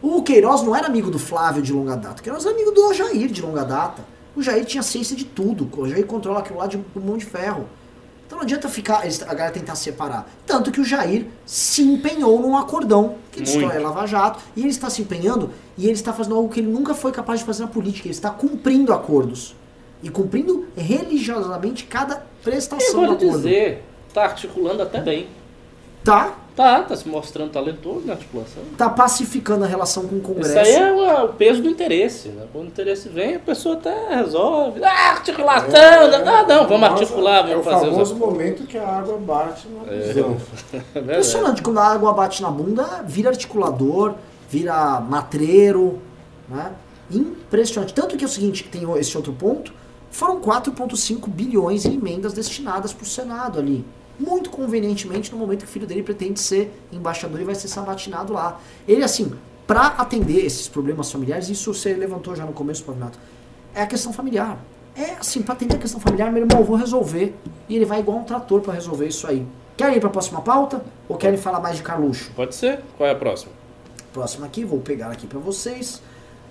[0.00, 2.20] O Queiroz não era amigo do Flávio de longa data.
[2.20, 4.04] O Queiroz era amigo do Jair de longa data.
[4.34, 5.68] O Jair tinha ciência de tudo.
[5.78, 7.68] O Jair controla aquilo lá de um mão de ferro.
[8.32, 10.26] Então não adianta ficar, eles- a galera tentar separar.
[10.46, 13.76] Tanto que o Jair se empenhou num acordão que destrói Muito.
[13.76, 14.40] a Lava Jato.
[14.56, 17.40] E ele está se empenhando e ele está fazendo algo que ele nunca foi capaz
[17.40, 18.08] de fazer na política.
[18.08, 19.54] Ele está cumprindo acordos.
[20.02, 23.36] E cumprindo religiosamente cada Eu prestação vou do acordo.
[23.36, 25.28] dizer, tá articulando até bem.
[26.02, 28.62] Tá, Tá, tá se mostrando talentoso na articulação.
[28.76, 30.58] tá pacificando a relação com o Isso Congresso.
[30.58, 32.28] aí é o, o peso do interesse.
[32.28, 32.44] Né?
[32.52, 34.84] Quando o interesse vem, a pessoa até resolve.
[34.84, 35.70] Ah, articulação!
[35.74, 39.16] ah, não, vamos Nossa, articular, É o vamos fazer os famoso momento que a água
[39.16, 40.36] bate na visão.
[40.94, 40.98] É.
[40.98, 44.14] Impressionante, quando a água bate na bunda, vira articulador,
[44.48, 45.98] vira matreiro,
[46.48, 46.72] né?
[47.10, 47.94] Impressionante.
[47.94, 49.72] Tanto que é o seguinte, tem esse outro ponto,
[50.10, 53.84] foram 4,5 bilhões em emendas destinadas para o Senado ali.
[54.18, 58.32] Muito convenientemente no momento que o filho dele pretende ser embaixador e vai ser sabatinado
[58.32, 58.60] lá.
[58.86, 59.32] Ele, assim,
[59.66, 63.18] para atender esses problemas familiares, isso você levantou já no começo, Pavinato,
[63.74, 64.58] é a questão familiar.
[64.94, 67.34] É assim, para atender a questão familiar, meu irmão, eu vou resolver.
[67.68, 69.46] E ele vai igual um trator para resolver isso aí.
[69.76, 70.84] Querem ir para a próxima pauta?
[71.08, 72.30] Ou querem falar mais de Carluxo?
[72.36, 72.80] Pode ser?
[72.98, 73.52] Qual é a próxima?
[74.12, 76.02] Próxima aqui, vou pegar aqui para vocês.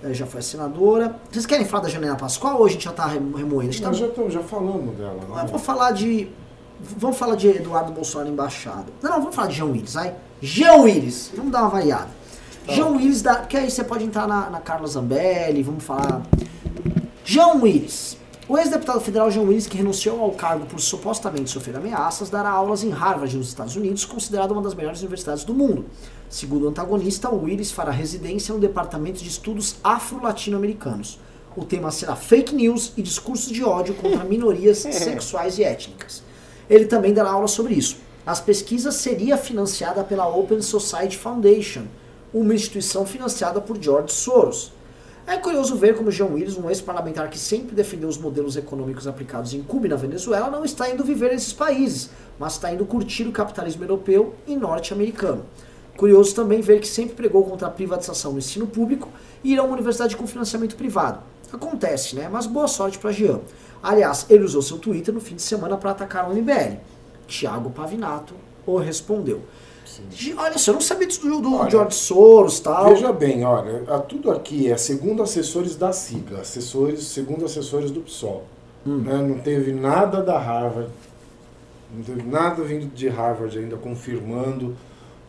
[0.02, 1.14] Eh, Já foi a senadora.
[1.30, 3.70] Vocês querem falar da Janela Pascoal ou a gente já tá remo- remoendo?
[3.70, 5.46] A gente tá- já, estamos- já falamos dela, não Ah, é?
[5.46, 6.28] Vou falar de.
[6.82, 8.92] Vamos falar de Eduardo Bolsonaro embaixado.
[9.00, 10.14] Não, não, vamos falar de João Willis, vai?
[10.40, 11.30] João Willis!
[11.34, 12.08] Vamos dar uma variada.
[12.68, 16.22] João Willis, dá, porque aí você pode entrar na, na Carla Zambelli, vamos falar.
[17.24, 18.16] João Willis.
[18.48, 22.82] O ex-deputado federal João Willis, que renunciou ao cargo por supostamente sofrer ameaças, dará aulas
[22.82, 25.86] em Harvard, nos Estados Unidos, considerada uma das melhores universidades do mundo.
[26.28, 31.20] Segundo o antagonista, o Willis fará residência no Departamento de Estudos Afro-Latino-Americanos.
[31.56, 36.22] O tema será fake news e discursos de ódio contra minorias sexuais e étnicas.
[36.68, 37.98] Ele também dará aula sobre isso.
[38.24, 41.82] As pesquisas seria financiada pela Open Society Foundation,
[42.32, 44.72] uma instituição financiada por George Soros.
[45.26, 49.54] É curioso ver como John Willis, um ex-parlamentar que sempre defendeu os modelos econômicos aplicados
[49.54, 53.24] em Cuba e na Venezuela, não está indo viver nesses países, mas está indo curtir
[53.24, 55.44] o capitalismo europeu e norte-americano.
[55.96, 59.08] Curioso também ver que sempre pregou contra a privatização do ensino público
[59.44, 61.20] e ir a uma universidade com financiamento privado.
[61.56, 62.28] Acontece, né?
[62.30, 63.40] Mas boa sorte para Jean.
[63.82, 66.76] Aliás, ele usou seu Twitter no fim de semana para atacar o MBL.
[67.26, 68.34] Tiago Pavinato
[68.66, 69.42] o respondeu.
[70.10, 72.88] Gi- Olha só, eu não sabia disso do, do Olha, George Soros tal.
[72.90, 78.44] Veja bem, olha, tudo aqui é segundo assessores da sigla, assessores, segundo assessores do PSOL.
[78.86, 79.16] né?
[79.16, 80.88] Não teve nada da Harvard,
[81.94, 84.74] não teve nada vindo de Harvard ainda confirmando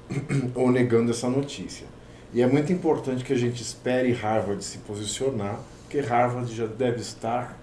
[0.55, 1.87] ou negando essa notícia.
[2.33, 5.59] E é muito importante que a gente espere Harvard se posicionar,
[5.93, 7.55] porque Harvard já deve estar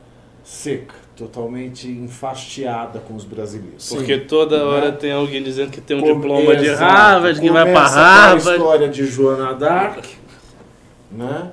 [0.45, 3.85] seca, totalmente enfastiada com os brasileiros.
[3.89, 3.97] Sim.
[3.97, 4.97] Porque toda hora Né?
[4.97, 6.85] tem alguém dizendo que tem um Come- diploma de Exato.
[6.93, 8.51] Harvard, que vai aquela Harvard.
[8.53, 10.05] história de Joana Dark,
[11.11, 11.51] né?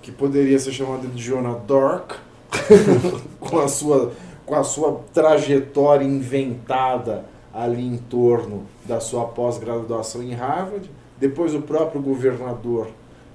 [0.00, 2.12] Que poderia ser chamada de Joana Dark,
[3.38, 4.12] com a sua
[4.46, 10.90] com a sua trajetória inventada ali em torno da sua pós-graduação em Harvard.
[11.20, 12.88] Depois o próprio governador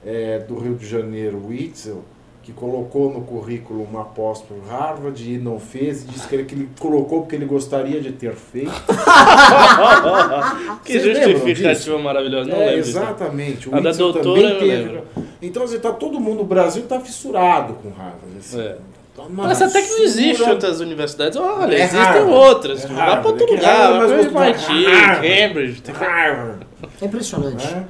[0.04, 2.04] eh, do Rio de Janeiro, Witzel,
[2.44, 6.44] que colocou no currículo uma pós por Harvard e não fez, e disse que ele,
[6.44, 8.70] que ele colocou porque ele gostaria de ter feito.
[10.84, 12.50] que Vocês justificativa maravilhosa.
[12.50, 12.80] Não É, lembro.
[12.80, 13.70] exatamente.
[13.70, 14.66] O A da doutora teve.
[14.66, 15.04] lembro.
[15.42, 18.38] Então, assim, tá todo mundo, o Brasil tá fissurado com Harvard.
[18.40, 18.60] Assim.
[18.62, 18.78] É.
[19.16, 21.38] Tá Parece até que não existe outras universidades.
[21.38, 22.32] Olha, É existem Harvard.
[22.32, 22.84] outras.
[22.84, 23.28] É Vai pra Harvard.
[23.28, 23.76] outro É lugar.
[23.76, 23.88] É
[24.32, 24.74] Vai gostoso.
[24.74, 25.28] MIT, Harvard.
[25.28, 25.84] Cambridge.
[25.94, 26.68] Harvard.
[27.02, 27.68] É impressionante.
[27.68, 27.86] né?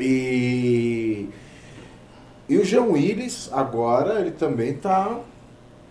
[0.00, 1.28] E,
[2.48, 5.20] e o Jean Willis, agora, ele também está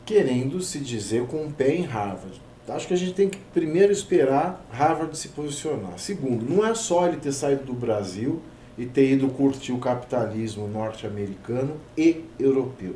[0.05, 2.41] querendo se dizer com um pé em Harvard.
[2.67, 5.97] Acho que a gente tem que primeiro esperar Harvard se posicionar.
[5.97, 8.41] Segundo, não é só ele ter saído do Brasil
[8.77, 12.95] e ter ido curtir o capitalismo norte-americano e europeu.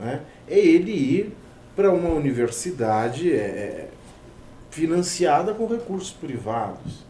[0.00, 0.22] Né?
[0.48, 1.32] É ele ir
[1.76, 3.88] para uma universidade é,
[4.70, 7.04] financiada com recursos privados.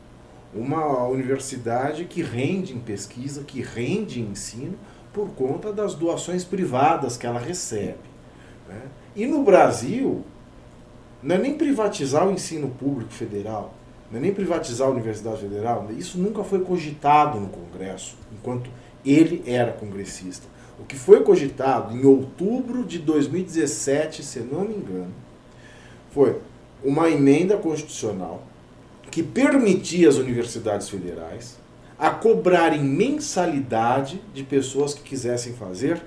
[0.54, 4.76] Uma universidade que rende em pesquisa, que rende em ensino,
[5.12, 7.98] por conta das doações privadas que ela recebe.
[8.68, 8.80] Né?
[9.14, 10.22] E no Brasil,
[11.22, 13.74] não é nem privatizar o ensino público federal,
[14.10, 18.70] não é nem privatizar a Universidade Federal, isso nunca foi cogitado no Congresso, enquanto
[19.04, 20.46] ele era congressista.
[20.78, 25.12] O que foi cogitado em outubro de 2017, se não me engano,
[26.10, 26.40] foi
[26.82, 28.42] uma emenda constitucional
[29.10, 31.58] que permitia às universidades federais
[31.98, 36.02] a cobrarem mensalidade de pessoas que quisessem fazer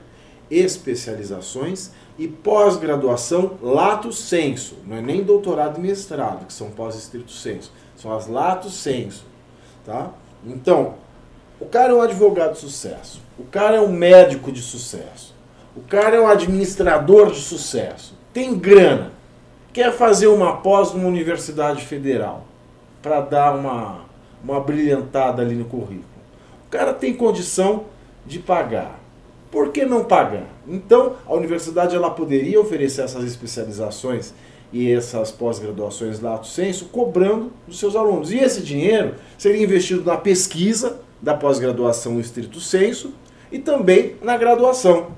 [0.49, 7.71] especializações e pós-graduação lato senso, não é nem doutorado e mestrado, que são pós-estrito senso,
[7.95, 9.25] são as lato senso,
[9.85, 10.11] tá?
[10.45, 10.95] Então,
[11.59, 15.33] o cara é um advogado de sucesso, o cara é um médico de sucesso,
[15.75, 19.11] o cara é um administrador de sucesso, tem grana,
[19.73, 22.45] quer fazer uma pós numa universidade federal
[23.01, 24.05] para dar uma,
[24.45, 26.05] uma brilhantada ali no currículo.
[26.67, 27.85] O cara tem condição
[28.25, 28.99] de pagar.
[29.51, 30.47] Por que não pagar?
[30.67, 34.33] Então, a universidade ela poderia oferecer essas especializações
[34.71, 38.31] e essas pós-graduações lato senso cobrando dos seus alunos.
[38.31, 43.13] E esse dinheiro seria investido na pesquisa da pós-graduação estrito senso
[43.51, 45.11] e também na graduação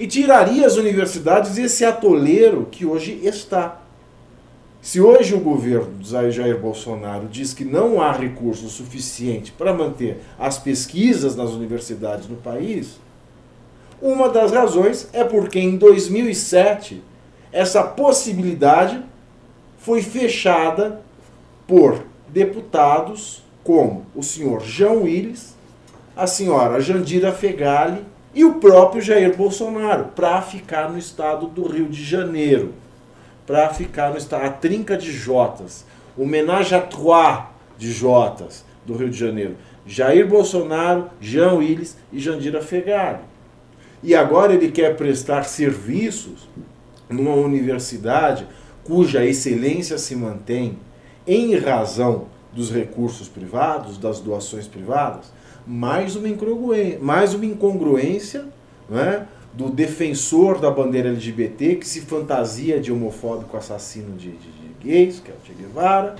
[0.00, 3.79] e tiraria as universidades esse atoleiro que hoje está.
[4.82, 10.22] Se hoje o governo do Jair Bolsonaro diz que não há recurso suficiente para manter
[10.38, 12.98] as pesquisas nas universidades no país,
[14.00, 17.02] uma das razões é porque em 2007
[17.52, 19.02] essa possibilidade
[19.78, 21.02] foi fechada
[21.66, 25.54] por deputados como o senhor João Willis,
[26.16, 28.02] a senhora Jandira Fegali
[28.34, 32.72] e o próprio Jair Bolsonaro, para ficar no estado do Rio de Janeiro,
[33.50, 35.84] para ficar no estado, a trinca de Jotas,
[36.16, 37.46] o menage à trois
[37.76, 39.56] de Jotas do Rio de Janeiro.
[39.84, 43.18] Jair Bolsonaro, Jean Willis e Jandira Fegali.
[44.04, 46.48] E agora ele quer prestar serviços
[47.08, 48.46] numa universidade
[48.84, 50.78] cuja excelência se mantém
[51.26, 55.32] em razão dos recursos privados, das doações privadas,
[55.66, 58.44] mais uma incongruência, mais uma incongruência
[58.88, 64.70] né, do defensor da bandeira LGBT que se fantasia de homofóbico assassino de, de, de
[64.80, 66.16] gays, que é o Che Guevara,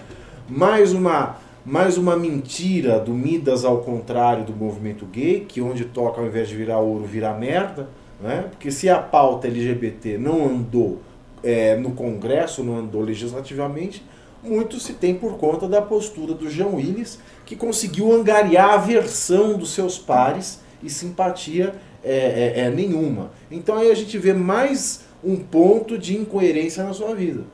[0.48, 6.20] mais uma, mais uma mentira do Midas ao contrário do movimento gay, que onde toca
[6.20, 7.88] ao invés de virar ouro, vira merda,
[8.20, 8.46] né?
[8.50, 11.00] porque se a pauta LGBT não andou
[11.42, 14.04] é, no Congresso, não andou legislativamente,
[14.42, 19.56] muito se tem por conta da postura do Jean Willis, que conseguiu angariar a aversão
[19.56, 23.30] dos seus pares e simpatia é, é, é, nenhuma.
[23.50, 27.44] Então aí a gente vê mais um ponto de incoerência na sua vida.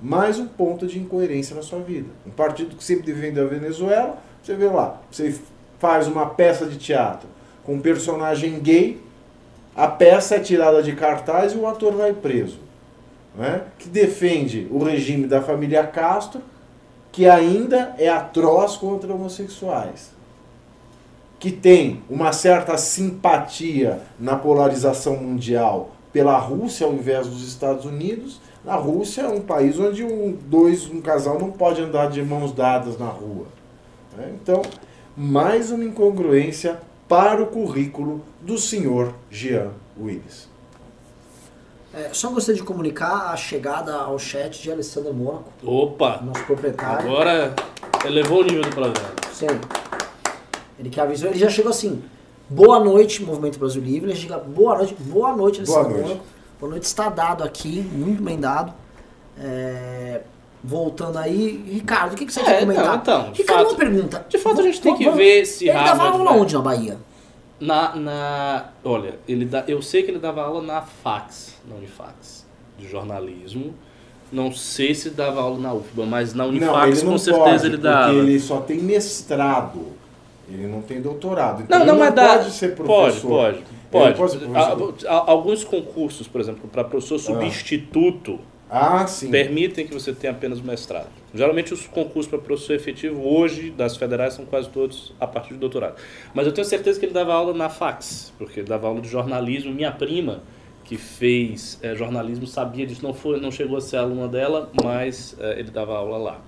[0.00, 2.08] Mais um ponto de incoerência na sua vida.
[2.26, 5.34] Um partido que sempre defendeu a Venezuela, você vê lá, você
[5.78, 7.28] faz uma peça de teatro
[7.62, 9.00] com um personagem gay,
[9.76, 12.58] a peça é tirada de cartaz e o ator vai preso
[13.34, 16.42] né, que defende o regime da família Castro,
[17.10, 20.11] que ainda é atroz contra homossexuais,
[21.42, 28.40] que tem uma certa simpatia na polarização mundial pela Rússia ao invés dos Estados Unidos.
[28.64, 32.52] Na Rússia é um país onde um, dois, um casal não pode andar de mãos
[32.52, 33.46] dadas na rua.
[34.16, 34.32] Né?
[34.40, 34.62] Então,
[35.16, 36.78] mais uma incongruência
[37.08, 40.48] para o currículo do senhor Jean Willis.
[41.92, 45.50] É, só gostaria de comunicar a chegada ao chat de Alessandro Mônaco.
[45.64, 46.20] Opa!
[46.22, 47.10] Nosso proprietário.
[47.10, 47.52] Agora
[48.04, 49.10] elevou o nível do programa.
[49.32, 49.48] Sim.
[50.82, 52.02] Ele que avisou, ele já chegou assim.
[52.50, 54.10] Boa noite, Movimento Brasil Livre.
[54.10, 56.20] Ele chega, boa noite, boa noite, Alessandro boa noite.
[56.60, 58.74] Boa noite, está dado aqui, muito bem dado.
[59.38, 60.22] É,
[60.62, 62.84] voltando aí, Ricardo, o que, que você É, quer comentar?
[62.86, 64.26] não, então, de Ricardo, fato- uma pergunta.
[64.28, 66.60] de fato, a gente tem que Vamos- ver se Ele dava aula vai- onde na
[66.60, 66.98] Bahia?
[67.60, 72.44] Na, na, olha, ele dá, eu sei que ele dava aula na Fax, na Unifax,
[72.76, 73.72] de jornalismo.
[74.32, 77.44] Não sei se dava aula na UFBA, mas na Não, Unifax ele não com certeza
[77.44, 78.12] pode, ele porque dava.
[78.14, 79.91] ele só tem mestrado.
[80.52, 81.62] Ele não tem doutorado.
[81.62, 82.28] Então Não, ele não, mas dá.
[82.38, 82.86] pode ser Pode,
[83.20, 83.28] professor.
[83.28, 83.58] pode.
[83.90, 84.16] Pode.
[84.16, 88.38] pode a- Alguns concursos, por exemplo, para professor substituto,
[88.70, 89.30] Ah, sim.
[89.30, 91.08] permitem que você tenha apenas mestrado.
[91.34, 95.60] Geralmente os concursos para professor efetivo hoje das federais são quase todos a partir de
[95.60, 95.96] doutorado.
[96.34, 99.08] Mas eu tenho certeza que ele dava aula na fax, porque ele dava aula de
[99.08, 99.72] jornalismo.
[99.72, 100.42] Minha prima,
[100.84, 103.02] que fez eh, jornalismo, sabia disso.
[103.02, 106.40] Não, foi, não chegou a ser aluna dela, mas eh, ele dava aula lá.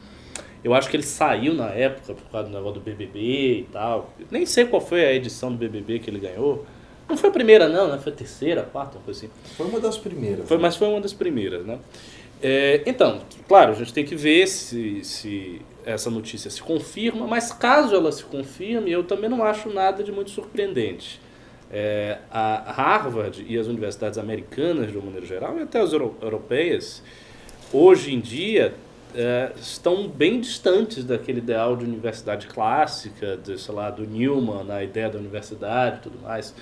[0.64, 3.18] Eu acho que ele saiu na época por causa do negócio do BBB
[3.60, 4.10] e tal.
[4.30, 6.64] Nem sei qual foi a edição do BBB que ele ganhou.
[7.06, 7.98] Não foi a primeira, não, né?
[7.98, 9.30] Foi a terceira, a quarta, uma coisa assim.
[9.56, 10.48] Foi uma das primeiras.
[10.48, 10.62] Foi, né?
[10.62, 11.78] mas foi uma das primeiras, né?
[12.42, 17.52] É, então, claro, a gente tem que ver se, se essa notícia se confirma, mas
[17.52, 21.20] caso ela se confirme, eu também não acho nada de muito surpreendente.
[21.70, 26.16] É, a Harvard e as universidades americanas, de uma maneira geral, e até as euro-
[26.22, 27.02] europeias,
[27.72, 28.74] hoje em dia
[29.14, 34.82] é, estão bem distantes daquele ideal de universidade clássica, de, sei lá, do Newman, a
[34.82, 36.54] ideia da universidade e tudo mais.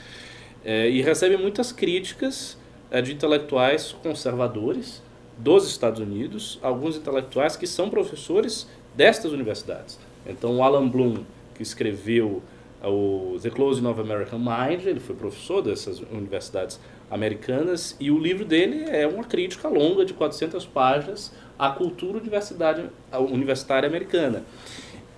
[0.65, 2.57] É, e recebem muitas críticas
[2.91, 5.03] é, de intelectuais conservadores
[5.39, 9.99] dos Estados Unidos, alguns intelectuais que são professores destas universidades.
[10.27, 11.25] Então, o Alan Bloom,
[11.55, 12.43] que escreveu
[12.83, 16.79] é, o The Closing of American Mind, ele foi professor dessas universidades
[17.11, 21.33] americanas, e o livro dele é uma crítica longa de 400 páginas
[21.63, 22.85] à cultura universidade,
[23.31, 24.43] universitária americana.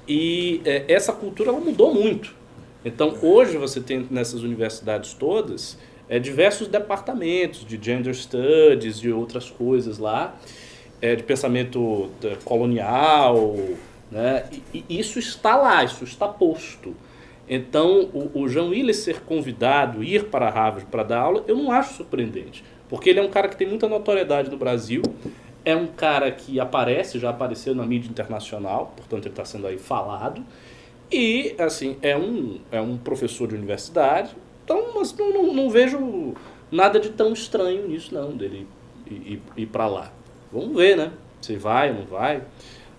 [0.07, 2.34] E é, essa cultura ela mudou muito.
[2.84, 9.49] Então, hoje você tem nessas universidades todas é, diversos departamentos de gender studies e outras
[9.49, 10.36] coisas lá,
[11.01, 13.55] é, de pensamento da- colonial,
[14.12, 14.45] né?
[14.74, 16.95] E, e isso está lá, isso está posto.
[17.49, 21.70] Então, o, o João Willis ser convidado, ir para Harvard para dar aula, eu não
[21.70, 22.62] acho surpreendente.
[22.86, 25.03] Porque ele é um cara que tem muita notoriedade no Brasil,
[25.65, 29.79] é um cara que aparece, já apareceu na mídia internacional, portanto ele está sendo aí
[29.79, 30.45] falado.
[31.11, 34.35] E, assim, é um, é um professor de universidade,
[34.65, 36.35] então mas não, não, não vejo
[36.71, 38.67] nada de tão estranho nisso, não, dele
[39.07, 40.12] ir, ir, para lá.
[40.53, 41.12] Vamos ver, né?
[41.41, 42.43] Se vai ou não vai.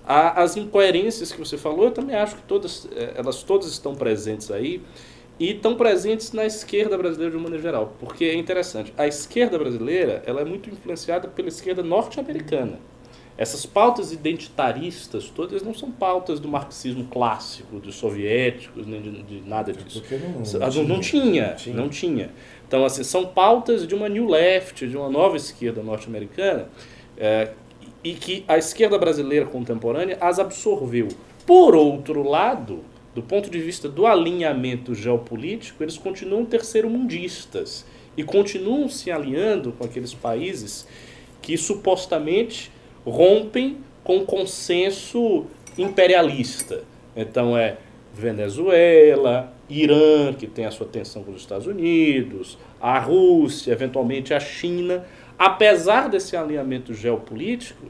[0.07, 4.51] As incoerências que você falou, eu também acho que todas, eh, elas todas estão presentes
[4.51, 4.83] aí
[5.39, 8.93] e estão presentes na esquerda brasileira de uma maneira geral, porque é interessante.
[8.97, 12.79] A esquerda brasileira, ela é muito influenciada pela esquerda norte-americana.
[13.37, 19.41] Essas pautas identitaristas todas não são pautas do marxismo clássico, dos soviéticos, nem de, de
[19.45, 19.99] nada disso.
[20.01, 21.75] Porque não, Ah, Não, não tinha, tinha.
[21.75, 22.29] não tinha.
[22.65, 26.69] Então, assim, são pautas de uma new left, de uma nova esquerda norte-americana,
[27.17, 27.49] é,
[28.01, 31.09] e que a esquerda brasileira contemporânea as absorveu.
[31.45, 32.85] Por outro lado,
[33.15, 37.85] do ponto de vista do alinhamento geopolítico, eles continuam terceiro-mundistas
[38.17, 40.85] e continuam se alinhando com aqueles países
[41.41, 42.69] que supostamente
[43.05, 45.45] rompem com o consenso
[45.77, 46.83] imperialista.
[47.15, 47.77] Então é
[48.13, 54.41] Venezuela, Irã, que tem a sua tensão com os Estados Unidos, a Rússia, eventualmente a
[54.41, 55.05] China.
[55.39, 57.85] Apesar desse alinhamento geopolítico,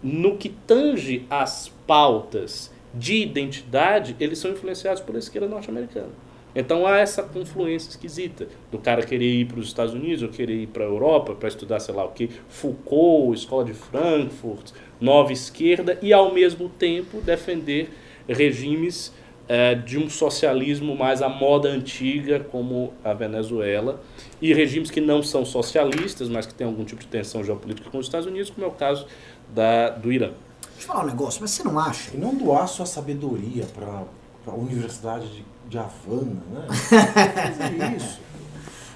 [0.00, 6.10] no que tange as pautas de identidade, eles são influenciados pela esquerda norte-americana.
[6.54, 10.62] Então há essa confluência esquisita do cara querer ir para os Estados Unidos ou querer
[10.62, 15.32] ir para a Europa para estudar, sei lá o que, Foucault, Escola de Frankfurt, Nova
[15.32, 17.90] Esquerda, e ao mesmo tempo defender
[18.26, 19.12] regimes
[19.48, 24.02] eh, de um socialismo mais à moda antiga, como a Venezuela,
[24.42, 27.98] e regimes que não são socialistas, mas que têm algum tipo de tensão geopolítica com
[27.98, 29.06] os Estados Unidos, como é o caso
[29.54, 30.32] da, do Irã.
[30.78, 32.14] Deixa eu falar um negócio, mas você não acha?
[32.14, 34.04] E não doar sua sabedoria para
[34.46, 36.66] a Universidade de, de Havana, né?
[37.58, 38.20] Fazer isso.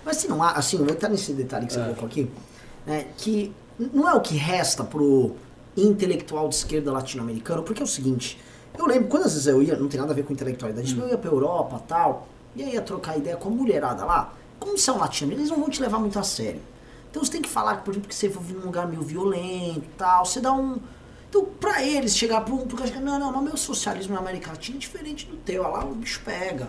[0.04, 2.30] Mas você não acha, assim, eu vou entrar nesse detalhe que você colocou aqui,
[2.86, 5.34] né, que não é o que resta pro
[5.76, 8.38] intelectual de esquerda latino-americano, porque é o seguinte,
[8.78, 11.08] eu lembro, quando às vezes eu ia, não tem nada a ver com intelectualidade, eu
[11.08, 14.78] ia pra Europa e tal, e aí ia trocar ideia com a mulherada lá, como
[14.78, 16.60] são latino eles não vão te levar muito a sério.
[17.10, 19.96] Então você tem que falar, por exemplo, que você vive num lugar meio violento e
[19.98, 20.78] tal, você dá um...
[21.32, 22.58] Então, pra eles chegar pra um...
[22.66, 25.94] Porque, não, não, não, meu socialismo na América Latina é diferente do teu, lá o
[25.94, 26.68] bicho pega.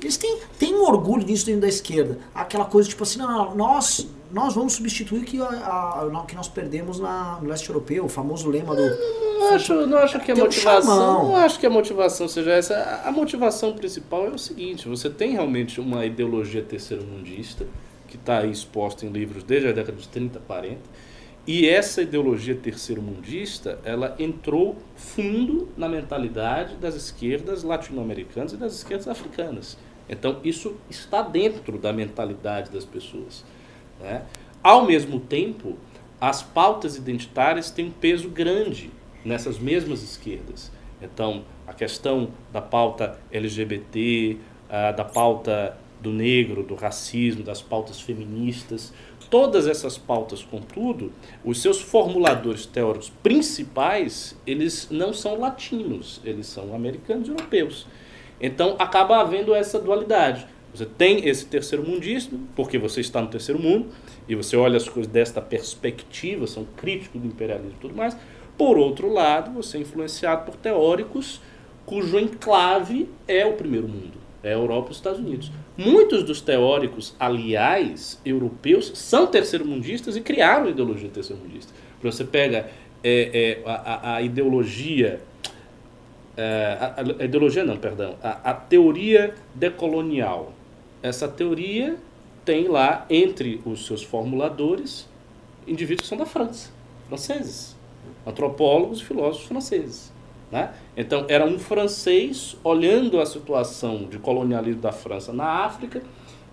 [0.00, 2.18] Eles têm, têm um orgulho nisso dentro da esquerda.
[2.34, 6.34] Aquela coisa tipo assim, não, não, nós, nós vamos substituir o que, a, a- que
[6.34, 8.82] nós perdemos na, no leste europeu, o famoso lema do...
[9.38, 10.82] Não acho, não acho que a um motivação.
[10.96, 11.24] chamão.
[11.28, 12.74] Não acho que a motivação seja essa.
[12.74, 17.64] A- A motivação principal é o seguinte: você tem realmente uma ideologia terceiro-mundista,
[18.08, 20.80] que está aí exposta em livros desde a década de 30, 40.
[21.48, 29.08] E essa ideologia terceiro-mundista, ela entrou fundo na mentalidade das esquerdas latino-americanas e das esquerdas
[29.08, 29.78] africanas.
[30.10, 33.46] Então, isso está dentro da mentalidade das pessoas.
[33.98, 34.26] Né?
[34.62, 35.78] Ao mesmo tempo,
[36.20, 38.90] as pautas identitárias têm um peso grande
[39.24, 40.70] nessas mesmas esquerdas.
[41.00, 44.36] Então, a questão da pauta LGBT,
[44.68, 48.92] ah, da pauta do negro, do racismo, das pautas feministas,
[49.30, 51.12] todas essas pautas, contudo,
[51.44, 57.86] os seus formuladores teóricos principais, eles não são latinos, eles são americanos e europeus.
[58.40, 60.46] Então acaba havendo essa dualidade.
[60.74, 63.88] Você tem esse terceiro mundismo, porque você está no terceiro mundo,
[64.28, 68.16] e você olha as coisas desta perspectiva, são críticos do imperialismo e tudo mais.
[68.56, 71.40] Por outro lado, você é influenciado por teóricos
[71.88, 75.50] cujo enclave é o primeiro mundo, é a Europa e os Estados Unidos.
[75.76, 81.72] Muitos dos teóricos, aliás, europeus, são terceiro-mundistas e criaram ideologia terceiro-mundista.
[82.02, 82.70] Você pega
[83.02, 85.20] é, é, a, a, ideologia.
[86.36, 88.16] É, a, a, ideologia não, perdão.
[88.22, 90.52] A, a teoria decolonial.
[91.02, 91.96] Essa teoria
[92.44, 95.08] tem lá, entre os seus formuladores,
[95.66, 96.70] indivíduos que são da França,
[97.08, 97.76] franceses,
[98.26, 100.12] antropólogos e filósofos franceses.
[100.50, 100.72] Né?
[100.96, 106.02] Então, era um francês olhando a situação de colonialismo da França na África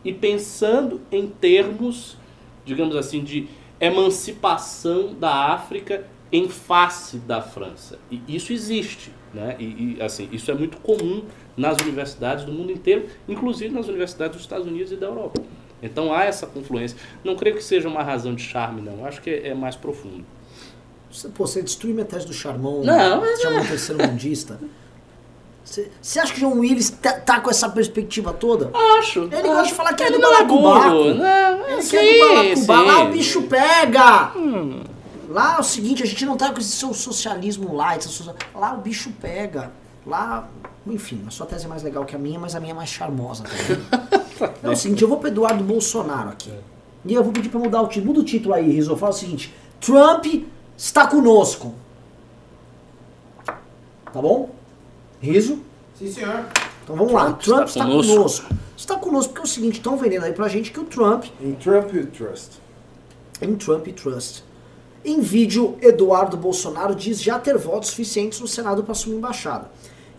[0.03, 2.17] e pensando em termos,
[2.65, 3.47] digamos assim, de
[3.79, 7.97] emancipação da África em face da França.
[8.11, 9.55] E isso existe, né?
[9.59, 11.23] E, e, assim, isso é muito comum
[11.55, 15.41] nas universidades do mundo inteiro, inclusive nas universidades dos Estados Unidos e da Europa.
[15.81, 16.97] Então há essa confluência.
[17.23, 19.05] Não creio que seja uma razão de charme, não.
[19.05, 20.25] Acho que é, é mais profundo.
[21.15, 22.81] Você, pô, você destruiu minha tese do Charmão.
[22.83, 23.41] Não, mas.
[23.41, 23.63] Chamou é.
[23.67, 24.59] terceiro mundista.
[25.63, 28.69] Você, você acha que John Willis tá, tá, com essa perspectiva toda?
[28.99, 29.23] Acho.
[29.23, 30.89] Ele gosta de falar que é ele do não é balacobaco.
[30.91, 31.13] burro.
[31.15, 32.67] Não, Ele sim, quer do.
[32.85, 34.31] Lá o bicho pega.
[34.35, 34.83] Hum.
[35.29, 38.77] Lá é o seguinte, a gente não tá com esse seu socialismo socia- Lá o
[38.77, 39.71] bicho pega.
[40.05, 40.47] Lá,
[40.85, 42.89] enfim, a sua tese é mais legal que a minha, mas a minha é mais
[42.89, 44.51] charmosa também.
[44.63, 46.53] é o seguinte, eu vou pro Eduardo Bolsonaro aqui.
[47.03, 48.05] E eu vou pedir pra mudar o título.
[48.07, 48.95] Muda o título aí, Rizzo.
[48.95, 49.51] Fala o seguinte:
[49.81, 50.25] Trump
[50.77, 51.73] está conosco.
[54.11, 54.49] Tá bom?
[55.21, 55.59] Riso?
[55.97, 56.45] Sim, senhor.
[56.83, 57.25] Então vamos lá.
[57.33, 58.13] Trump Trump está está conosco.
[58.13, 58.45] conosco.
[58.77, 61.53] Está conosco porque é o seguinte, estão vendendo aí pra gente que o Trump Em
[61.53, 62.59] Trump you trust.
[63.41, 64.43] em Trump Trust.
[65.03, 69.69] Em vídeo, Eduardo Bolsonaro diz já ter votos suficientes no Senado para assumir embaixada.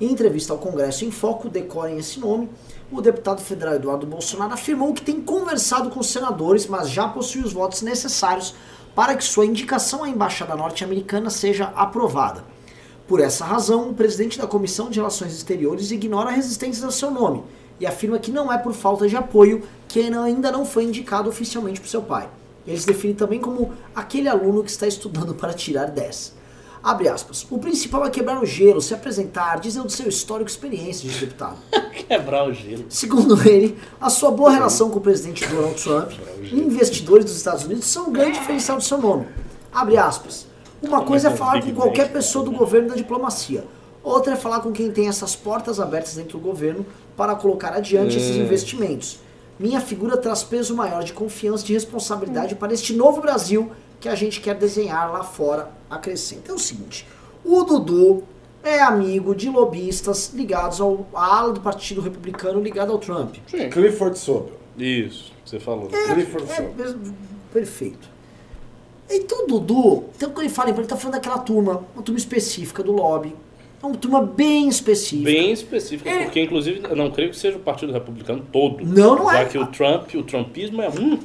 [0.00, 2.48] Em entrevista ao Congresso em Foco, decorem esse nome,
[2.92, 7.42] o deputado federal Eduardo Bolsonaro afirmou que tem conversado com os senadores, mas já possui
[7.42, 8.54] os votos necessários
[8.96, 12.42] para que sua indicação à embaixada norte-americana seja aprovada.
[13.06, 17.10] Por essa razão, o presidente da Comissão de Relações Exteriores ignora a resistência ao seu
[17.10, 17.44] nome
[17.78, 21.78] e afirma que não é por falta de apoio que ainda não foi indicado oficialmente
[21.78, 22.26] por seu pai.
[22.66, 26.34] Ele se define também como aquele aluno que está estudando para tirar 10.
[26.86, 27.44] Abre aspas.
[27.50, 31.18] O principal é quebrar o gelo, se apresentar, dizer do seu histórico e experiência de
[31.18, 31.56] deputado.
[32.06, 32.84] Quebrar o gelo.
[32.88, 37.64] Segundo ele, a sua boa relação com o presidente Donald Trump e investidores dos Estados
[37.64, 39.26] Unidos são um grande diferencial do seu nome.
[39.74, 40.46] Abre aspas.
[40.80, 43.64] Uma coisa é falar com qualquer pessoa do governo e da diplomacia.
[44.00, 48.16] Outra é falar com quem tem essas portas abertas dentro do governo para colocar adiante
[48.16, 49.18] esses investimentos.
[49.58, 54.08] Minha figura traz peso maior de confiança e de responsabilidade para este novo Brasil que
[54.08, 56.52] a gente quer desenhar lá fora, acrescenta.
[56.52, 57.06] É o seguinte,
[57.44, 58.22] o Dudu
[58.62, 63.36] é amigo de lobistas ligados ao, à ala do Partido Republicano ligado ao Trump.
[63.46, 63.70] Sim.
[63.70, 64.52] Clifford Sobel.
[64.76, 65.88] Isso, você falou.
[65.88, 66.90] Clifford É, Sobel.
[66.90, 66.94] é,
[67.52, 68.08] perfeito.
[69.08, 72.82] Então o Dudu, então quando ele fala, ele tá falando daquela turma, uma turma específica
[72.82, 73.34] do lobby.
[73.80, 75.30] É uma turma bem específica.
[75.30, 76.24] Bem específica, É.
[76.24, 78.84] porque inclusive eu não creio que seja o Partido Republicano todo.
[78.84, 79.44] Não, não já é.
[79.44, 81.18] que o Trump, o Trumpismo é um,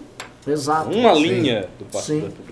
[0.46, 0.96] Exato.
[0.96, 2.20] uma linha do Partido Sim.
[2.22, 2.51] Republicano.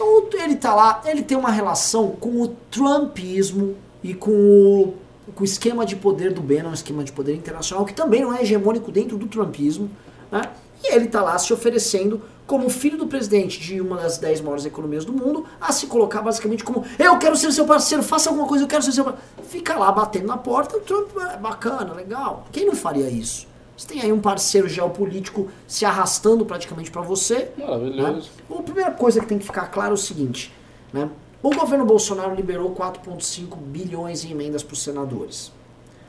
[0.00, 4.94] Então ele tá lá, ele tem uma relação com o Trumpismo e com o,
[5.34, 8.34] com o esquema de poder do Bannon, um esquema de poder internacional, que também não
[8.34, 9.90] é hegemônico dentro do Trumpismo,
[10.32, 10.40] né?
[10.82, 14.64] E ele tá lá se oferecendo como filho do presidente de uma das 10 maiores
[14.64, 18.48] economias do mundo, a se colocar basicamente como eu quero ser seu parceiro, faça alguma
[18.48, 19.26] coisa, eu quero ser seu parceiro.
[19.44, 22.46] Fica lá batendo na porta, o Trump é bacana, legal.
[22.50, 23.49] Quem não faria isso?
[23.80, 28.28] Você tem aí um parceiro geopolítico se arrastando praticamente para você, Maravilhoso.
[28.50, 28.58] né?
[28.58, 30.52] A primeira coisa que tem que ficar claro é o seguinte,
[30.92, 31.08] né?
[31.42, 35.50] O governo Bolsonaro liberou 4,5 bilhões em emendas para os senadores.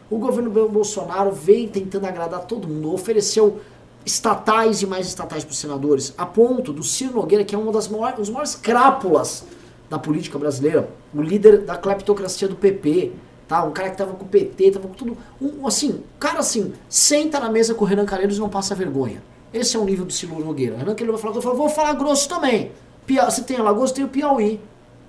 [0.09, 3.61] O governo Bolsonaro veio tentando agradar todo mundo, ofereceu
[4.05, 7.71] estatais e mais estatais para os senadores, a ponto do Ciro Nogueira, que é uma
[7.71, 9.45] das maiores, um dos maiores crápulas
[9.89, 13.13] da política brasileira, o líder da cleptocracia do PP,
[13.51, 13.63] tá?
[13.65, 17.37] Um cara que tava com o PT, tava com tudo, um, assim, cara assim, senta
[17.37, 19.21] na mesa com o Renan Calheiros e não passa vergonha.
[19.53, 20.77] Esse é o nível do Ciro Nogueira.
[20.77, 22.71] Renan Calheiros vai falar, eu falo, vou falar grosso também.
[23.05, 24.57] Pia, você tem Alagoas, tem o Piauí,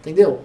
[0.01, 0.41] entendeu?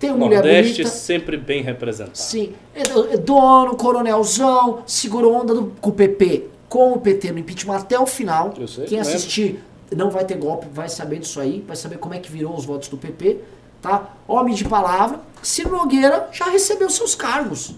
[0.00, 0.90] Tem o Mulher Nordeste Bonita.
[0.96, 2.16] sempre bem representado.
[2.18, 2.80] Sim, é,
[3.14, 7.98] é dono, coronelzão, segurou onda do- com o PP, com o PT no impeachment até
[8.00, 8.52] o final.
[8.58, 9.12] Eu sei, Quem lembro.
[9.14, 9.62] assistir
[9.94, 12.64] não vai ter golpe, vai saber disso aí, vai saber como é que virou os
[12.64, 13.38] votos do PP,
[13.80, 14.10] tá?
[14.26, 17.74] Homem de palavra, Ciro Nogueira já recebeu seus cargos.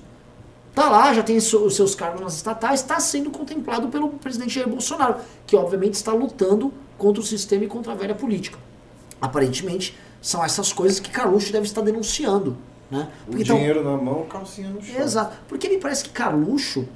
[0.74, 4.68] Tá lá, já tem os seus cargos nas estatais, está sendo contemplado pelo presidente Jair
[4.68, 8.58] Bolsonaro, que obviamente está lutando contra o sistema e contra a velha política.
[9.20, 12.56] Aparentemente, são essas coisas que Carluxo deve estar denunciando.
[12.90, 13.08] Né?
[13.26, 15.00] O Porque, então, dinheiro na mão, calcinha no chão.
[15.00, 15.36] Exato.
[15.48, 16.88] Porque me parece que Carluxo,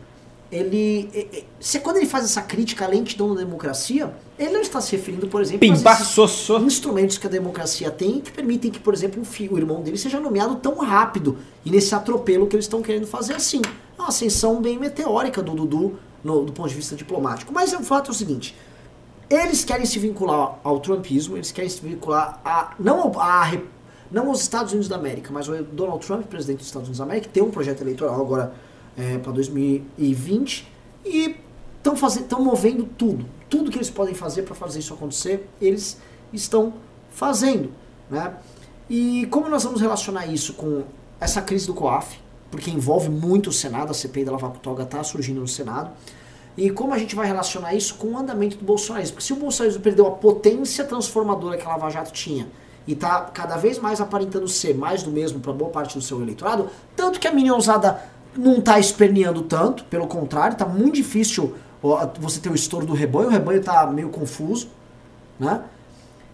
[0.51, 1.09] ele.
[1.14, 4.80] é- é- Se quando ele faz essa crítica à lentidão da democracia, ele não está
[4.80, 6.59] se referindo, por exemplo, Pimba, sossô.
[6.59, 9.97] instrumentos que a democracia tem que permitem que, por exemplo, o, fi- o irmão dele
[9.99, 13.61] seja nomeado tão rápido e nesse atropelo que eles estão querendo fazer assim.
[13.99, 17.53] É uma ascensão bem meteórica do Dudu no- do ponto de vista diplomático.
[17.53, 18.55] Mas o fato é o seguinte:
[19.28, 23.64] eles querem se vincular ao trumpismo, eles querem se vincular a não, ao- a, re-
[24.11, 27.05] não aos Estados Unidos da América, mas ao Donald Trump, presidente dos Estados Unidos da
[27.05, 28.53] América, tem um projeto eleitoral agora
[29.22, 30.68] para 2020
[31.05, 31.36] e
[31.84, 36.01] estão movendo tudo, tudo que eles podem fazer para fazer isso acontecer, eles
[36.32, 36.74] estão
[37.11, 37.70] fazendo,
[38.11, 38.34] né?
[38.88, 40.84] E como nós vamos relacionar isso com
[41.20, 42.18] essa crise do COAF,
[42.51, 45.90] porque envolve muito o Senado, a CPI da Lava Toga está surgindo no Senado,
[46.57, 49.14] e como a gente vai relacionar isso com o andamento do bolsonarismo?
[49.14, 52.49] Porque se o bolsonarismo perdeu a potência transformadora que a Lava Jato tinha
[52.86, 56.22] e está cada vez mais aparentando ser mais do mesmo para boa parte do seu
[56.22, 58.03] eleitorado, tanto que a minionzada
[58.37, 61.55] não está esperneando tanto, pelo contrário, está muito difícil
[62.18, 64.68] você ter o estouro do rebanho, o rebanho está meio confuso,
[65.39, 65.62] né?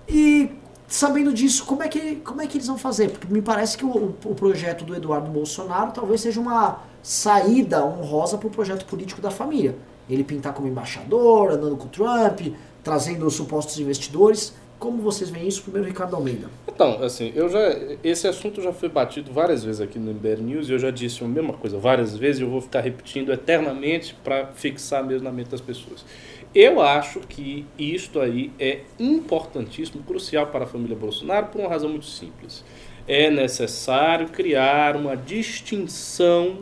[0.09, 0.51] E
[0.87, 3.11] sabendo disso, como é que, como é que eles vão fazer?
[3.11, 8.39] Porque me parece que o, o projeto do Eduardo Bolsonaro talvez seja uma saída honrosa
[8.39, 9.77] para o projeto político da família.
[10.09, 14.55] Ele pintar como embaixador, andando com o Trump, trazendo os supostos investidores.
[14.83, 15.63] Como vocês veem isso?
[15.63, 16.51] Primeiro, Ricardo Almeida.
[16.67, 17.61] Então, assim, eu já
[18.03, 21.23] esse assunto já foi batido várias vezes aqui no MBR News e eu já disse
[21.23, 25.31] a mesma coisa várias vezes e eu vou ficar repetindo eternamente para fixar mesmo na
[25.31, 26.05] mente das pessoas.
[26.53, 31.89] Eu acho que isto aí é importantíssimo, crucial para a família Bolsonaro por uma razão
[31.89, 32.65] muito simples.
[33.07, 36.59] É necessário criar uma distinção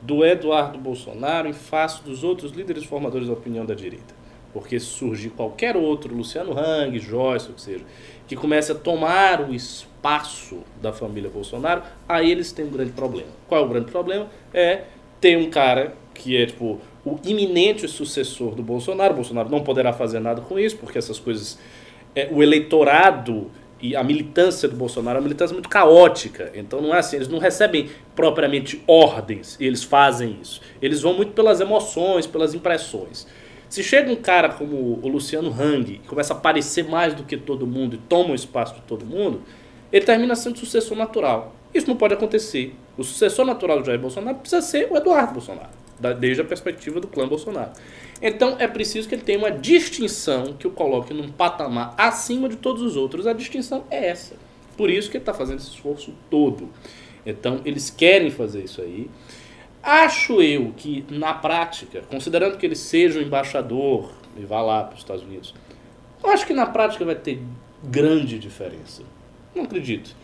[0.00, 4.15] do Eduardo Bolsonaro em face dos outros líderes formadores da opinião da direita.
[4.56, 7.84] Porque se surgir qualquer outro, Luciano Hang, Joyce, ou que seja,
[8.26, 13.28] que comece a tomar o espaço da família Bolsonaro, aí eles têm um grande problema.
[13.46, 14.30] Qual é o grande problema?
[14.54, 14.84] É
[15.20, 19.12] ter um cara que é tipo o iminente sucessor do Bolsonaro.
[19.12, 21.58] O Bolsonaro não poderá fazer nada com isso, porque essas coisas.
[22.14, 26.50] É, o eleitorado e a militância do Bolsonaro é uma militância muito caótica.
[26.54, 30.62] Então não é assim, eles não recebem propriamente ordens eles fazem isso.
[30.80, 33.26] Eles vão muito pelas emoções, pelas impressões.
[33.76, 37.36] Se chega um cara como o Luciano Hang e começa a aparecer mais do que
[37.36, 39.42] todo mundo e toma o espaço de todo mundo,
[39.92, 41.54] ele termina sendo sucessor natural.
[41.74, 42.74] Isso não pode acontecer.
[42.96, 45.68] O sucessor natural do Jair Bolsonaro precisa ser o Eduardo Bolsonaro,
[46.18, 47.72] desde a perspectiva do clã Bolsonaro.
[48.22, 52.56] Então é preciso que ele tenha uma distinção que o coloque num patamar acima de
[52.56, 53.26] todos os outros.
[53.26, 54.36] A distinção é essa.
[54.74, 56.70] Por isso que ele está fazendo esse esforço todo.
[57.26, 59.10] Então eles querem fazer isso aí.
[59.86, 64.94] Acho eu que, na prática, considerando que ele seja o embaixador e vá lá para
[64.94, 65.54] os Estados Unidos,
[66.24, 67.40] eu acho que na prática vai ter
[67.84, 69.04] grande diferença.
[69.54, 70.16] Não acredito.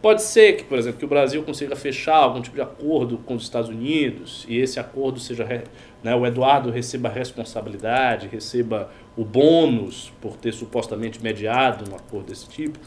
[0.00, 3.34] Pode ser que, por exemplo, que o Brasil consiga fechar algum tipo de acordo com
[3.34, 5.64] os Estados Unidos e esse acordo seja,
[6.00, 12.28] né, o Eduardo receba a responsabilidade, receba o bônus por ter supostamente mediado um acordo
[12.28, 12.78] desse tipo.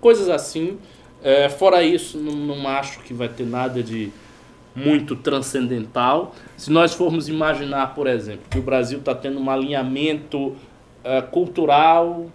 [0.00, 0.78] Coisas assim.
[1.20, 4.12] É, fora isso, não, não acho que vai ter nada de
[4.74, 6.34] muito transcendental.
[6.56, 10.56] Se nós formos imaginar, por exemplo, que o Brasil está tendo um alinhamento
[11.04, 12.26] eh, cultural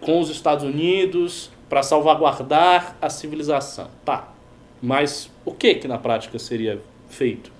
[0.00, 3.88] com os Estados Unidos para salvaguardar a civilização.
[4.04, 4.28] Tá.
[4.82, 7.50] Mas o que que na prática seria feito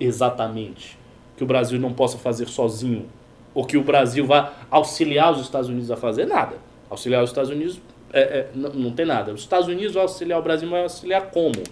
[0.00, 0.98] exatamente?
[1.36, 3.06] Que o Brasil não possa fazer sozinho?
[3.54, 6.26] Ou que o Brasil vá auxiliar os Estados Unidos a fazer?
[6.26, 6.56] Nada.
[6.88, 7.80] Auxiliar os Estados Unidos
[8.12, 9.32] é, é, não, não tem nada.
[9.32, 11.62] Os Estados Unidos vão auxiliar o Brasil, mas auxiliar como?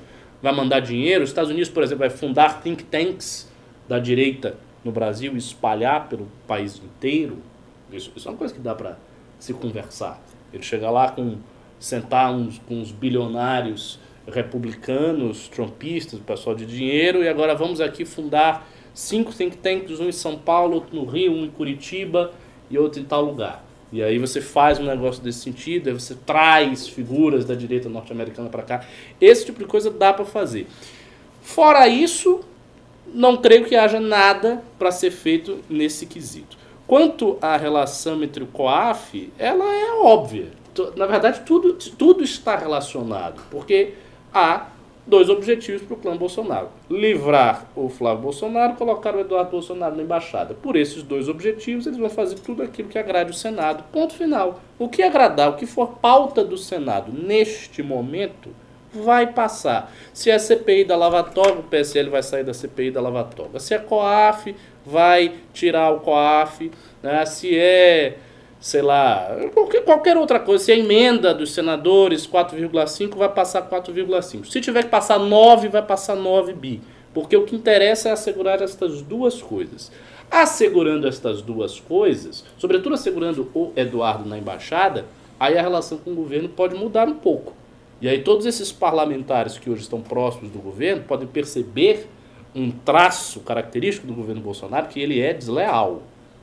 [0.43, 1.22] Vai mandar dinheiro?
[1.22, 3.51] Os Estados Unidos, por exemplo, vai fundar think tanks
[3.88, 7.38] da direita no Brasil e espalhar pelo país inteiro?
[7.93, 8.97] Isso, isso é uma coisa que dá para
[9.38, 10.20] se conversar.
[10.53, 11.38] Ele chega lá com
[11.78, 18.68] sentar uns, com os bilionários republicanos, trumpistas, pessoal de dinheiro, e agora vamos aqui fundar
[18.95, 22.32] cinco think tanks, um em São Paulo, outro no Rio, um em Curitiba
[22.70, 23.64] e outro em tal lugar.
[23.93, 28.49] E aí você faz um negócio desse sentido, aí você traz figuras da direita norte-americana
[28.49, 28.84] para cá.
[29.20, 30.66] Esse tipo de coisa dá para fazer.
[31.43, 32.41] Fora isso,
[33.12, 36.57] não creio que haja nada para ser feito nesse quesito.
[36.86, 40.49] Quanto à relação entre o COAF, ela é óbvia.
[40.97, 43.95] Na verdade, tudo, tudo está relacionado, porque
[44.32, 44.68] há
[45.07, 50.03] dois objetivos para o clã Bolsonaro: livrar o Flávio Bolsonaro, colocar o Eduardo Bolsonaro na
[50.03, 50.55] embaixada.
[50.55, 53.84] Por esses dois objetivos, eles vão fazer tudo aquilo que agrade o Senado.
[53.92, 54.61] Ponto final.
[54.78, 58.51] O que agradar, o que for pauta do Senado neste momento,
[58.92, 59.92] vai passar.
[60.12, 63.24] Se é a CPI da Lava Toga, o PSL vai sair da CPI da Lava
[63.24, 63.61] Toga.
[63.61, 66.70] Se é COAF, vai tirar o COAF.
[67.03, 67.24] Né?
[67.26, 68.18] Se é
[68.61, 70.65] sei lá, qualquer, qualquer outra coisa.
[70.65, 74.45] Se a emenda dos senadores 4,5 vai passar 4,5.
[74.45, 76.81] Se tiver que passar 9, vai passar 9 bi.
[77.15, 79.91] Porque o que interessa é assegurar estas duas coisas.
[80.31, 85.07] Assegurando estas duas coisas, sobretudo assegurando o Eduardo na embaixada,
[85.41, 87.55] aí a relação com o governo pode mudar um pouco.
[88.01, 92.09] E aí todos esses parlamentares que hoje estão próximos do governo podem perceber
[92.55, 96.03] um traço característico do governo Bolsonaro que ele é desleal.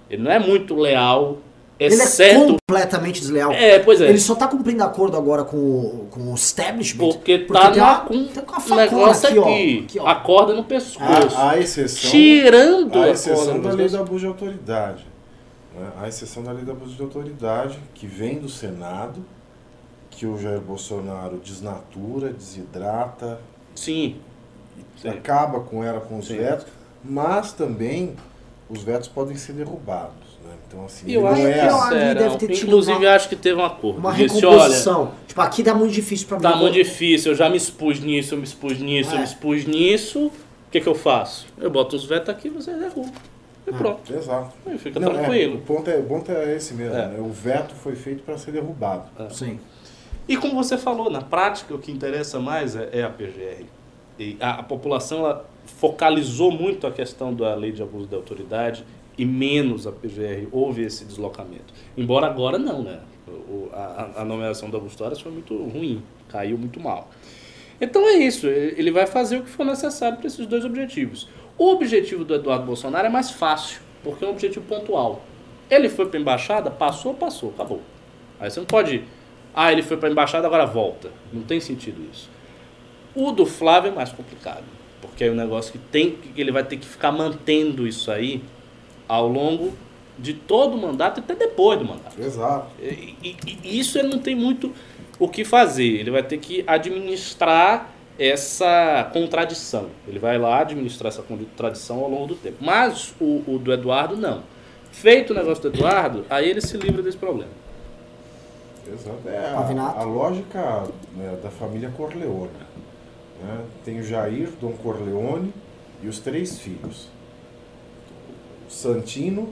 [0.09, 1.38] Ele não é muito leal,
[1.80, 2.39] exceto...
[2.43, 3.51] Ele é completamente desleal.
[3.51, 4.09] É, pois é.
[4.09, 7.07] Ele só tá cumprindo acordo agora com, o- com o establishment.
[7.13, 9.43] Porque tá tem na, uma- com tem uma um facona negócio aqui, ó.
[9.43, 10.07] aqui, Aqui, ó.
[10.07, 11.38] a corda no pescoço.
[11.38, 13.89] A, a exceção, Tirando a a corda exceção da lei pescoço.
[13.89, 15.05] de abuso de autoridade.
[15.78, 15.89] né?
[16.01, 19.23] A exceção da lei de abuso de autoridade, que vem do Senado,
[20.09, 23.39] que o Jair Bolsonaro desnatura, desidrata,
[23.75, 24.15] Sim.
[24.99, 25.09] Sim.
[25.09, 26.38] acaba com ela com os Sim.
[26.38, 26.65] vetos,
[27.03, 28.15] mas também
[28.67, 30.26] os vetos podem ser derrubados.
[30.47, 30.53] Né?
[30.67, 32.13] Então, assim, E eu acho não que é eu ali serão.
[32.23, 33.99] deve ter tido Inclusive, uma- acho que teve um acordo.
[33.99, 35.11] Uma Disse, olha, recomposição.
[35.27, 36.43] Tipo, aqui tá muito difícil pra mim.
[36.43, 39.19] tá muito difícil, eu já me expus nisso, eu me expus nisso, eu É.
[39.19, 40.27] me expus nisso.
[40.27, 40.31] O
[40.71, 41.47] que, que eu faço?
[41.59, 43.11] Eu boto os vetos aqui, você derruba.
[43.65, 44.13] E pronto.
[44.13, 44.53] Exato.
[44.65, 45.57] Aí fica Não, é, o, tranquilo.
[45.65, 46.95] ponto é, o ponto é esse mesmo.
[46.95, 47.07] É.
[47.07, 47.15] né?
[47.19, 49.03] O veto foi feito para ser derrubado.
[49.31, 49.59] Sim.
[50.27, 53.65] E como você falou, na prática o que interessa mais é, é a PGR.
[54.19, 58.83] E a, a população ela focalizou muito a questão da lei de abuso da autoridade
[59.18, 60.47] e menos a PGR.
[60.51, 61.74] Houve esse deslocamento.
[61.97, 62.99] Embora agora não, né?
[63.28, 67.09] O- a, a nomeação do Augusto Aras foi muito ruim, caiu muito mal.
[67.80, 71.28] Então é isso, ele vai fazer o que for necessário para esses dois objetivos.
[71.57, 75.22] O objetivo do Eduardo Bolsonaro é mais fácil, porque é um objetivo pontual.
[75.70, 77.82] Ele foi para a embaixada, passou, passou, acabou.
[78.39, 79.03] Aí você não pode.
[79.53, 81.11] Ah, ele foi para a embaixada, agora volta.
[81.34, 82.30] Não tem sentido isso.
[83.15, 84.63] O do Flávio é mais complicado,
[85.01, 88.41] porque é um negócio que tem que ele vai ter que ficar mantendo isso aí
[89.07, 89.71] ao longo
[90.17, 92.19] de todo o mandato e até depois do mandato.
[92.19, 92.67] Exato.
[92.81, 94.73] E, e- e isso ele não tem muito
[95.19, 95.99] o que fazer.
[95.99, 99.89] Ele vai ter que administrar essa contradição.
[100.07, 102.57] Ele vai lá administrar essa contradição ao longo do tempo.
[102.59, 104.41] Mas o, o do Eduardo, não.
[104.91, 107.51] Feito o negócio do Eduardo, aí ele se livra desse problema.
[108.91, 109.19] Exato.
[109.27, 110.83] É a, a lógica
[111.15, 112.49] né, da família Corleone.
[113.43, 113.59] né?
[113.85, 115.53] Tem o Jair, Dom Corleone
[116.01, 117.07] e os três filhos.
[118.68, 119.49] Santino,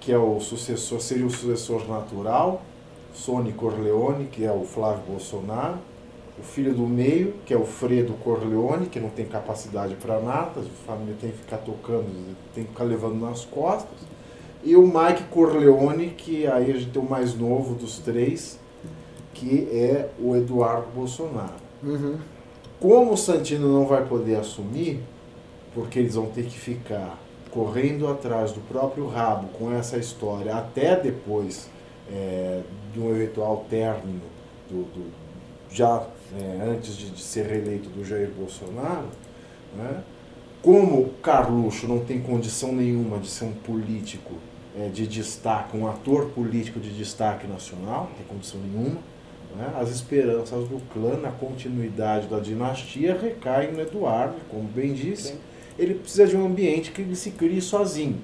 [0.00, 2.62] que é o sucessor, seria o sucessor natural,
[3.12, 5.78] Sony Corleone, que é o Flávio Bolsonaro,
[6.38, 10.60] o filho do meio, que é o Fredo Corleone, que não tem capacidade para nada,
[10.60, 12.06] a família tem que ficar tocando,
[12.54, 13.96] tem que ficar levando nas costas,
[14.64, 18.58] e o Mike Corleone, que aí a gente tem o mais novo dos três,
[19.32, 21.52] que é o Eduardo Bolsonaro.
[21.82, 22.16] Uhum.
[22.80, 25.00] Como o Santino não vai poder assumir,
[25.74, 27.18] porque eles vão ter que ficar
[27.54, 31.70] correndo atrás do próprio rabo com essa história até depois
[32.10, 32.60] é,
[32.92, 34.20] de um eventual término
[34.68, 35.12] do, do-
[35.70, 36.04] já
[36.36, 39.06] é, antes de, de ser reeleito do Jair Bolsonaro,
[39.76, 40.02] né?
[40.62, 44.34] como Carluxo não tem condição nenhuma de ser um político
[44.76, 48.98] é, de destaque, um ator político de destaque nacional, não tem condição nenhuma,
[49.56, 49.72] né?
[49.80, 55.28] as esperanças do clã na continuidade da dinastia recaem no Eduardo, como bem disse.
[55.32, 55.38] Sim.
[55.78, 58.18] Ele precisa de um ambiente que ele se crie sozinho.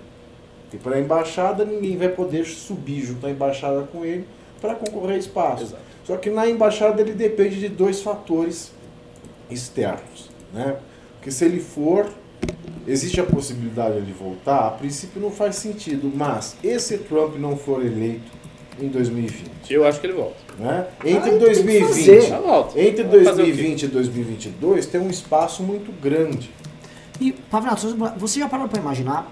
[0.73, 4.25] E para a embaixada, ninguém vai poder subir junto à embaixada com ele
[4.61, 5.65] para concorrer a espaço.
[5.65, 5.83] Exato.
[6.05, 8.73] Só que na embaixada ele depende de dois fatores
[9.51, 10.31] externos.
[10.53, 10.77] Né?
[11.17, 12.09] Porque se ele for,
[12.87, 17.37] existe a possibilidade de ele voltar, a princípio não faz sentido, mas e se Trump
[17.37, 18.31] não for eleito
[18.81, 19.73] em 2020?
[19.73, 20.37] Eu acho que ele volta.
[20.59, 20.87] Né?
[21.01, 22.21] Aí Entre tem que 2020, fazer.
[22.23, 22.81] Já volta.
[22.81, 23.53] entre Vai fazer o quê?
[23.53, 26.51] 2020 e 2022 tem um espaço muito grande.
[27.21, 29.31] E, Pavinato, você já parou para imaginar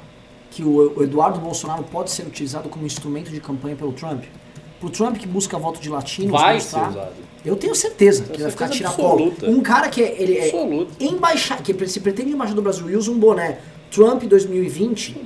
[0.50, 4.24] que o Eduardo Bolsonaro pode ser utilizado como instrumento de campanha pelo Trump?
[4.78, 7.28] Pro Trump que busca voto de latinos Vai ser usado.
[7.44, 9.28] Eu tenho certeza que ele vai ficar tiracolo.
[9.28, 9.46] absoluta.
[9.48, 10.92] Um cara que é, ele é Absoluto.
[11.00, 13.58] embaixada, que se pretende embaixador do Brasil e usa um boné
[13.90, 15.16] Trump 2020,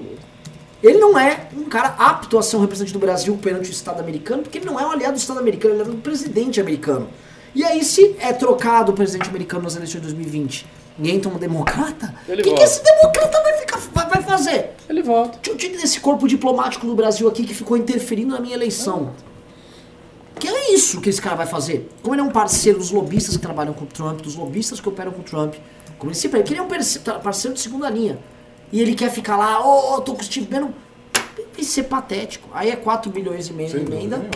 [0.83, 4.01] ele não é um cara apto a ser um representante do Brasil perante o Estado
[4.01, 7.09] americano, porque ele não é um aliado do Estado americano, ele é do presidente americano.
[7.55, 10.67] E aí, se é trocado o presidente americano nas eleições de 2020
[11.03, 14.71] entra um democrata, o que, que esse democrata vai, ficar, vai, vai fazer?
[14.89, 15.39] Ele volta.
[15.49, 19.13] Eu tirar desse corpo diplomático do Brasil aqui que ficou interferindo na minha eleição.
[20.39, 21.89] Que é isso que esse cara vai fazer?
[22.03, 24.89] Como ele é um parceiro dos lobistas que trabalham com o Trump, dos lobistas que
[24.89, 25.55] operam com o Trump,
[25.99, 28.19] como ele sempre é, ele é um parce- parceiro de segunda linha.
[28.73, 30.71] E ele quer ficar lá, ô, ô, tô com o Steve Bannon.
[31.55, 32.49] Vai ser patético.
[32.55, 34.27] Aí é 4 bilhões e meio de emenda.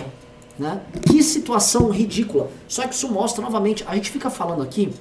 [0.58, 0.80] Né?
[1.10, 2.50] Que situação ridícula.
[2.68, 4.92] Só que isso mostra novamente, a gente fica falando aqui,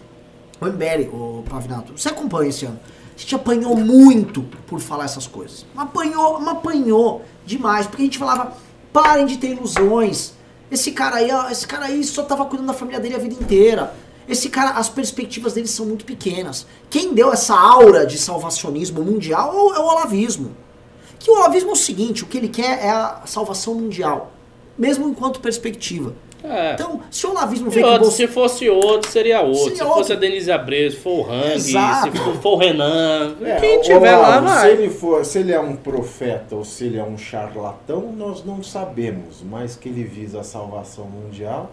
[0.60, 2.80] o Mberi, o Pavinato, você acompanha esse ano.
[3.16, 5.66] A gente apanhou muito por falar essas coisas.
[5.76, 8.54] Apanhou, apanhou demais, porque a gente falava,
[8.96, 10.32] Parem de ter ilusões.
[10.72, 13.94] Esse cara aí, esse cara aí só tava cuidando da família dele a vida inteira.
[14.26, 16.66] Esse cara, as perspectivas dele são muito pequenas.
[16.90, 20.56] Quem deu essa aura de salvacionismo mundial é o, é o olavismo.
[21.20, 24.32] Que o olavismo é o seguinte, o que ele quer é a salvação mundial,
[24.78, 26.16] mesmo enquanto perspectiva.
[26.52, 26.74] É.
[26.74, 29.64] Então, se o olavismo vê que o outro, Bolso- se fosse outro, seria outro.
[29.64, 29.98] Seria se outro.
[29.98, 32.12] fosse a Denise Abreu, se for o Hang, Exato.
[32.12, 34.72] se for, for o Renan, É, quem tiver lá Olavo, Se vai.
[34.72, 38.62] ele, for, se ele é um profeta ou se ele é um charlatão, nós não
[38.64, 39.42] sabemos.
[39.44, 41.72] Mas que ele visa a salvação mundial,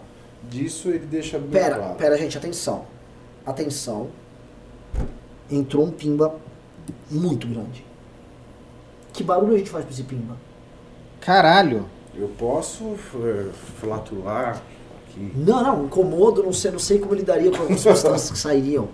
[0.49, 1.95] disso ele deixa bem Pera, claro.
[1.95, 2.85] pera, gente, atenção.
[3.45, 4.07] Atenção.
[5.51, 6.35] Entrou um pimba
[7.11, 7.85] muito grande.
[9.11, 10.35] Que barulho a gente faz pra esse pimba?
[11.21, 11.85] Caralho.
[12.15, 13.47] Eu posso eh,
[13.79, 14.61] flatular
[15.07, 15.31] aqui.
[15.35, 18.89] Não, não, incomodo, não sei, não sei como lidaria com as substâncias que sairiam.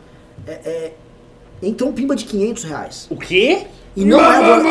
[0.48, 0.94] É, é,
[1.62, 3.08] entrou um pimba de 500 reais.
[3.10, 3.68] O quê?
[3.96, 4.64] E não é agora.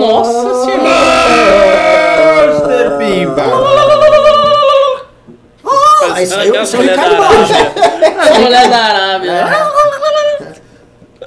[0.00, 1.30] Nossa senhora!
[2.48, 2.98] Mr.
[2.98, 3.42] Pimba.
[6.12, 7.50] Ah, esse aí é o é Ricardo Barros.
[8.18, 9.69] A mulher da Arábia.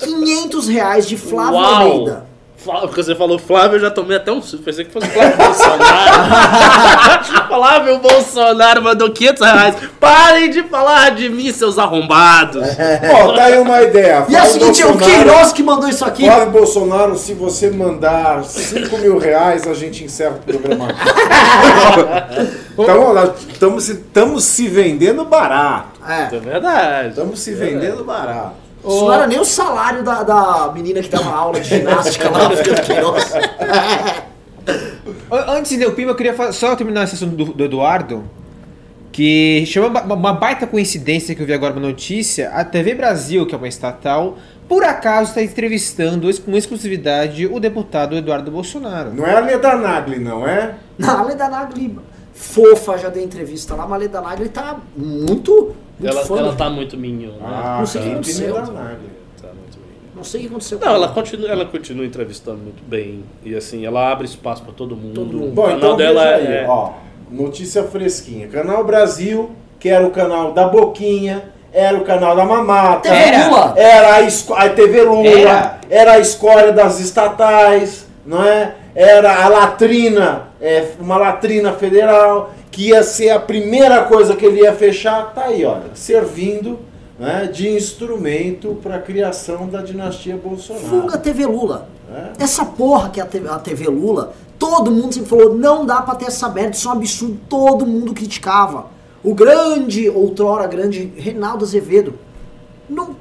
[0.04, 1.76] 500 reais de Flávio Uau.
[1.76, 2.34] Almeida.
[2.64, 4.64] Flávio, Porque você falou Flávio, eu já tomei até um susto.
[4.64, 5.84] Pensei que fosse Flávio Bolsonaro.
[7.50, 9.76] Flávio Bolsonaro mandou 500 reais.
[10.00, 12.64] Parem de falar de mim, seus arrombados.
[13.12, 14.26] Ó, tá aí uma ideia.
[14.30, 16.26] E é o seguinte, o Bolsonaro- Queiroz que mandou isso aqui.
[16.26, 21.02] Flávio Bolsonaro, se você mandar 5 mil reais, a gente encerra o programa aqui.
[22.80, 26.00] então, estamos se, estamos se vendendo barato.
[26.08, 26.34] É.
[26.34, 27.10] É verdade.
[27.10, 28.63] Estamos se vendendo barato.
[28.86, 32.48] Isso não era nem o salário da, da menina que dava aula de ginástica lá,
[32.50, 33.34] do Queiroz.
[35.32, 38.24] An- Antes de ler o Pimba, eu queria só terminar esse assunto do, do Eduardo.
[39.12, 42.50] Que chama uma, baita coincidência que eu vi agora uma notícia.
[42.50, 44.38] A TV Brasil, que é uma estatal,
[44.68, 49.14] por acaso está entrevistando com exclusividade o deputado Eduardo Bolsonaro.
[49.14, 50.74] Não é a Leda Nagli, não é?
[50.98, 51.96] Não, a Leda Nagli,
[52.34, 56.38] fofa, já dei entrevista lá, mas a Leda Nagli tá muito, muito Ela, fã.
[56.40, 57.38] ela tá muito minho, né?
[57.44, 58.14] Ah, Não sei o que tá.
[58.16, 58.56] aconteceu.
[58.56, 58.74] Nagli.
[59.42, 60.12] Tá muito minho.
[60.16, 60.80] Não sei o que aconteceu.
[60.80, 63.24] com Não, ela continua, ela continua entrevistando muito bem.
[63.44, 65.14] E assim, ela abre espaço pra todo mundo.
[65.16, 65.48] Todo mundo.
[65.50, 66.66] O Bom, canal então dela veja aí, é.
[66.68, 66.92] ó.
[67.32, 68.48] Notícia fresquinha.
[68.48, 73.10] Canal Brasil, que era o canal da Boquinha, era o canal da Mamata.
[73.10, 73.48] Era.
[73.48, 73.74] Lula.
[73.76, 75.80] Era a, esco- a TV Lula, Era.
[75.90, 76.12] era.
[76.14, 78.76] a escória das estatais, não é?
[78.96, 84.62] Era a latrina, é, uma latrina federal, que ia ser a primeira coisa que ele
[84.62, 86.80] ia fechar, tá aí, olha, servindo
[87.20, 90.84] né, de instrumento para a criação da dinastia Bolsonaro.
[90.86, 91.88] Fuga TV Lula.
[92.12, 92.44] É.
[92.44, 96.16] Essa porra que é a TV, a Lula, todo mundo sempre falou, não dá pra
[96.16, 98.88] ter essa merda, isso é um absurdo, todo mundo criticava.
[99.24, 102.16] O grande, outrora grande, Reinaldo Azevedo,
[102.90, 103.16] não...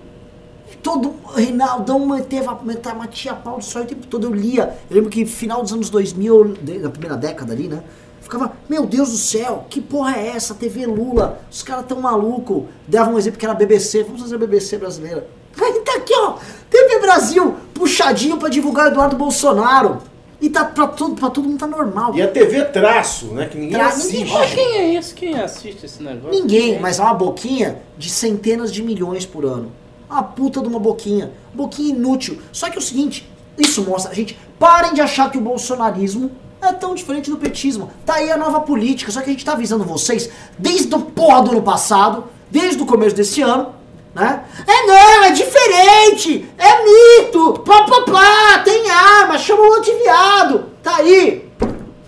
[0.83, 4.75] Todo Reinaldão meteva, metava, matia pau de sol o tempo todo, eu lia.
[4.91, 7.85] Eu lembro que final dos anos 2000, de- da primeira década ali, né?
[8.33, 10.55] Ficava, meu Deus do céu, que porra é essa?
[10.55, 12.67] TV Lula, os caras tão maluco.
[12.89, 15.27] Dava um exemplo que era BBC, vamos fazer a BBC brasileira.
[15.61, 16.37] Aí tá aqui, ó,
[16.71, 19.99] TV Brasil, puxadinho pra divulgar Eduardo Bolsonaro.
[20.41, 22.15] E tá pra todo, pra todo mundo tá normal.
[22.17, 24.25] E a TV Traço, né, que ninguém Tra- assiste.
[24.25, 25.15] ninguém quem é esse?
[25.15, 26.31] Quem assiste esse negócio?
[26.41, 29.71] Ninguém, mas é uma boquinha de centenas de milhões por ano.
[30.09, 31.33] Uma puta de uma boquinha.
[31.53, 32.39] Boquinha inútil.
[32.51, 36.31] Só que é o seguinte, isso mostra, gente, parem de achar que o bolsonarismo
[36.63, 37.91] é tão diferente do petismo.
[38.07, 41.43] Tá aí a nova política, só que a gente tá avisando vocês desde o porra
[41.43, 43.75] do ano passado, desde o começo desse ano,
[44.15, 44.45] né?
[44.67, 50.67] É não, é diferente, é mito, pá, tem arma, chama o Lula de viado.
[50.83, 51.51] Tá aí,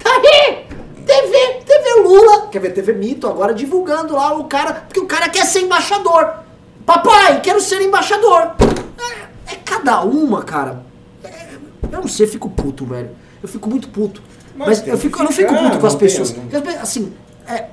[0.02, 0.64] tá aí.
[1.04, 5.28] TV, TV Lula, quer ver TV Mito agora divulgando lá o cara, porque o cara
[5.28, 6.44] quer ser embaixador.
[6.86, 8.54] Papai, quero ser embaixador.
[8.98, 10.82] É, é cada uma, cara.
[11.22, 11.56] É,
[11.92, 13.10] eu não sei, eu fico puto, velho.
[13.42, 14.22] Eu fico muito puto.
[14.56, 16.32] Mas Mas, tem eu, fico, eu não fico puto com as tem- pessoas.
[16.32, 17.12] não- Porque as pe- Assim,
[17.48, 17.64] é,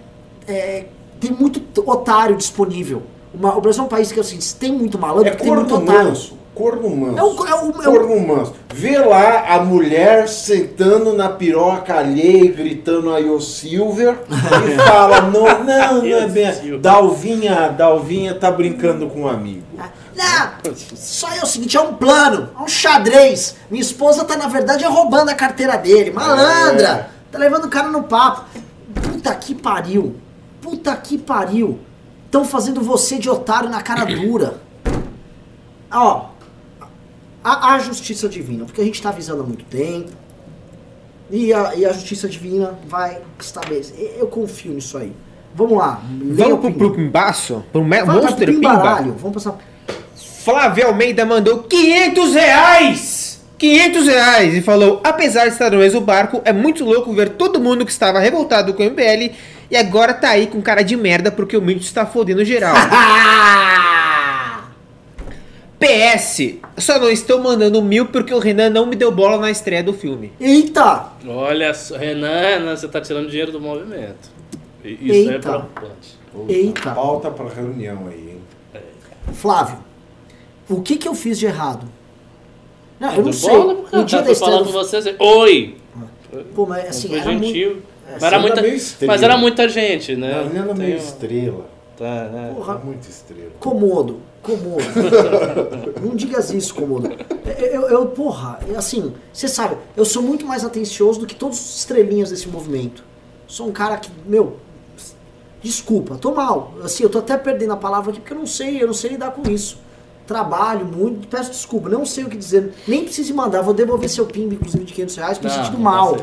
[0.48, 0.86] é,
[1.20, 3.04] tem muito otário disponível.
[3.34, 5.70] Uma- o Brasil é um país que assim, tem muito malandro, É porque tem muito
[5.70, 6.10] corno otário.
[6.10, 6.42] manso.
[6.54, 7.18] Corno manso.
[7.18, 8.54] É o- é o- é o- corno manso.
[8.74, 14.30] Vê lá a mulher sentando na piroca alheia e gritando aí o Silver e
[14.86, 16.80] fala, não, não, não é bem.
[16.80, 19.62] Dalvinha, Dalvinha tá brincando com um amigo.
[20.22, 23.56] Não, só é o seguinte, é um plano, é um xadrez.
[23.70, 26.12] Minha esposa tá, na verdade, roubando a carteira dele.
[26.12, 26.88] Malandra!
[26.88, 27.10] É.
[27.32, 28.46] Tá levando o cara no papo.
[28.94, 30.16] Puta que pariu.
[30.62, 31.80] Puta que pariu.
[32.26, 34.62] Estão fazendo você de otário na cara dura.
[35.92, 36.28] Ó,
[37.44, 40.12] a, a justiça divina, porque a gente tá avisando há muito tempo.
[41.30, 44.18] E a, e a justiça divina vai estabelecer.
[44.20, 45.14] Eu, confio nisso aí.
[45.56, 46.02] Vamos lá.
[46.04, 47.64] Vamos pro, pro Pimbaço?
[47.72, 49.02] Pro Monster Pimba?
[49.18, 49.58] Vamos passar.
[50.44, 53.42] Flávio Almeida mandou 500 reais!
[53.60, 54.56] 500 reais!
[54.56, 57.92] E falou: apesar de estar no mesmo barco, é muito louco ver todo mundo que
[57.92, 59.36] estava revoltado com o MBL
[59.70, 62.76] e agora tá aí com cara de merda porque o Mitch está fodendo geral.
[65.80, 69.84] PS, só não estou mandando mil porque o Renan não me deu bola na estreia
[69.84, 70.32] do filme.
[70.40, 71.08] Eita!
[71.28, 74.30] Olha só, Renan, você tá tirando dinheiro do movimento.
[74.84, 75.50] Isso é Eita.
[75.50, 76.20] preocupante.
[76.48, 76.92] Eita.
[76.92, 78.42] Pauta para reunião aí, hein?
[79.34, 79.78] Flávio,
[80.70, 81.88] o que que eu fiz de errado?
[83.00, 83.50] Não, eu não Deu sei.
[83.50, 84.74] bola cara, No dia tô da estreia falando do...
[84.74, 85.78] com você assim, oi!
[86.54, 87.46] Pô, mas assim, era muito...
[87.48, 87.82] gentil.
[88.10, 88.62] mas, era muita,
[89.08, 90.50] mas era muita gente, né?
[90.54, 91.66] Não, ele Tem meio estrela.
[91.98, 92.54] Tá, né?
[92.56, 92.76] Porra.
[92.76, 93.52] Tá muito estrela.
[93.60, 94.84] Comodo, comodo.
[96.02, 97.12] não digas isso, comodo.
[97.46, 101.60] Eu, eu, eu, porra, assim, você sabe, eu sou muito mais atencioso do que todos
[101.60, 103.04] os estrelinhas desse movimento.
[103.46, 104.58] Sou um cara que, meu,
[105.62, 106.74] desculpa, tô mal.
[106.84, 109.12] Assim, eu tô até perdendo a palavra aqui porque eu não sei, eu não sei
[109.12, 109.78] lidar com isso.
[110.28, 112.74] Trabalho muito, peço desculpa, não sei o que dizer.
[112.88, 116.18] Nem precise mandar, vou devolver seu PIB, inclusive, de 500 reais, por Não, sentido mal.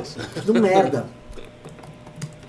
[0.44, 1.06] Do merda.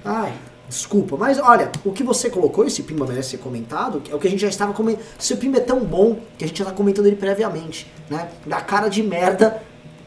[0.05, 0.33] Ai,
[0.67, 1.17] desculpa.
[1.17, 4.29] Mas olha, o que você colocou, esse Pimba merece ser comentado, é o que a
[4.29, 5.03] gente já estava comentando.
[5.17, 8.29] Seu Pimba é tão bom que a gente já tá comentando ele previamente, né?
[8.45, 9.61] Da cara de merda,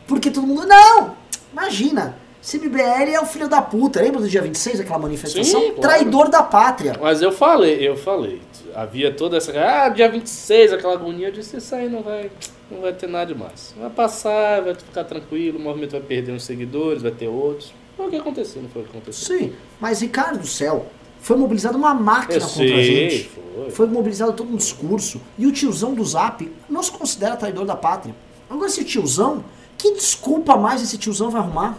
[0.06, 0.66] porque todo mundo.
[0.66, 1.14] Não!
[1.52, 2.16] Imagina!
[2.42, 4.00] CMBL é o filho da puta.
[4.00, 5.44] Lembra do dia 26, aquela manifestação?
[5.44, 5.80] Sim, claro.
[5.80, 6.96] Traidor da pátria.
[7.00, 8.42] Mas eu falei, eu falei.
[8.74, 9.52] Havia toda essa.
[9.58, 11.28] Ah, dia 26, aquela agonia.
[11.28, 12.30] Eu disse: Isso aí não vai,
[12.70, 13.74] não vai ter nada demais.
[13.78, 17.72] Vai passar, vai ficar tranquilo, o movimento vai perder uns seguidores, vai ter outros.
[17.96, 19.38] Foi o que aconteceu, não foi o que aconteceu.
[19.38, 20.86] Sim, mas Ricardo do céu,
[21.20, 23.28] foi mobilizada uma máquina Eu contra a sei, gente.
[23.54, 23.70] foi.
[23.70, 25.20] Foi mobilizado todo um discurso.
[25.38, 28.14] E o tiozão do Zap não se considera traidor da pátria.
[28.48, 29.44] Agora esse tiozão,
[29.76, 31.76] que desculpa mais esse tiozão vai arrumar?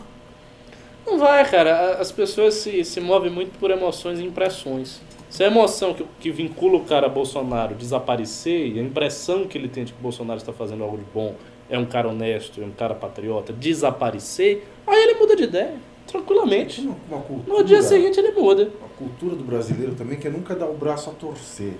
[1.05, 1.73] Não vai, cara.
[1.75, 5.01] A- As pessoas se, se movem muito por emoções e impressões.
[5.33, 9.57] Se a emoção que, que vincula o cara a Bolsonaro desaparecer e a impressão que
[9.57, 11.33] ele tem de que o Bolsonaro está fazendo algo de bom,
[11.67, 15.73] é um cara honesto, é um cara patriota, desaparecer, aí ele muda de ideia,
[16.05, 16.81] tranquilamente.
[16.81, 18.69] Uma, uma cultura, No dia seguinte ele muda.
[18.85, 21.73] A cultura do brasileiro também que é nunca dar o braço a torcer.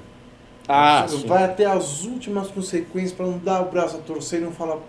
[0.68, 1.28] Ah, Você sim.
[1.28, 4.80] vai até as últimas consequências para não dar o braço a torcer e não falar,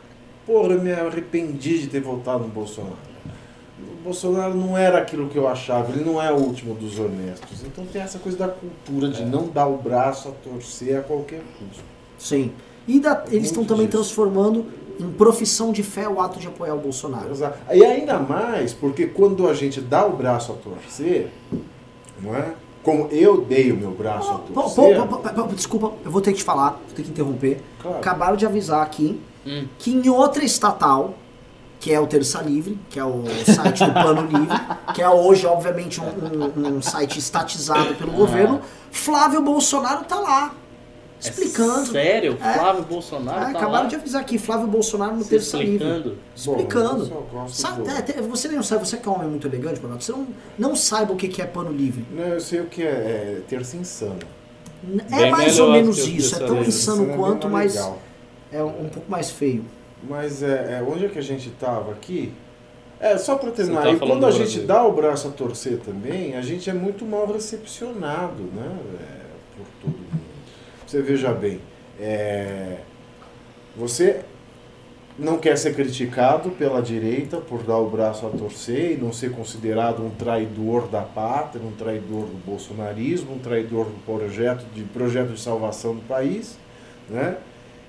[0.46, 3.13] porra, eu me arrependi de ter votado no Bolsonaro.
[3.93, 7.62] O Bolsonaro não era aquilo que eu achava, ele não é o último dos honestos.
[7.65, 9.11] Então tem essa coisa da cultura É.
[9.11, 11.82] de não dar o braço a torcer a qualquer custo.
[12.19, 12.52] Sim.
[12.86, 13.98] E da- eles estão também disso.
[13.98, 14.66] transformando
[15.01, 17.31] em profissão de fé o ato de apoiar o Bolsonaro.
[17.31, 17.59] Exato.
[17.73, 21.31] E ainda mais porque quando a gente dá o braço a torcer,
[22.23, 22.52] não é?
[22.82, 24.97] Como eu dei o meu braço a Pô, pô, torcer.
[25.01, 27.62] pô, pô, pô, desculpa, eu vou ter que te falar, vou ter que interromper.
[27.81, 27.97] Claro.
[27.97, 29.66] Acabaram de avisar aqui Hum.
[29.78, 31.15] que em outra estatal,
[31.85, 34.59] que é o Terça Livre, que é o site do Plano Livre,
[34.94, 40.55] que é hoje, obviamente, um, um- um site estatizado pelo governo, Flávio Bolsonaro tá lá,
[41.20, 41.85] explicando.
[41.93, 42.39] Sério?
[42.43, 42.55] É.
[42.55, 45.74] Flávio Bolsonaro Ah, tá acabaram lá de avisar aqui, Flávio Bolsonaro no Terça Livre.
[45.74, 46.09] explicando.
[46.11, 47.12] Bom, Explicando.
[47.51, 47.82] Sabe,
[48.16, 50.27] é, você não sabe, você que é um homem muito elegante, Ronaldo, você não,
[50.59, 52.06] não saiba o que é pano livre.
[52.11, 54.16] Não, eu sei o que é, é terça insano.
[55.11, 56.69] É Bem mais ou menos isso, é tão Livre.
[56.69, 57.98] insano é quanto, mais mas legal.
[58.52, 59.66] é um pouco mais feio.
[60.09, 62.32] Mas é, é, onde é que a gente estava aqui?
[63.01, 64.66] É, só para terminar, tá e quando a gente Brasil.
[64.66, 68.78] dá o braço a torcer também, a gente é muito mal recepcionado, né?
[69.01, 69.24] é,
[69.56, 70.24] por todo mundo.
[70.86, 71.60] Você veja bem,
[72.01, 72.78] é,
[73.76, 74.20] você
[75.18, 79.31] não quer ser criticado pela direita por dar o braço a torcer e não ser
[79.32, 85.32] considerado um traidor da pátria, um traidor do bolsonarismo, um traidor do projeto de, projeto
[85.32, 86.59] de salvação do país,
[87.09, 87.36] né?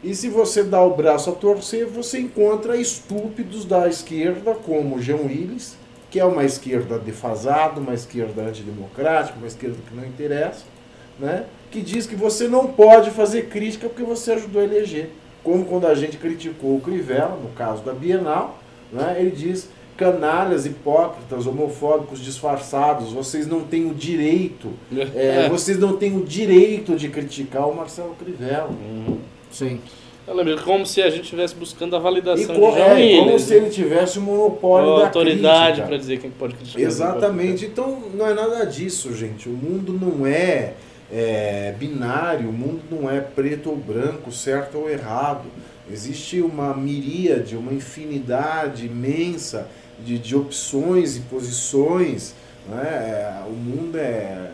[0.03, 5.01] E se você dá o braço a torcer, você encontra estúpidos da esquerda, como o
[5.01, 5.77] Jean Willis,
[6.11, 10.63] que é uma esquerda defasada, uma esquerda antidemocrática, uma esquerda que não interessa,
[11.19, 11.45] né?
[11.71, 15.09] que diz que você não pode fazer crítica porque você ajudou a eleger.
[15.43, 18.57] Como quando a gente criticou o Crivella, no caso da Bienal,
[18.91, 19.17] né?
[19.19, 24.71] ele diz canalhas, hipócritas, homofóbicos, disfarçados, vocês não têm o direito,
[25.15, 28.69] é, vocês não têm o direito de criticar o Marcelo Crivella.
[28.69, 29.17] Uhum.
[29.51, 29.79] Sim.
[30.27, 33.37] Eu lembro, como se a gente estivesse buscando a E validação co- de é, como
[33.37, 36.81] se ele tivesse o monopólio Ou da autoridade para dizer quem pode criticar.
[36.81, 37.65] Exatamente.
[37.65, 39.47] Então não é nada disso, gente.
[39.47, 40.73] O mundo não é,
[41.11, 45.43] é, binário, o mundo não é preto ou branco, certo ou errado.
[45.91, 49.67] Existe uma miríade, uma infinidade imensa
[50.03, 52.33] de, de opções e posições.
[52.67, 52.81] Né?
[52.83, 54.49] É, O mundo é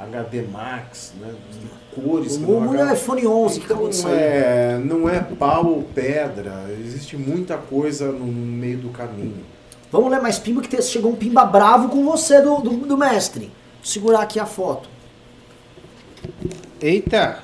[0.00, 1.32] HD Max, né?
[1.52, 2.36] de cores.
[2.36, 4.14] O mundo é iPhone 11 que então, acabou de não sair.
[4.18, 9.44] é, não é pau ou pedra, existe muita coisa no, no meio do caminho.
[9.90, 12.96] Vamos ler mais pimba que te- chegou um pimba bravo com você do, do, do
[12.98, 13.44] mestre.
[13.46, 14.88] Vou segurar aqui a foto.
[16.80, 17.38] Eita!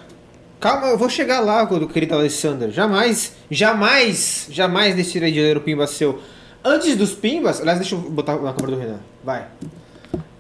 [0.61, 2.71] Calma, eu vou chegar lá, do querido Alessandro.
[2.71, 6.21] Jamais, jamais, jamais deixarei de ler o Pimba seu.
[6.65, 9.01] Antes dos Pimbas, aliás, deixa eu botar na câmera do Renan.
[9.25, 9.47] Vai.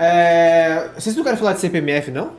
[0.04, 2.32] É, vocês não querem falar de CPMF, não?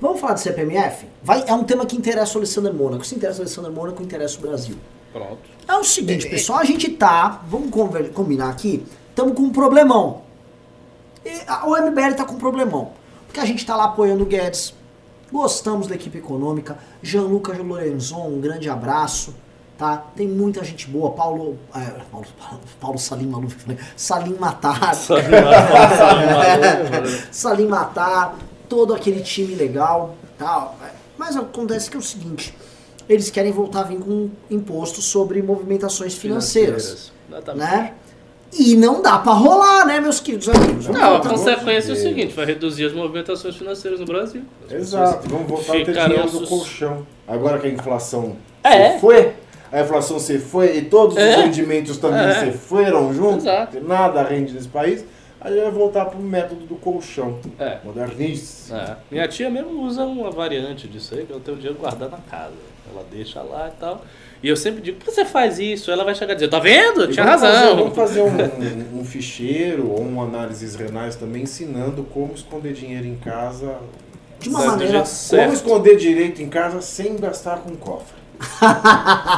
[0.00, 1.06] Vamos falar de CPMF?
[1.22, 3.06] Vai, é um tema que interessa o Alessandro Mônaco.
[3.06, 4.76] Se interessa o Alessandro Mônaco, interessa o Brasil.
[5.12, 5.38] Pronto.
[5.68, 10.22] É o seguinte, pessoal, a gente tá, vamos conver- combinar aqui, estamos com um problemão.
[11.24, 12.92] E a- o MBL tá com um problemão.
[13.26, 14.74] Porque a gente tá lá apoiando o Guedes,
[15.32, 19.34] gostamos da equipe econômica, Gianluca Lorenzon, um grande abraço,
[19.78, 20.04] tá?
[20.16, 21.80] Tem muita gente boa, Paulo, é,
[22.10, 22.26] Paulo,
[22.80, 23.76] Paulo Salim Maluf, né?
[23.96, 24.94] Salim Matar,
[27.30, 28.36] Salim Matar,
[28.68, 30.76] todo aquele time legal, tal.
[31.18, 32.54] Mas acontece que é o seguinte,
[33.08, 37.58] eles querem voltar a vir com imposto sobre movimentações financeiras, Exatamente.
[37.70, 37.92] né?
[38.58, 40.86] E não dá pra rolar, né, meus queridos amigos?
[40.86, 44.42] Não, a consequência é o seguinte, vai reduzir as movimentações financeiras no Brasil.
[44.66, 47.06] As Exato, vamos voltar a ter dinheiro do sus- colchão.
[47.26, 48.98] Agora que a inflação É.
[48.98, 49.32] foi,
[49.72, 51.30] a inflação se foi e todos É.
[51.30, 52.44] os rendimentos também É.
[52.52, 53.80] se foram juntos, Exato.
[53.80, 55.04] nada rende nesse país,
[55.40, 57.38] a gente vai voltar pro método do colchão.
[57.58, 57.78] É.
[57.84, 58.72] Modernice.
[58.72, 58.96] É.
[59.10, 62.52] Minha tia mesmo usa uma variante disso aí, que tem um dinheiro guardado na casa.
[62.92, 64.04] Ela deixa lá e tal.
[64.42, 65.90] E eu sempre digo, por que você faz isso?
[65.90, 67.04] Ela vai chegar e dizer, tá vendo?
[67.04, 67.62] E Tinha vamos razão.
[67.62, 68.22] Fazer, vamos fazer
[68.94, 73.76] um, um ficheiro ou um análises renais também ensinando como esconder dinheiro em casa.
[74.38, 74.92] De uma maneira...
[74.98, 75.02] gente.
[75.04, 75.52] Como Certo.
[75.54, 78.14] esconder direito em casa sem gastar com cofre.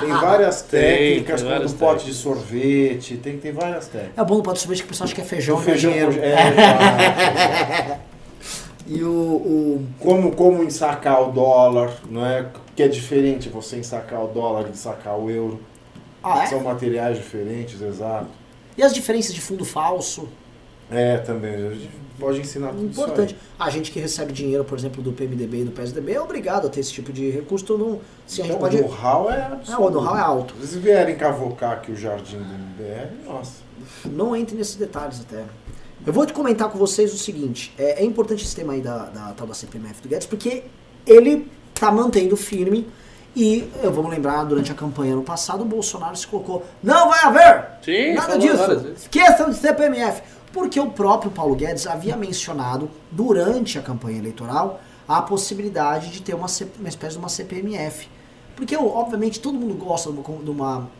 [0.00, 4.18] Tem várias Tem, técnicas, tem várias do pote de sorvete, tem, tem várias técnicas.
[4.18, 5.90] É bom no pode sorvete que o pessoal acha que é feijão, O é feijão
[5.92, 6.14] dinheiro.
[6.14, 8.08] com- é, exato.
[8.90, 12.46] E o, o- como, como ensacar o dólar, não é?
[12.74, 15.60] Que é diferente você ensacar o dólar e ensacar o euro.
[16.22, 16.46] Ah, é?
[16.46, 18.28] São materiais diferentes, exato.
[18.78, 20.26] E as diferenças de fundo falso?
[20.90, 21.54] É, também.
[21.54, 23.34] A gente pode ensinar tudo Importante.
[23.34, 26.66] isso A gente que recebe dinheiro, por exemplo, do PMDB e do PSDB é obrigado
[26.66, 27.64] a ter esse tipo de recurso.
[27.64, 28.76] Então, não, se a gente Então, pode.
[28.76, 30.54] O know-how é É, o know-how é alto.
[30.54, 33.68] Se eles vierem cavocar aqui o jardim do MBR, nossa.
[34.04, 35.44] Não entre nesses detalhes até.
[36.06, 39.04] Eu vou te comentar com vocês o seguinte: é, é importante esse tema aí da,
[39.06, 40.64] da tal da CPMF do Guedes, porque
[41.06, 42.88] ele tá mantendo firme.
[43.36, 47.20] E eu vamos lembrar, durante a campanha no passado, o Bolsonaro se colocou: não vai
[47.24, 47.66] haver!
[47.84, 48.94] Sim, Nada disso!
[48.96, 50.22] Esqueçam de CPMF!
[50.52, 56.34] Porque o próprio Paulo Guedes havia mencionado, durante a campanha eleitoral, a possibilidade de ter
[56.34, 56.46] uma,
[56.78, 58.08] uma espécie de uma CPMF.
[58.56, 60.90] Porque, obviamente, todo mundo gosta de uma, de uma-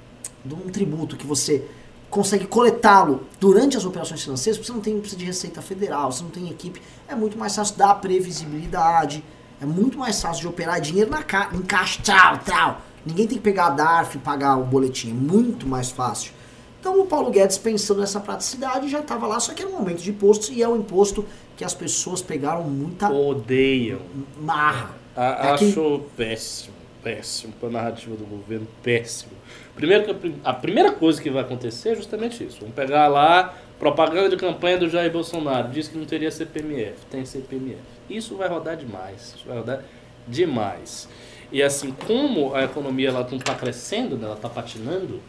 [0.44, 1.64] de um tributo que você
[2.08, 6.22] consegue coletá-lo durante as operações financeiras, porque você não tem precisa de receita federal, você
[6.22, 9.22] não tem equipe, é muito mais fácil dar previsibilidade,
[9.60, 12.80] é muito mais fácil de operar dinheiro na ca em caixa, trau, trau.
[13.04, 16.32] Ninguém tem que pegar a DARF e pagar o boletim, é muito mais fácil.
[16.80, 20.00] Então o Paulo Guedes, pensando nessa praticidade, já estava lá, só que era um momento
[20.00, 21.24] de impostos e é um imposto
[21.56, 24.00] que as pessoas pegaram muita Odeiam.
[24.40, 24.90] marra.
[25.16, 27.52] A, É que- acho péssimo, péssimo.
[27.62, 29.32] A narrativa do governo, péssimo.
[29.74, 32.58] Primeiro a primeira coisa que vai acontecer é justamente isso.
[32.60, 35.68] Vamos pegar lá, propaganda de campanha do Jair Bolsonaro.
[35.70, 37.04] Diz que não teria CPMF.
[37.10, 37.78] Tem CPMF.
[38.08, 39.34] Isso vai rodar demais.
[39.36, 39.82] Isso vai rodar
[40.26, 41.08] demais.
[41.50, 45.20] E assim, como a economia ela não está crescendo, né, ela está patinando,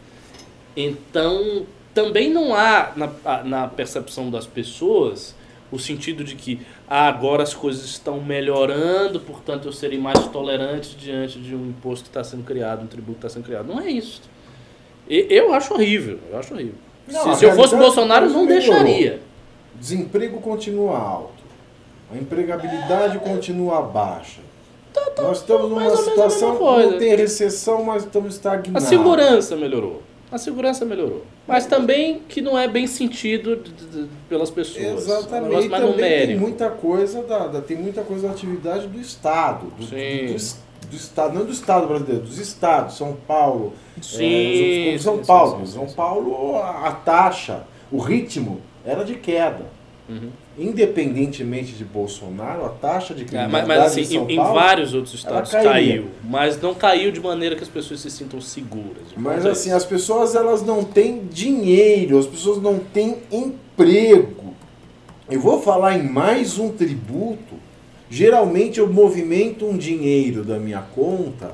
[0.83, 5.35] então também não há na, a- na percepção das pessoas
[5.71, 10.95] o sentido de que ah, agora as coisas estão melhorando, portanto eu serei mais tolerante
[10.95, 13.67] diante de um imposto que está sendo criado, um tributo que está sendo criado.
[13.67, 14.21] Não é isso.
[15.07, 16.75] Eu acho horrível, eu acho horrível.
[17.07, 19.19] Não, se, a se eu fosse realidade Bolsonaro, eu é que não deixaria.
[19.75, 21.43] Desemprego continua alto.
[22.13, 24.41] A empregabilidade continua baixa.
[25.19, 26.91] Nós estamos numa mais ou menos a situação coisa.
[26.91, 28.87] não tem recessão, mas estamos A estagnados.
[28.89, 30.01] segurança melhorou.
[30.31, 31.25] A segurança melhorou.
[31.47, 34.85] Mas também que não é bem sentido de- de- de- pelas pessoas.
[34.85, 35.69] É um Exatamente.
[35.69, 39.83] mais também tem muita coisa da, da- tem muita coisa da atividade do Estado, do,
[39.85, 40.27] Sim.
[40.27, 44.85] do, es- do Estado, não do Estado brasileiro, dos estados, São Paulo, Sim, é, outros-
[44.85, 45.95] como São sim, sim, Paulo, sim, sim, São sim.
[45.95, 49.65] Paulo a, a taxa, o ritmo era de queda.
[50.07, 50.29] Uhum.
[50.59, 54.35] Independentemente de Bolsonaro, a taxa de É, criminalidade mas, mas, assim, em São em, em
[54.35, 56.07] Paulo, vários outros estados caiu.
[56.23, 59.03] Mas não caiu de maneira que as pessoas se sintam seguras.
[59.15, 64.53] Mas É assim, as pessoas elas não têm dinheiro, as pessoas não têm emprego.
[65.29, 67.55] Eu vou falar em mais um tributo.
[68.09, 71.53] Geralmente eu movimento um dinheiro da minha conta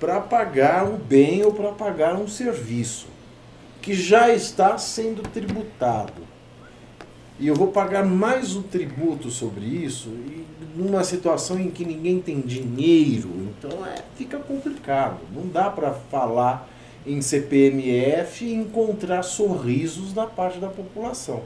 [0.00, 3.06] para pagar um bem ou para pagar um serviço
[3.82, 6.35] que já está sendo tributado.
[7.38, 12.20] E eu vou pagar mais um tributo sobre isso e numa situação em que ninguém
[12.20, 15.18] tem dinheiro, então é, fica complicado.
[15.34, 16.68] Não dá para falar
[17.06, 21.42] em CPMF e encontrar sorrisos da parte da população.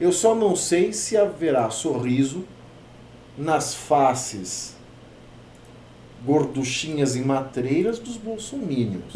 [0.00, 2.44] Eu só não sei se haverá sorriso
[3.36, 4.76] nas faces
[6.24, 9.14] gorduchinhas e matreiras dos bolsomínios.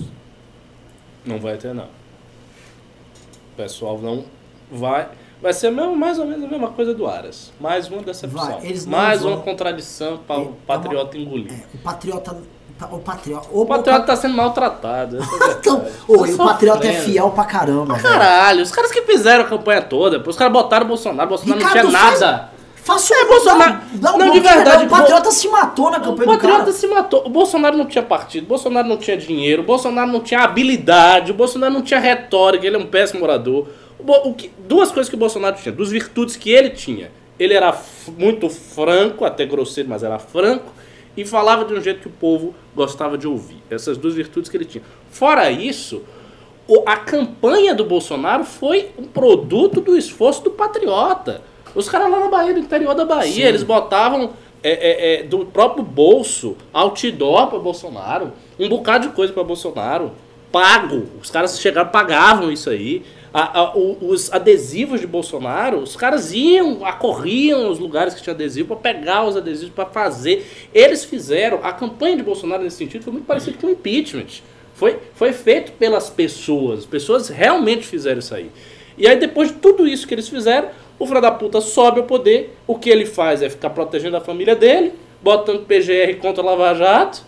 [1.26, 1.86] Não vai ter, não.
[3.52, 4.24] O pessoal não
[4.70, 5.08] vai.
[5.42, 7.52] Vai ser mesmo, mais ou menos a mesma coisa do Aras.
[7.60, 8.46] Mais uma decepção.
[8.60, 11.52] Vai, mais vão- uma contradição para É, o patriota engolir.
[11.52, 12.36] É, o patriota.
[12.90, 13.46] O patriota.
[13.52, 15.18] O, O patriota tá sendo maltratado.
[15.18, 15.20] é
[15.60, 18.02] Então, ô, e o Tá patriota é fiel pra caramba, velho.
[18.08, 21.58] Caralho, os caras que fizeram a campanha toda, os caras botaram o Bolsonaro, o Bolsonaro
[21.60, 22.48] Ricardo, não tinha faz- nada.
[22.74, 23.28] Faça É, um.
[23.28, 26.58] Bolsonaro- Dá, um não, de verdade, O patriota se matou na O campanha do patriota
[26.58, 26.72] cara.
[26.72, 27.22] se matou.
[27.24, 31.30] O Bolsonaro não tinha partido, o Bolsonaro não tinha dinheiro, o Bolsonaro não tinha habilidade,
[31.30, 33.68] o Bolsonaro não tinha retórica, ele é um péssimo orador.
[34.06, 37.10] O que- duas coisas que o Bolsonaro tinha, duas virtudes que ele tinha.
[37.38, 37.76] Ele era
[38.18, 40.72] muito franco, até grosseiro, mas era franco,
[41.16, 43.62] e falava de um jeito que o povo gostava de ouvir.
[43.70, 44.82] Essas duas virtudes que ele tinha.
[45.10, 46.02] Fora isso,
[46.86, 51.42] a campanha do Bolsonaro foi um produto do esforço do patriota.
[51.74, 53.42] Os caras lá na Bahia, do interior da Bahia, Sim.
[53.42, 54.30] eles botavam
[54.62, 60.12] é, é, é, do próprio bolso outdoor para Bolsonaro, um bocado de coisa para Bolsonaro,
[60.52, 61.08] pago.
[61.20, 63.02] Os caras chegaram, pagavam isso aí.
[63.34, 68.68] A- a- os adesivos de Bolsonaro, os caras iam, acorriam os lugares que tinha adesivo
[68.76, 70.46] para pegar os adesivos para fazer.
[70.74, 74.42] Eles fizeram, a campanha de Bolsonaro nesse sentido foi muito parecida com o impeachment.
[74.74, 76.80] Foi, foi feito pelas pessoas.
[76.80, 78.50] As pessoas realmente fizeram isso aí.
[78.98, 80.68] E aí, depois de tudo isso que eles fizeram,
[80.98, 82.54] o filho da puta sobe ao poder.
[82.66, 84.92] O que ele faz é ficar protegendo a família dele,
[85.22, 87.22] botando PGR contra Lava Jato.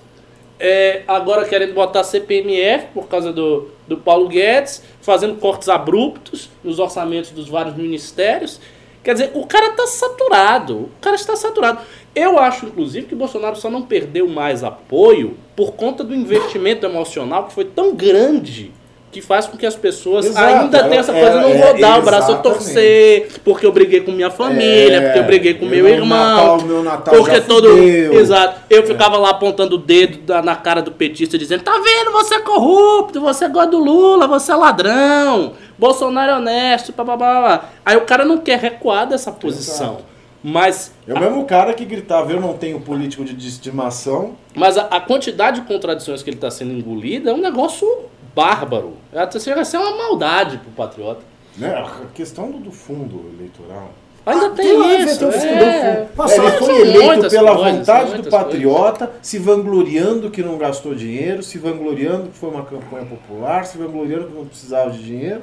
[0.67, 6.79] É, agora querendo botar CPMF por causa do, do Paulo Guedes, fazendo cortes abruptos nos
[6.79, 8.59] orçamentos dos vários ministérios.
[9.03, 10.75] Quer dizer, o cara está saturado.
[10.85, 11.81] O cara está saturado.
[12.15, 17.45] Eu acho, inclusive, que Bolsonaro só não perdeu mais apoio por conta do investimento emocional
[17.45, 18.73] que foi tão grande
[19.15, 21.81] que faz com que as pessoas Exato, ainda tenham essa coisa, é, não é, vou
[21.81, 25.55] dar o braço a torcer, porque eu briguei com minha família, É, porque eu briguei
[25.55, 27.69] com eu meu no irmão, Natal, meu Natal porque todo...
[27.69, 28.15] fudeu.
[28.15, 28.61] Exato.
[28.69, 32.41] Eu ficava lá apontando o dedo na cara do petista, dizendo: tá vendo, você é
[32.41, 37.71] corrupto, você gosta do Lula, você é ladrão, Bolsonaro é honesto, papapá.
[37.85, 39.95] Aí o cara não quer recuar dessa posição.
[39.95, 40.15] Exato.
[40.47, 44.33] Mas, É o mesmo cara que gritava, eu não tenho político de estimação.
[44.55, 47.89] mas a, a quantidade de contradições que ele está sendo engolida é um negócio
[48.35, 48.95] bárbaro.
[49.41, 51.21] Chega a ser uma maldade pro patriota.
[51.57, 51.69] Né?
[51.73, 53.91] A questão do, do fundo eleitoral.
[54.27, 55.19] Ainda Ah, tem, tem isso.
[55.19, 55.97] tem o é.
[56.07, 56.17] fundo.
[56.17, 60.95] Nossa, É, ele foi eleito pela coisas, vontade do patriota, se vangloriando que não gastou
[60.95, 65.43] dinheiro, se vangloriando que foi uma campanha popular, se vangloriando que não precisava de dinheiro.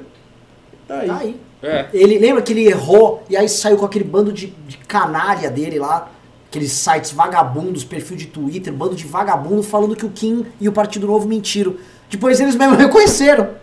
[0.88, 1.06] Tá aí.
[1.08, 1.40] Tá aí.
[1.62, 1.86] É.
[1.94, 5.78] Ele lembra que ele errou e aí saiu com aquele bando de, de canalha dele
[5.78, 6.10] lá,
[6.52, 10.72] aqueles sites vagabundos, perfil de Twitter, bando de vagabundo falando que o Kim e o
[10.72, 11.76] Partido Novo mentiram.
[12.10, 13.54] Depois eles mesmo reconheceram.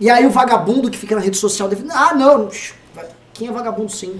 [0.00, 2.48] E aí o vagabundo que fica na rede social dele, ah não,
[3.34, 4.18] quem é vagabundo sim.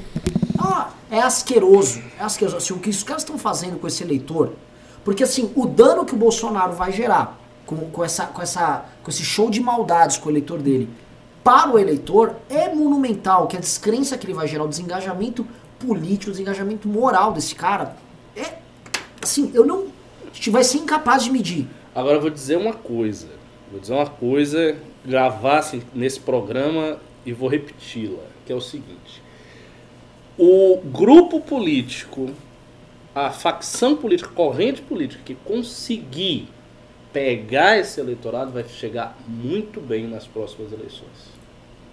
[0.58, 2.02] Ah, é asqueroso.
[2.20, 2.58] É asqueroso.
[2.58, 4.52] Assim, o que os caras estão fazendo com esse eleitor,
[5.02, 9.10] porque assim, o dano que o Bolsonaro vai gerar com, com, essa, com, essa, com
[9.10, 10.90] esse show de maldades com o eleitor dele,
[11.42, 15.46] para o eleitor é monumental, que a descrença que ele vai gerar, o desengajamento
[15.84, 17.96] político, o desengajamento moral desse cara,
[18.36, 18.58] é
[19.22, 19.86] assim, eu não.
[20.30, 21.66] A gente vai ser incapaz de medir.
[21.94, 23.28] Agora eu vou dizer uma coisa.
[23.70, 29.22] Vou dizer uma coisa, gravar assim, nesse programa e vou repeti-la, que é o seguinte.
[30.36, 32.30] O grupo político,
[33.14, 36.48] a facção política, a corrente política que conseguir
[37.12, 41.32] pegar esse eleitorado vai chegar muito bem nas próximas eleições.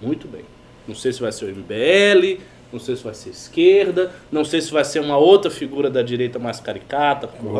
[0.02, 0.44] Muito bem.
[0.88, 2.42] Não sei se vai ser o MBL,
[2.72, 6.02] não sei se vai ser esquerda, não sei se vai ser uma outra figura da
[6.02, 7.58] direita mais caricata, como.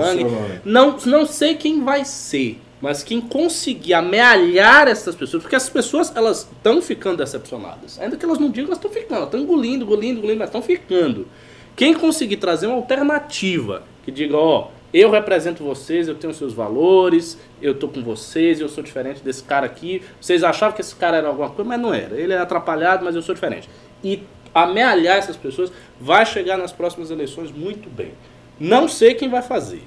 [0.64, 6.12] Não, não sei quem vai ser, mas quem conseguir amealhar essas pessoas, porque essas pessoas
[6.16, 8.00] elas estão ficando decepcionadas.
[8.00, 10.62] Ainda que elas não digam, elas estão ficando, elas estão engolindo, engolindo, engolindo, mas estão
[10.62, 11.28] ficando.
[11.76, 17.38] Quem conseguir trazer uma alternativa que diga, ó, eu represento vocês, eu tenho seus valores,
[17.62, 20.02] eu tô com vocês, eu sou diferente desse cara aqui.
[20.20, 22.20] Vocês achavam que esse cara era alguma coisa, mas não era.
[22.20, 23.70] Ele é atrapalhado, mas eu sou diferente.
[24.04, 28.14] E amealhar essas pessoas vai chegar nas próximas eleições muito bem.
[28.60, 29.84] Não sei quem vai fazer.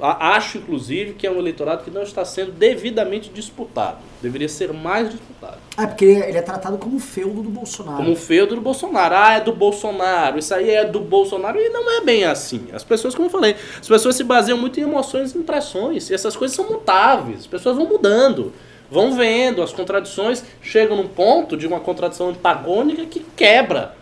[0.00, 3.98] Acho, inclusive, que é um eleitorado que não está sendo devidamente disputado.
[4.22, 5.58] Deveria ser mais disputado.
[5.76, 7.96] É porque ele, ele é tratado como feudo do Bolsonaro.
[7.96, 9.14] Como feudo do Bolsonaro.
[9.16, 10.38] Ah, é do Bolsonaro.
[10.38, 11.58] Isso aí é do Bolsonaro.
[11.58, 12.68] E não é bem assim.
[12.72, 16.08] As pessoas, como eu falei, as pessoas se baseiam muito em emoções e impressões.
[16.10, 17.40] E essas coisas são mutáveis.
[17.40, 18.52] As pessoas vão mudando.
[18.88, 19.62] Vão vendo.
[19.62, 23.97] As contradições chegam num ponto de uma contradição antagônica que quebra.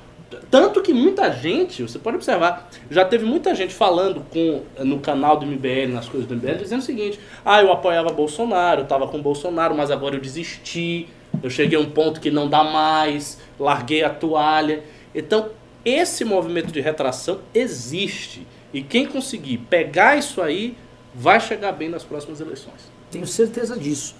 [0.50, 5.36] Tanto que muita gente, você pode observar, já teve muita gente falando com, no canal
[5.36, 9.06] do MBL, nas coisas do MBL, dizendo o seguinte: ah, eu apoiava Bolsonaro, eu tava
[9.06, 11.08] com Bolsonaro, mas agora eu desisti,
[11.42, 14.82] eu cheguei a um ponto que não dá mais, larguei a toalha.
[15.14, 15.50] Então,
[15.84, 18.46] esse movimento de retração existe.
[18.74, 20.76] E quem conseguir pegar isso aí
[21.14, 22.90] vai chegar bem nas próximas eleições.
[23.10, 24.16] Tenho certeza disso.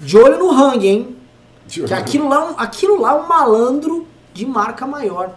[0.00, 1.16] De olho no Hang, hein?
[1.66, 4.06] De Que aquilo lá, é aquilo lá é um malandro
[4.36, 5.30] de marca maior.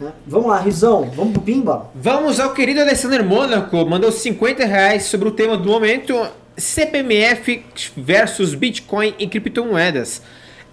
[0.00, 0.12] né?
[0.26, 1.90] Vamos lá, Rizão, vamos pro Pimba?
[1.94, 6.14] Vamos ao querido Alessandro Mônaco, mandou 50 reais sobre o tema do momento,
[6.56, 7.64] CPMF
[7.96, 10.22] versus Bitcoin e criptomoedas.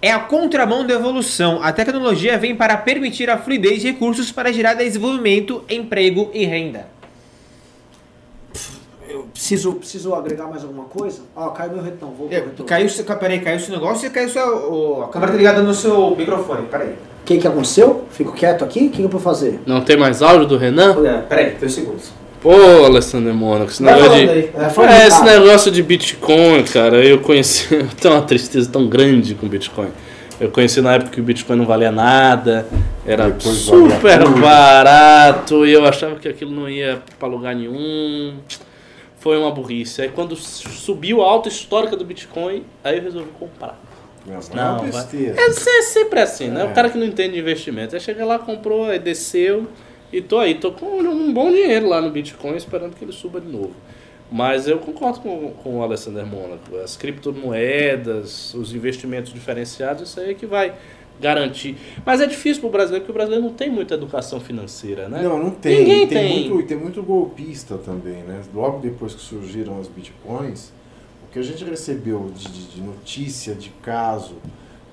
[0.00, 1.62] É a contramão da evolução.
[1.62, 6.88] A tecnologia vem para permitir a fluidez de recursos para gerar desenvolvimento, emprego e renda.
[9.12, 11.20] Eu preciso, preciso agregar mais alguma coisa?
[11.36, 12.64] Ó, caiu meu retorno, voltou o É, retorno.
[12.64, 15.74] caiu, seu- peraí, caiu seu negócio e caiu sua, o- a câmera tá ligada no
[15.74, 16.90] seu microfone, peraí.
[16.90, 18.04] O que, que aconteceu?
[18.10, 18.86] Fico quieto aqui?
[18.86, 19.60] O que, que eu vou fazer?
[19.66, 20.96] Não tem mais áudio do Renan?
[21.06, 22.10] É, Peraí, dois segundos.
[22.40, 22.50] Pô,
[22.84, 24.28] Alessandro Mônaco, esse Vai negócio de...
[24.28, 24.50] É,
[25.02, 25.38] É, esse cara.
[25.38, 27.68] negócio de Bitcoin, cara, eu conheci.
[27.74, 29.88] Eu tenho uma tristeza tão grande com Bitcoin.
[30.40, 32.66] Eu conheci na época que o Bitcoin não valia nada,
[33.06, 38.34] era Depois super barato e eu achava que aquilo não ia pra lugar nenhum.
[39.22, 40.02] Foi uma burrice.
[40.02, 43.80] Aí quando subiu a alta histórica do Bitcoin, aí eu resolvi comprar.
[44.26, 44.88] Não, Não, é.
[45.40, 46.62] É é sempre assim, né?
[46.62, 46.64] É.
[46.64, 47.94] O cara que não entende de investimento.
[47.94, 49.68] Aí chega lá, comprou, aí desceu
[50.12, 50.56] e tô aí.
[50.56, 53.74] Tô com um bom dinheiro lá no Bitcoin esperando que ele suba de novo.
[54.28, 56.76] Mas eu concordo com, com o Alessandro Mônaco.
[56.82, 60.74] As criptomoedas, os investimentos diferenciados, isso aí é que vai
[61.22, 61.76] garantir.
[62.04, 65.22] Mas é difícil pro brasileiro, porque o brasileiro não tem muita educação financeira, né?
[65.22, 65.78] Não, não tem.
[65.78, 66.48] Ninguém tem, tem.
[66.50, 68.42] Muito, e tem muito golpista também, né?
[68.54, 70.70] Logo depois que surgiram as bitcoins,
[71.26, 74.34] o que a gente recebeu de, de- de notícia, de caso,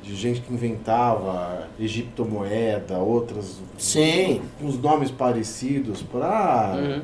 [0.01, 4.41] de gente que inventava egiptomoeda, outras Sim.
[4.59, 7.01] com os nomes parecidos para Uhum.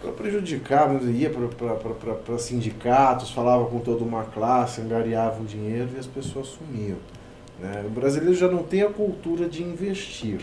[0.00, 6.06] para prejudicar, mas ia para sindicatos, falava com toda uma classe, angariavam dinheiro e as
[6.06, 6.96] pessoas sumiam.
[7.60, 7.84] Né?
[7.86, 10.40] O brasileiro já não tem a cultura de investir.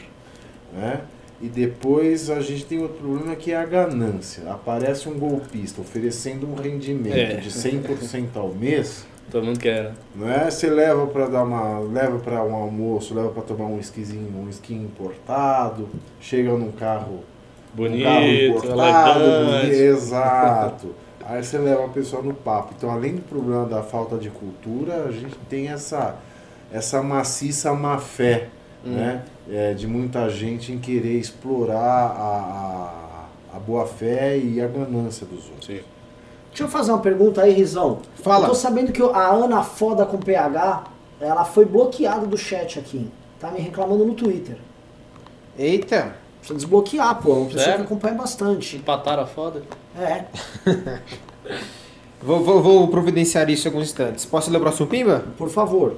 [0.74, 1.02] Né?
[1.42, 4.50] E depois a gente tem outro problema que é a ganância.
[4.52, 7.36] Aparece um golpista oferecendo um rendimento É.
[7.36, 9.06] de 100% ao mês.
[9.30, 9.94] Todo mundo quer, né?
[10.16, 10.50] Não é?
[10.50, 14.48] Você leva para dar uma, leva para um almoço, leva para tomar um esquisinho, um
[14.48, 15.90] esqui importado,
[16.22, 17.24] chega num carro
[17.78, 20.96] um carro Bonito, importado, bonito, exato.
[21.26, 22.74] Aí você leva a pessoa no papo.
[22.78, 26.16] Então, além do problema da falta de cultura, a gente tem essa
[26.76, 28.50] essa maciça má fé,
[28.86, 28.92] Hum.
[28.96, 29.24] né?
[29.50, 35.26] É, de muita gente em querer explorar a, a, a boa fé e a ganância
[35.26, 35.68] dos outros.
[35.68, 35.80] Sim.
[36.50, 38.00] Deixa eu fazer uma pergunta aí, Rizão.
[38.24, 38.46] Fala.
[38.46, 40.84] Eu tô sabendo que a Ana Foda com PH,
[41.20, 43.10] ela foi bloqueada do chat aqui.
[43.40, 44.58] Tá me reclamando no Twitter.
[45.58, 46.16] Eita.
[46.40, 47.32] Precisa desbloquear, pô.
[47.32, 48.78] É uma pessoa que acompanha bastante.
[48.78, 49.64] Empataram a foda?
[50.00, 50.26] É.
[52.22, 54.26] Vou, vou, vou providenciar isso em alguns instantes.
[54.26, 55.26] Posso ler o próximo pimba?
[55.38, 55.98] Por favor.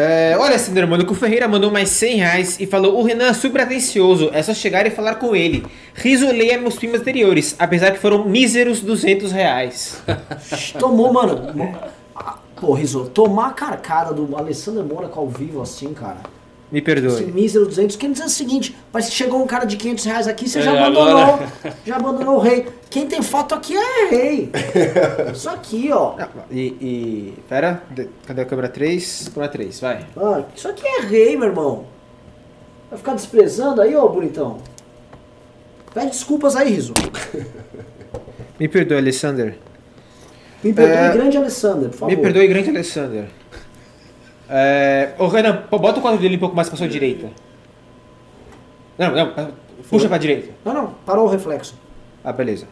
[0.00, 0.56] É, olha,
[1.04, 4.40] que o Ferreira mandou mais 100 reais e falou: O Renan é super atencioso, é
[4.40, 5.66] só chegar e falar com ele.
[5.92, 10.00] Riso leia meus pimbas anteriores, apesar que foram míseros 200 reais.
[10.78, 11.52] Tomou, mano.
[12.60, 16.18] Pô, Rizzo, tomar a carcada do Alessandro Mônaco ao vivo assim, cara.
[16.70, 17.24] Me Esse perdoe.
[17.32, 17.96] mísero 200.
[17.96, 20.74] Quer dizer o seguinte, mas se chegou um cara de 500 reais aqui, você já
[20.74, 21.16] É, abandonou.
[21.18, 21.48] agora-
[21.86, 22.66] Já abandonou o rei.
[22.90, 24.50] Quem tem foto aqui é rei.
[25.34, 26.14] Isso aqui, ó.
[26.16, 27.34] Não, e, e.
[27.48, 27.82] Pera,
[28.26, 29.30] cadê a câmera 3?
[29.32, 30.06] Câmera 3, vai.
[30.16, 31.86] Ah, isso aqui é rei, meu irmão.
[32.90, 34.58] Vai ficar desprezando aí, ô bonitão?
[35.94, 36.92] Pede desculpas aí, Riso.
[38.60, 39.56] Me perdoe, Alessander.
[40.62, 42.14] Me perdoe, É, grande Alessandro, por favor.
[42.14, 43.26] Me perdoe, grande Alessander.
[44.48, 47.30] É, ô, Renan, bota o quadro dele um pouco mais pra sua direita.
[48.96, 49.52] Não, não,
[49.88, 50.50] puxa pra direita.
[50.64, 51.74] Não, não, parou o reflexo.
[52.24, 52.66] Ah, beleza.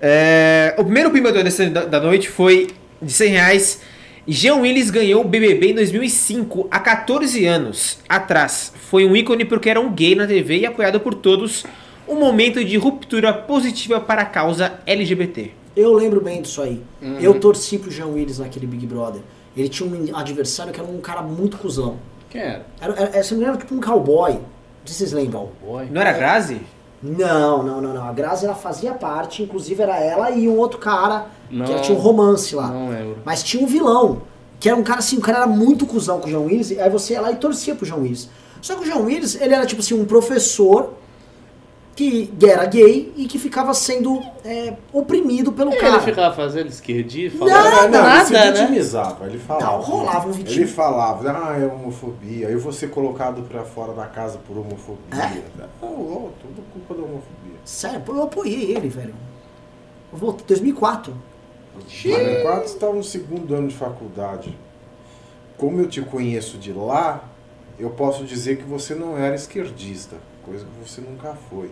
[0.00, 2.68] É, o primeiro pimba Alessandro da, da noite foi
[3.00, 3.80] de 100 reais.
[4.28, 8.72] Jean Willis ganhou o BBB em 2005, há 14 anos atrás.
[8.74, 11.64] Foi um ícone porque era um gay na TV e apoiado por todos.
[12.08, 15.50] Um momento de ruptura positiva para a causa LGBT.
[15.76, 16.80] Eu lembro bem disso aí.
[17.20, 19.20] Eu torci pro Jean Willis naquele Big Brother.
[19.56, 21.96] Ele tinha um adversário que era um cara muito cuzão.
[22.28, 22.66] Quem era?
[22.80, 24.32] Era, era, se não me engano, tipo um cowboy.
[24.32, 24.40] Não
[24.84, 25.48] sei se vocês lembram.
[25.64, 25.88] Boy.
[25.90, 26.60] Não era Grazi?
[27.02, 28.04] Não, não, não, não.
[28.08, 31.64] A Grazi ela fazia parte, inclusive era ela e um outro cara Não.
[31.66, 32.68] que tinha um romance lá.
[32.68, 33.18] Não lembro.
[33.24, 34.22] Mas tinha um vilão,
[34.58, 36.80] que era um cara assim, o cara era muito cuzão com o João Willis, e
[36.80, 38.28] aí você ia lá e torcia pro João Willis.
[38.60, 40.94] Só que o João Willis, ele era tipo assim, um professor
[41.96, 45.94] que era gay e que ficava sendo é, oprimido pelo E cara.
[45.94, 48.60] ele ficava fazendo esquerdinha, Não, falando Nada, não, ele se nada, né?
[48.60, 49.66] vitimizava, ele falava.
[49.72, 50.66] Não, rolava um Ele vitim.
[50.66, 54.98] falava, ah, é homofobia, eu vou ser colocado pra fora da casa por homofobia.
[55.18, 55.42] É?
[55.80, 57.56] Oh, oh, tudo culpa da homofobia.
[57.64, 59.14] Sério, eu apoiei ele, velho.
[60.12, 61.14] Eu voltei em 2004.
[61.74, 64.56] Mas quatro estava no segundo ano de faculdade.
[65.56, 67.24] Como eu te conheço de lá,
[67.78, 71.70] eu posso dizer que você não era esquerdista, coisa que você nunca foi.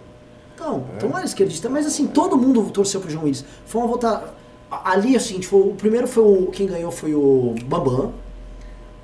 [0.54, 3.44] Então, então não era esquerdista, mas assim, todo mundo torceu pro João Willis.
[3.66, 4.28] Foi uma votação.
[4.70, 6.46] Ali, assim, foi, o primeiro foi o.
[6.48, 8.12] Quem ganhou foi o Bambam.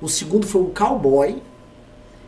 [0.01, 1.41] O segundo foi o Cowboy.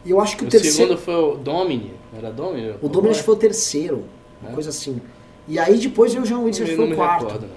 [0.05, 0.75] E eu acho que o, O terceiro.
[0.75, 1.93] segundo foi o Domini.
[2.15, 2.75] Era Domini?
[2.81, 4.03] O Dominic foi o terceiro.
[4.41, 4.53] Uma É?
[4.53, 5.01] coisa assim.
[5.47, 7.23] E aí depois veio o João Willis, foi me o quarto.
[7.25, 7.53] recordo, né?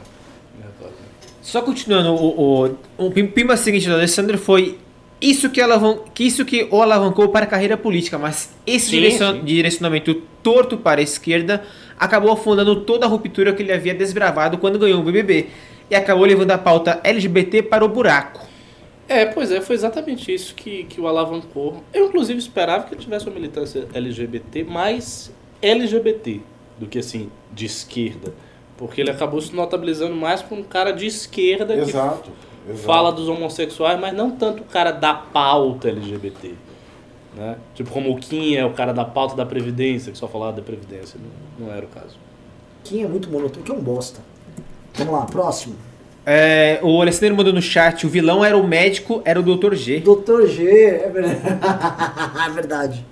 [0.62, 0.94] Recordo.
[1.42, 2.76] Só continuando, o, o,
[3.06, 4.78] o pim- pimba seguinte do Alessandro foi
[5.20, 8.96] isso que, alavan, que isso que o alavancou para a carreira política, mas esse Sim,
[9.00, 9.44] direcion- sim.
[9.44, 11.64] direcionamento torto para a esquerda
[11.98, 15.46] acabou afundando toda a ruptura que ele havia desbravado quando ganhou o BBB
[15.90, 18.44] e acabou levando a pauta LGBT para o buraco.
[19.08, 21.82] É, pois é, foi exatamente isso que, que o alavancou.
[21.94, 25.32] Eu, inclusive, esperava que ele tivesse uma militância LGBT mais
[25.62, 26.40] LGBT
[26.78, 28.34] do que, assim, de esquerda.
[28.76, 31.92] Porque ele acabou se notabilizando mais como um cara de esquerda que
[32.68, 32.86] Exato.
[32.86, 36.54] fala dos homossexuais, mas não tanto o cara da pauta LGBT.
[37.34, 37.56] Né?
[37.74, 40.62] Tipo como o Kim é o cara da pauta da Previdência, que só falava da
[40.62, 41.20] Previdência.
[41.58, 42.16] Não, não era o caso.
[42.82, 44.20] Quem é muito monotônico, que é um bosta.
[44.94, 45.76] Vamos lá, próximo.
[46.24, 49.74] É, o Alessandro mandou no chat, o vilão era o médico, era o Dr.
[49.74, 50.00] G.
[50.00, 50.46] Dr.
[50.46, 51.40] G, é verdade.
[52.46, 53.06] É verdade.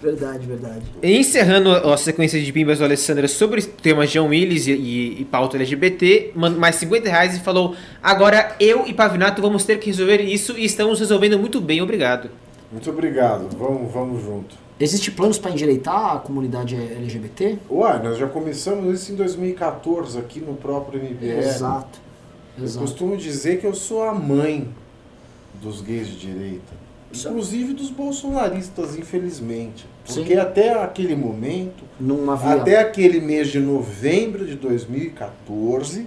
[0.00, 0.82] Verdade, verdade.
[1.02, 5.24] Encerrando a sequência de pimbas do Alessandro sobre o tema João Willis e, e, e
[5.24, 9.86] pauta LGBT, mandou mais 50 reais e falou: Agora eu e Pavinato vamos ter que
[9.86, 12.30] resolver isso e estamos resolvendo muito bem, obrigado.
[12.70, 13.48] Muito obrigado.
[13.56, 14.56] Vamos, vamos junto.
[14.78, 17.58] Existe planos para endireitar a comunidade LGBT?
[17.70, 21.38] Uai, nós já começamos isso em 2014 aqui no próprio MBL.
[21.38, 21.98] Exato.
[22.58, 22.84] Eu Exato.
[22.84, 24.68] costumo dizer que eu sou a mãe
[25.62, 26.85] dos gays de direita.
[27.14, 29.86] Inclusive dos bolsonaristas, infelizmente.
[30.06, 30.38] Porque Sim.
[30.40, 31.84] até aquele momento,
[32.60, 36.06] até aquele mês de novembro de 2014,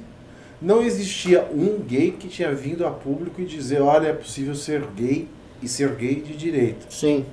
[0.61, 4.85] não existia um gay que tinha vindo a público e dizer, olha, é possível ser
[4.95, 5.27] gay
[5.63, 6.85] e ser gay de direita.
[6.89, 7.25] Sim,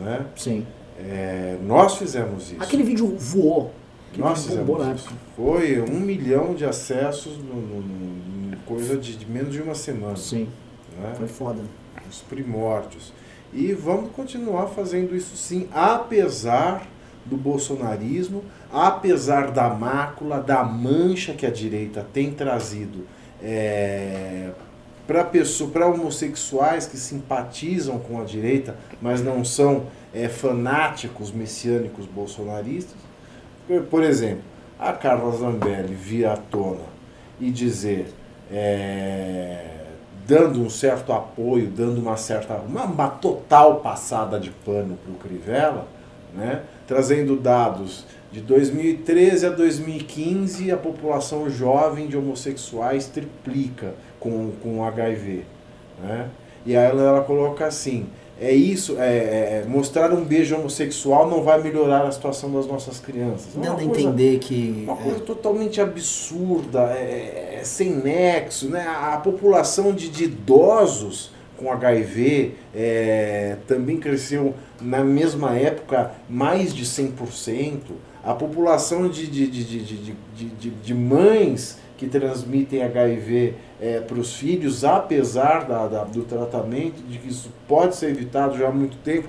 [0.00, 0.26] Né?
[0.36, 0.66] sim.
[0.98, 2.62] É, nós fizemos isso.
[2.62, 3.72] Aquele vídeo voou.
[4.12, 5.08] Que Nós vídeo fizemos isso.
[5.36, 9.74] Foi um milhão de acessos no, no- no- em coisa de, de menos de uma
[9.74, 10.16] semana.
[10.16, 10.48] Sim,
[11.00, 11.14] né?
[11.16, 11.60] foi foda.
[12.08, 13.12] Os primórdios.
[13.52, 16.86] E vamos continuar fazendo isso sim, apesar
[17.24, 23.06] do bolsonarismo, apesar da mácula, da mancha que a direita tem trazido
[23.42, 24.50] é,
[25.06, 32.06] para pessoa, para homossexuais que simpatizam com a direita, mas não são é, fanáticos messiânicos
[32.06, 32.96] bolsonaristas.
[33.66, 34.42] Por- Por exemplo,
[34.78, 36.84] a Carla Zambelli vir à tona
[37.40, 38.12] e dizer,
[38.52, 39.75] é,
[40.26, 45.16] dando um certo apoio, dando uma certa, uma, uma total passada de pano para o
[45.16, 45.86] Crivella,
[46.34, 46.62] né?
[46.86, 55.44] trazendo dados de 2013 a 2015, a população jovem de homossexuais triplica com, com HIV.
[56.02, 56.28] Né?
[56.64, 58.06] E aí ela, ela coloca assim,
[58.40, 63.00] é isso, é, é, mostrar um beijo homossexual não vai melhorar a situação das nossas
[63.00, 63.48] crianças.
[63.56, 64.84] É a coisa- entender que.
[64.84, 68.86] uma coisa é, totalmente absurda, é, é sem nexo, né?
[68.86, 76.84] A população de, de idosos com HIV é, também cresceu na mesma época mais de
[76.84, 77.78] 100%.
[78.22, 80.14] A população de, de, de, de, de,
[80.46, 83.54] de, de mães que transmitem HIV
[84.06, 88.68] para os filhos, apesar da, da- do tratamento, de que isso pode ser evitado já
[88.68, 89.28] há muito tempo,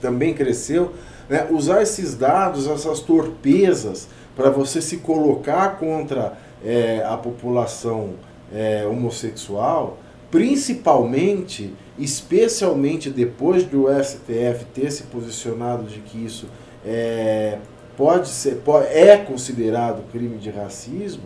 [0.00, 0.92] também cresceu.
[1.28, 1.46] né?
[1.50, 6.32] Usar esses dados, essas torpezas, para você se colocar contra
[6.64, 8.14] é, a população
[8.52, 9.98] é, homossexual,
[10.30, 16.46] principalmente, especialmente depois do STF ter se posicionado de que isso
[16.86, 17.58] é,
[17.96, 21.24] pode ser, po- é considerado crime de racismo,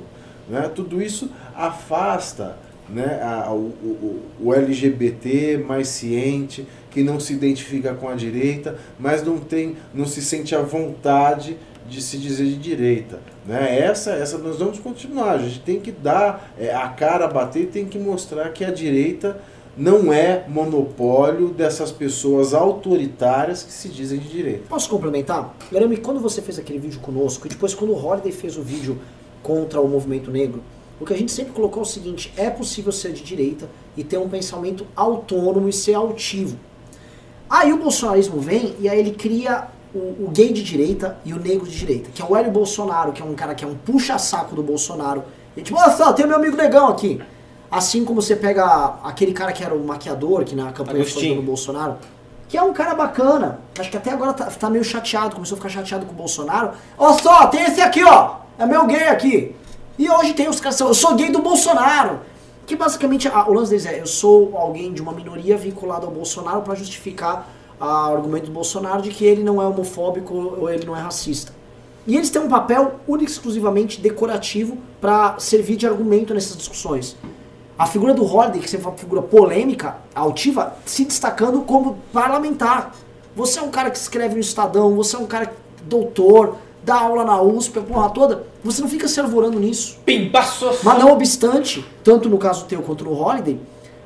[0.48, 0.70] né?
[0.74, 2.56] tudo isso afasta
[2.88, 8.76] né, a- o, o- o LGBT mais ciente, que não se identifica com a direita,
[8.98, 11.56] mas não tem, não se sente à vontade
[11.88, 13.20] de se dizer de direita.
[13.46, 13.78] Né?
[13.80, 15.32] Essa, essa nós vamos continuar.
[15.32, 18.70] A gente tem que dar é, a cara a bater tem que mostrar que a
[18.70, 19.40] direita
[19.76, 24.64] não é monopólio dessas pessoas autoritárias que se dizem de direita.
[24.68, 25.54] Posso complementar?
[25.68, 28.98] Que quando você fez aquele vídeo conosco, e depois quando o Holiday fez o vídeo
[29.44, 30.64] contra o movimento negro,
[31.00, 34.02] o que a gente sempre colocou é o seguinte: é possível ser de direita e
[34.02, 36.58] ter um pensamento autônomo e ser altivo.
[37.48, 41.38] Aí o bolsonarismo vem e aí ele cria o, o gay de direita e o
[41.38, 43.74] negro de direita, que é o Hélio Bolsonaro, que é um cara que é um
[43.74, 45.22] puxa-saco do Bolsonaro.
[45.56, 47.20] E tipo, olha só, tem meu amigo negão aqui.
[47.70, 51.42] Assim como você pega aquele cara que era o maquiador, que na campanha foi do
[51.42, 51.98] Bolsonaro,
[52.48, 53.60] que é um cara bacana.
[53.78, 56.70] Acho que até agora tá, tá meio chateado, começou a ficar chateado com o Bolsonaro.
[56.96, 58.43] Ó só, tem esse aqui, ó.
[58.58, 59.54] É meu gay aqui.
[59.98, 62.20] E hoje tem os caras, eu sou gay do Bolsonaro.
[62.66, 66.12] Que basicamente a- o lance deles é, eu sou alguém de uma minoria vinculado ao
[66.12, 67.48] Bolsonaro pra justificar
[67.78, 71.52] o argumento do Bolsonaro de que ele não é homofóbico ou ele não é racista.
[72.06, 77.16] E eles têm um papel único exclusivamente decorativo para servir de argumento nessas discussões.
[77.78, 82.94] A figura do Holiday, que sempre foi uma figura polêmica, altiva, se destacando como parlamentar.
[83.36, 85.52] Você é um cara que escreve no Estadão, você é um cara
[85.82, 88.46] doutor, dá aula na USP, a porra toda.
[88.62, 89.98] Você não fica se arvorando nisso.
[90.04, 90.70] Pimbaço!
[90.82, 93.58] Mas não obstante, tanto no caso teu quanto no Holiday,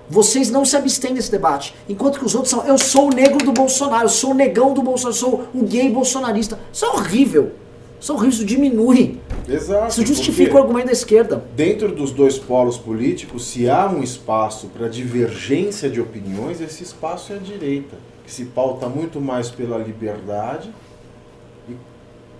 [0.08, 1.74] vocês não se abstêm desse debate.
[1.88, 4.72] Enquanto que os outros são, eu sou o negro do Bolsonaro, eu sou o negão
[4.72, 6.58] do Bolsonaro, eu sou o gay bolsonarista.
[6.72, 7.52] Isso é horrível.
[8.00, 9.20] Isso é horrível, isso diminui.
[9.46, 9.88] Exato.
[9.88, 11.44] Isso justifica o argumento da esquerda.
[11.54, 17.32] Dentro dos dois polos políticos, se há um espaço para divergência de opiniões, esse espaço
[17.32, 20.72] é a direita, que se pauta muito mais pela liberdade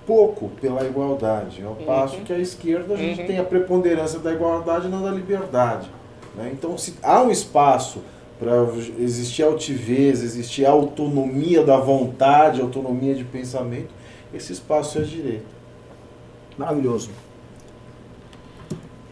[0.08, 1.62] pouco pela igualdade.
[1.62, 3.26] Ao passo que a esquerda a gente Uhum.
[3.26, 5.90] tem a preponderância da igualdade e não da liberdade.
[6.34, 6.50] né?
[6.52, 7.98] Então, se há um espaço
[8.40, 8.52] para
[8.98, 13.90] existir altivez, existir autonomia da vontade, autonomia de pensamento,
[14.32, 15.44] esse espaço é a direita.
[16.56, 17.10] Maravilhoso.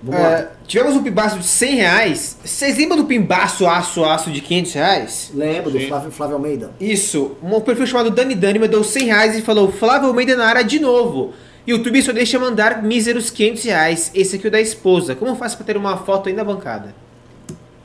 [0.06, 0.38] Vamos lá.
[0.38, 2.38] É, tivemos um pimbaço de 100 reais.
[2.44, 5.30] Vocês lembram do pimbaço aço aço de 500 reais?
[5.34, 5.80] Lembro do.
[5.80, 6.70] Flávio, Flávio Almeida.
[6.80, 10.62] Isso, um perfil chamado Dani Dani mandou 100 reais e falou Flávio Almeida na área
[10.62, 11.34] de novo.
[11.66, 14.10] YouTube só deixa mandar míseros 500 reais.
[14.14, 15.16] Esse aqui é o da esposa.
[15.16, 16.94] Como faz pra ter uma foto aí na bancada?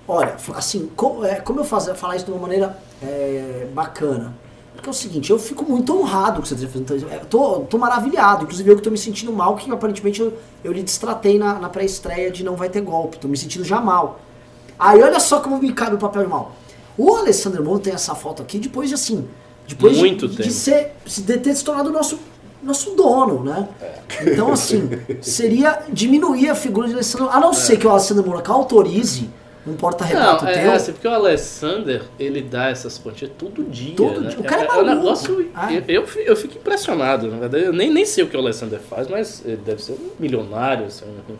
[0.07, 4.33] Olha, assim, como, é, como eu fazer, falar isso de uma maneira é, bacana?
[4.81, 7.05] Porque é o seguinte, eu fico muito honrado que você esteja fazendo isso.
[7.07, 10.33] É, tô, tô maravilhado, inclusive eu que tô me sentindo mal, que aparentemente eu,
[10.63, 13.19] eu lhe destratei na, na pré-estreia de não vai ter golpe.
[13.19, 14.19] Tô me sentindo já mal.
[14.79, 16.53] Aí olha só como me cabe o papel de mal.
[16.97, 19.27] O Alessandro Moro tem essa foto aqui depois de assim.
[19.67, 20.49] Depois de- Muito de, tempo.
[20.49, 22.17] ser, de ter se tornado nosso,
[22.63, 23.69] nosso dono, né?
[24.25, 24.89] Então, assim,
[25.21, 29.29] seria diminuir a figura de Alessandro A não ser que o Alessandro Moro autorize
[29.65, 30.71] um porta-retrato Não, é, teu.
[30.71, 33.95] é assim, porque o Alessander, ele dá essas quantias todo dia.
[33.95, 34.29] Todo né?
[34.29, 34.39] dia.
[34.39, 34.95] O cara é um maluco.
[34.95, 35.51] negócio.
[35.53, 35.71] Ah.
[35.71, 37.65] Eu, eu, eu fico impressionado, na verdade.
[37.65, 40.85] Eu nem, nem sei o que o Alessander faz, mas ele deve ser um milionário,
[40.87, 41.35] assim, um-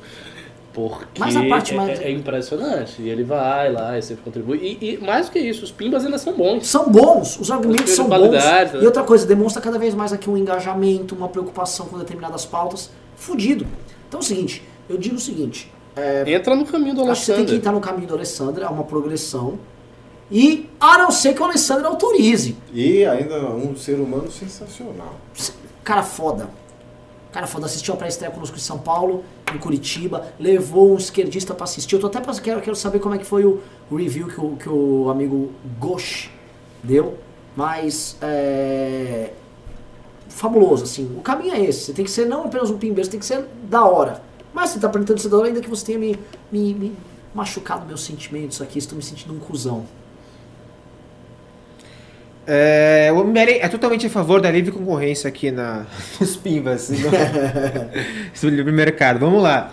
[0.74, 3.02] porque Mas a parte é, mais- é impressionante.
[3.02, 4.58] E ele vai lá e sempre contribui.
[4.80, 6.66] E, e mais do que isso, os pimbas ainda são bons.
[6.68, 8.30] São bons, os argumentos Os são bons.
[8.32, 8.72] né?
[8.82, 12.90] E outra coisa, demonstra cada vez mais aqui um engajamento, uma preocupação com determinadas pautas.
[13.18, 13.68] Fudido.
[14.08, 15.70] Então é o seguinte, eu digo o seguinte,
[16.28, 18.68] Entra no caminho do acho que você tem que entrar no caminho do Alessandro, é
[18.68, 19.60] uma progressão.
[20.32, 22.56] E a não ser que o Alessandro autorize.
[22.74, 25.16] E ainda um ser humano sensacional.
[25.84, 26.50] Cara foda.
[27.34, 29.24] Cara foda, assistiu a pré-estreia conosco em São Paulo,
[29.54, 31.96] em Curitiba, levou um esquerdista pra assistir.
[31.96, 33.60] Eu tô até pra, quero, quero saber como é que foi o,
[33.90, 36.30] o review que o, que o amigo Gosh
[36.84, 37.18] deu.
[37.56, 39.32] Mas é.
[40.30, 41.14] Fabuloso, assim.
[41.18, 41.86] O caminho é esse.
[41.86, 44.22] Você tem que ser não apenas um pimbeiro, você tem que ser da hora.
[44.54, 46.20] Mas você tá tentando ser da hora, ainda que você tenha me,
[46.52, 46.96] me, me
[47.34, 48.78] machucado meus sentimentos aqui.
[48.80, 49.86] Estou me sentindo um cuzão.
[52.46, 55.86] É, o MBL é totalmente a favor da livre concorrência aqui na,
[56.20, 56.90] nos pimbas.
[56.90, 56.98] no-
[58.34, 59.20] Sobre o livre mercado.
[59.20, 59.72] Vamos lá.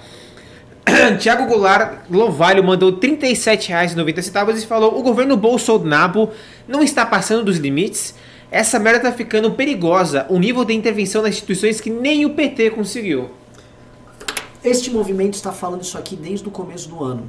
[1.18, 6.30] Tiago Goulart Lovalho mandou R$ 37,90 e falou: O governo Bolsonaro
[6.66, 8.14] não está passando dos limites.
[8.50, 10.24] Essa merda tá ficando perigosa.
[10.28, 13.30] O nível de intervenção nas instituições que nem o PT conseguiu.
[14.68, 17.22] Este movimento está falando isso aqui desde o começo do ano.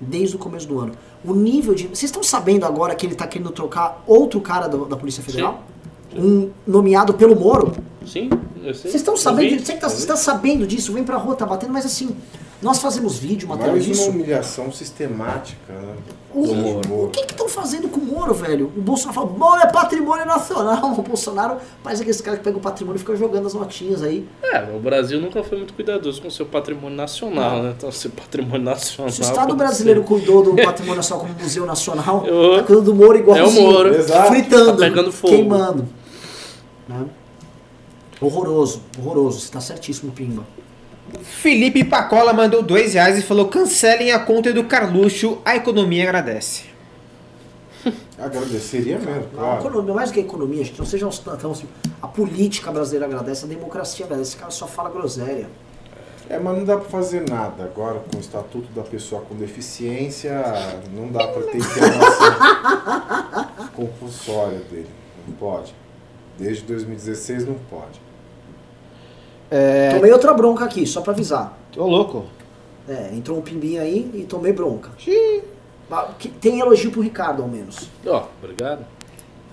[0.00, 0.92] Desde o começo do ano.
[1.24, 1.84] O nível de.
[1.88, 5.62] Vocês estão sabendo agora que ele está querendo trocar outro cara do- da Polícia Federal?
[6.16, 7.72] Um nomeado pelo Moro?
[8.06, 8.30] Sim,
[8.62, 8.90] eu sei.
[8.90, 9.64] Vocês estão sabendo vi?
[9.64, 10.92] Você tá, tá sabendo disso?
[10.92, 12.16] Vem pra rua, tá batendo, mas assim,
[12.60, 14.10] nós fazemos vídeo, matéria Mais uma disso.
[14.10, 15.94] humilhação sistemática, né?
[16.34, 16.56] O, do o
[16.88, 17.10] Moro.
[17.10, 18.66] que estão fazendo com o Moro, velho?
[18.76, 20.90] O Bolsonaro fala, Moro é patrimônio nacional.
[20.98, 24.28] O Bolsonaro parece aquele cara que pega o patrimônio e fica jogando as notinhas aí.
[24.42, 27.74] É, o Brasil nunca foi muito cuidadoso com o seu patrimônio nacional, né?
[27.76, 29.10] Então, seu patrimônio nacional.
[29.12, 32.84] Se o Estado brasileiro ser- cuidou do patrimônio nacional como Museu Nacional, Eu- tá cuidando
[32.86, 33.46] do Moro igualzinho.
[33.66, 33.94] É o Moro.
[33.94, 34.28] Exato.
[34.28, 35.32] Fritando, Tá pegando fogo.
[35.34, 35.88] queimando.
[36.88, 37.06] Né?
[38.20, 39.40] Horroroso, horroroso.
[39.40, 40.42] Você tá certíssimo, Pimba.
[41.22, 46.64] Felipe Pacola mandou dois reais e falou: cancelem a conta do Carluxo, a economia agradece.
[48.18, 49.60] Agradeceria mesmo, A claro.
[49.60, 51.08] economia, mais do que a economia, gente, não seja
[51.40, 51.68] tão assim.
[52.02, 54.30] A política brasileira agradece, a democracia agradece.
[54.30, 55.48] Esse cara só fala groselha.
[56.28, 60.42] É, mas não dá pra fazer nada agora com o Estatuto da Pessoa com Deficiência,
[60.92, 62.34] não dá pra ter internação
[63.74, 64.90] compulsória dele.
[65.26, 65.72] Não pode.
[66.36, 67.98] Desde 2016 não pode.
[69.94, 71.56] Tomei outra bronca aqui, só pra avisar.
[71.76, 72.26] Ô louco.
[72.88, 74.90] É, entrou um pimbinho aí e tomei bronca.
[74.98, 75.42] Que-
[76.40, 77.88] Tem elogio pro Ricardo, ao menos.
[78.06, 78.80] Ó, obrigado.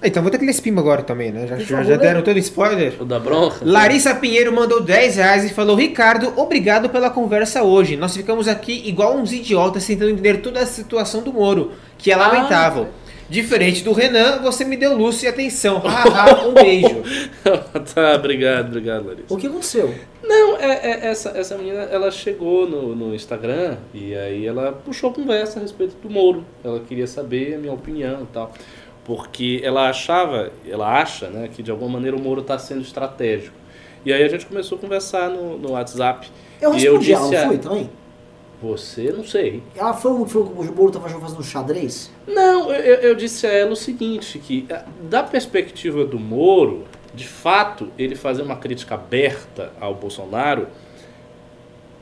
[0.04, 1.48] Então vou ter que ler esse pimba agora também, né?
[1.48, 2.94] Já, já, já deram todo spoiler.
[3.02, 3.58] O da bronca?
[3.64, 7.96] Larissa Pinheiro mandou 10 reais e falou: Ricardo, obrigado pela conversa hoje.
[7.96, 12.14] Nós ficamos aqui igual uns idiotas tentando entender toda a situação do Moro, que é
[12.14, 12.88] Ah, lamentável.
[13.30, 15.82] Diferente do Renan, você me deu luz e atenção.
[16.48, 17.02] Um beijo.
[17.94, 19.34] tá, obrigado, obrigado, Larissa.
[19.34, 19.94] O que aconteceu?
[20.24, 25.12] Não, é, é- essa, essa menina, ela chegou no, no Instagram e aí ela puxou
[25.12, 26.46] conversa a respeito do Moro.
[26.64, 28.54] Ela queria saber a minha opinião e tal.
[29.04, 33.56] Porque ela achava, ela acha, né, que de alguma maneira o Moro está sendo estratégico.
[34.06, 36.28] E aí a gente começou a conversar no, no WhatsApp.
[36.62, 37.90] Eu e eu respondi ela, disse, não foi também?
[38.66, 39.62] Você, não sei.
[39.76, 42.12] Ela foi o que foi o Moro tava fazendo xadrez?
[42.28, 46.84] Não, eu, eu- disse a ela o seguinte, que ah, da perspectiva do Moro,
[47.14, 50.68] de fato, ele fazer uma crítica aberta ao Bolsonaro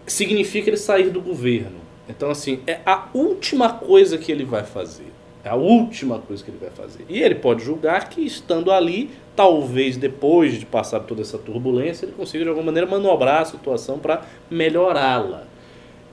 [0.08, 1.82] significa ele sair do governo.
[2.08, 5.08] Então, assim, é a última coisa que ele vai fazer.
[5.44, 7.06] É a última coisa que ele vai fazer.
[7.10, 12.06] E ele pode julgar que, estando ali, talvez depois de passar por toda essa turbulência,
[12.06, 15.52] ele consiga, de alguma maneira, manobrar a situação para melhorá-la.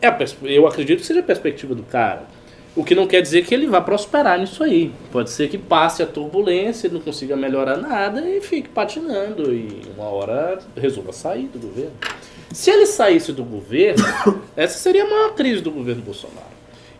[0.03, 2.23] É a eu acredito que seja a perspectiva do cara.
[2.75, 4.93] O que não quer dizer que ele vá prosperar nisso aí.
[5.11, 9.83] Pode ser que passe a turbulência, ele não consiga melhorar nada e fique patinando e
[9.97, 11.93] uma hora resolva sair do governo.
[12.53, 14.03] Se ele saísse do governo,
[14.57, 16.47] essa seria a maior crise do governo Bolsonaro.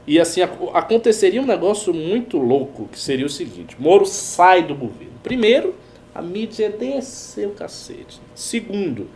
[0.07, 4.75] E assim, ac- aconteceria um negócio muito louco, que seria o seguinte, Moro sai do
[4.75, 5.15] governo.
[5.23, 5.75] Primeiro,
[6.15, 8.21] a mídia ia descer o cacete.
[8.35, 9.09] Segundo,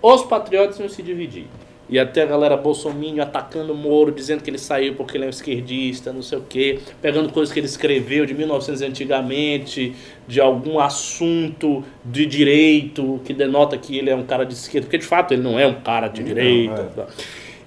[0.00, 1.46] os patriotas iam se dividir.
[1.90, 5.26] E até a galera bolsominion atacando o Moro, dizendo que ele saiu porque ele é
[5.26, 9.94] um esquerdista, não sei o quê, pegando coisas que ele escreveu de 1900 antigamente,
[10.26, 14.98] de algum assunto de direito, que denota que ele é um cara de esquerda, porque
[14.98, 16.92] de fato ele não é um cara de Não, direita.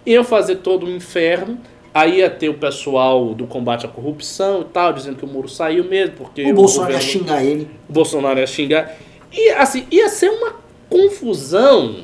[0.05, 0.17] é.
[0.17, 0.23] tá?
[0.23, 1.57] Fazer todo um inferno,
[1.93, 5.49] aí ia ter o pessoal do combate à corrupção e tal, dizendo que o Moro
[5.49, 7.67] saiu mesmo, porque O Bolsonaro ia governo- xingar ele.
[7.89, 8.95] o Bolsonaro ia xingar.
[9.33, 10.53] E assim, ia ser uma
[10.89, 11.95] confusão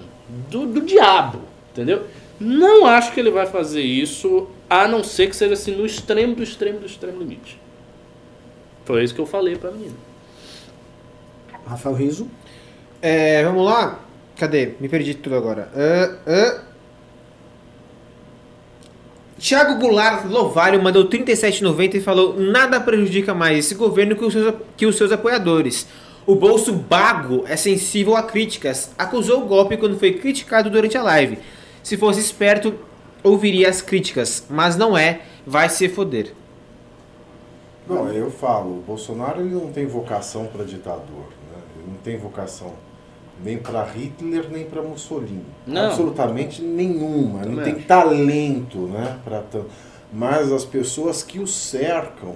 [0.49, 1.39] do, do diabo,
[1.77, 2.07] entendeu?
[2.39, 6.35] Não acho que ele vai fazer isso, a não ser que seja assim, no extremo
[6.35, 7.59] do extremo do extremo limite.
[8.85, 9.95] Foi isso que eu falei pra menina.
[11.65, 12.27] Rafael Riso.
[13.01, 13.99] É, vamos lá.
[14.37, 14.73] Cadê?
[14.79, 15.69] Me perdi tudo agora.
[15.75, 16.63] Ah, ah.
[19.39, 24.55] Thiago Goulart Lovário mandou 37,90 e falou: Nada prejudica mais esse governo que os, seus,
[24.75, 25.87] que os seus apoiadores.
[26.25, 28.91] O bolso bago é sensível a críticas.
[28.97, 31.39] Acusou o golpe quando foi criticado durante a live.
[31.87, 32.75] Se fosse esperto,
[33.23, 36.33] ouviria as críticas, mas não é, vai se foder.
[37.87, 40.97] Não, eu falo, o Bolsonaro ele não tem vocação para ditador,
[41.49, 41.61] né?
[41.77, 42.73] ele não tem vocação
[43.41, 45.85] nem para Hitler nem para Mussolini, Não.
[45.85, 49.19] absolutamente nenhuma, não Também tem talento, né?
[49.23, 49.43] Para
[50.11, 52.35] mas as pessoas que o cercam,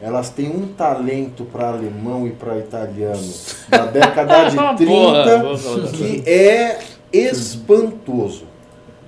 [0.00, 3.32] elas têm um talento para alemão e para italiano
[3.68, 5.90] da década de 30 Boa, boa colocação.
[5.90, 6.78] que é
[7.12, 8.53] espantoso,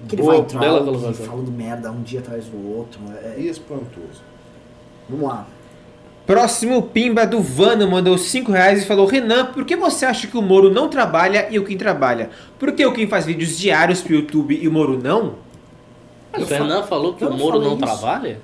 [0.09, 1.27] Que ele vai entrar bela e colocação.
[1.27, 3.01] falando merda um dia atrás do outro.
[3.23, 4.23] É, espantoso.
[5.09, 5.47] vamos lá.
[6.27, 10.37] Próximo Pimba do Vano mandou 5 reais e falou: Renan, por que você acha que
[10.37, 12.31] o Moro não trabalha e o Kim trabalha?
[12.59, 15.35] Por que o Kim faz vídeos diários pro YouTube e o Moro não?
[16.37, 17.79] O Eu Fernando falou que eu o Moro não isso.
[17.79, 18.41] trabalha?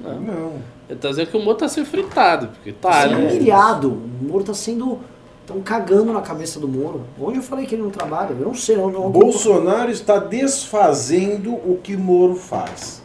[0.00, 0.20] Não.
[0.20, 0.52] Não.
[0.88, 3.28] Ele tá dizendo que o Moro tá sendo fritado, porque tá, Tá sendo né?
[3.32, 3.88] humilhado.
[3.90, 5.00] O Moro tá sendo.
[5.46, 7.02] Estão cagando na cabeça do Moro.
[7.20, 8.30] Onde eu falei que ele não trabalha?
[8.32, 8.74] Eu não sei.
[8.74, 13.00] Eu não, Bolsonaro está desfazendo o que Moro faz.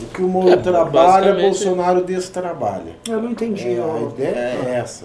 [0.00, 2.96] O que o Moro É, trabalha, basicamente- Bolsonaro destrabalha.
[3.06, 3.68] Eu não entendi.
[3.68, 4.34] É, a ideia
[4.64, 5.04] é essa.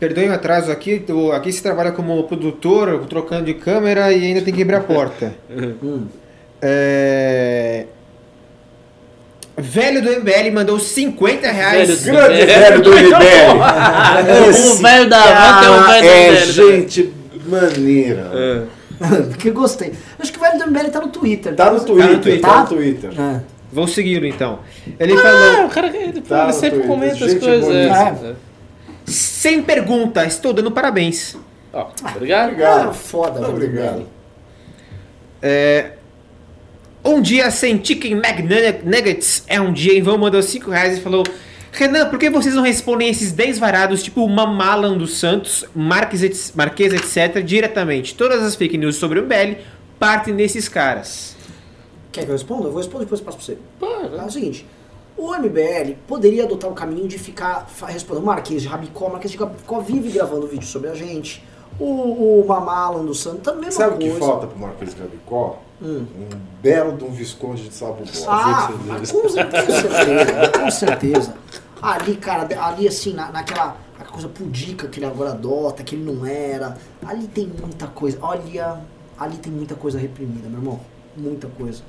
[0.00, 4.52] Perdoe o atraso aqui, aqui se trabalha como produtor, trocando de câmera e ainda tem
[4.52, 5.34] que abrir a porta.
[5.82, 6.06] Hum.
[6.64, 7.86] É...
[9.62, 12.04] Velho do MBL mandou 50 reais.
[12.04, 14.52] Velho Grande É, velho do MBL.
[14.72, 15.18] O velho da
[15.70, 17.14] um velho é do gente
[17.46, 18.30] maneira.
[18.34, 18.62] É.
[19.28, 19.92] Porque eu gostei.
[20.18, 21.54] Acho que o velho do MBL tá no Twitter.
[21.54, 22.40] Tá no Twitter, Twitter.
[22.40, 23.10] tá no Twitter.
[23.20, 23.40] É.
[23.72, 24.60] Vou segui-lo então.
[25.00, 27.64] Ele Ah, falou: o cara que ele, Tá ele sempre Twitter, comenta as gente coisas.
[27.64, 28.26] bonita.
[28.26, 28.34] É.
[29.06, 31.36] sem pergunta, estou dando parabéns.
[31.72, 32.50] Ó, obrigado.
[32.50, 32.88] Obrigado.
[32.90, 33.94] Ah, foda, velho do Obrigado.
[33.96, 34.06] MBL.
[35.40, 35.92] É,
[37.04, 39.92] Um dia sem Chicken McNuggets é um dia.
[39.96, 41.24] Ivan mandou 5 reais e falou:
[41.72, 46.52] Renan, por que vocês não respondem esses 10 varados, tipo Mamalan dos Santos, Marques, et-
[46.54, 48.14] Marquesa, etc., diretamente?
[48.14, 49.56] Todas as fake news sobre o MBL
[49.98, 51.34] partem desses caras.
[52.12, 52.64] Quer que eu responda?
[52.68, 53.58] Eu vou responder depois eu passo pra você.
[53.80, 54.66] Pô, É o seguinte,
[55.16, 58.22] o MBL poderia adotar o caminho de ficar respondendo.
[58.22, 61.42] O Marquês de Rabicó, o Marquês de Rabicó vive gravando vídeo sobre a gente.
[61.80, 64.14] O, o Mamalan do Santos, também mesma Sabe o coisa.
[64.14, 65.62] que falta pro Marquês Gabicó?
[65.82, 66.06] Hum.
[66.16, 68.04] Um belo de um Visconde de Sabobó.
[68.28, 71.34] Ah, com, com certeza, com certeza.
[71.80, 76.04] Ali, cara, ali assim, na, naquela aquela coisa pudica que ele agora adota, que ele
[76.04, 76.76] não era.
[77.04, 78.18] Ali tem muita coisa.
[78.22, 78.80] Olha,
[79.18, 80.80] ali tem muita coisa reprimida, meu irmão.
[81.16, 81.82] Muita coisa.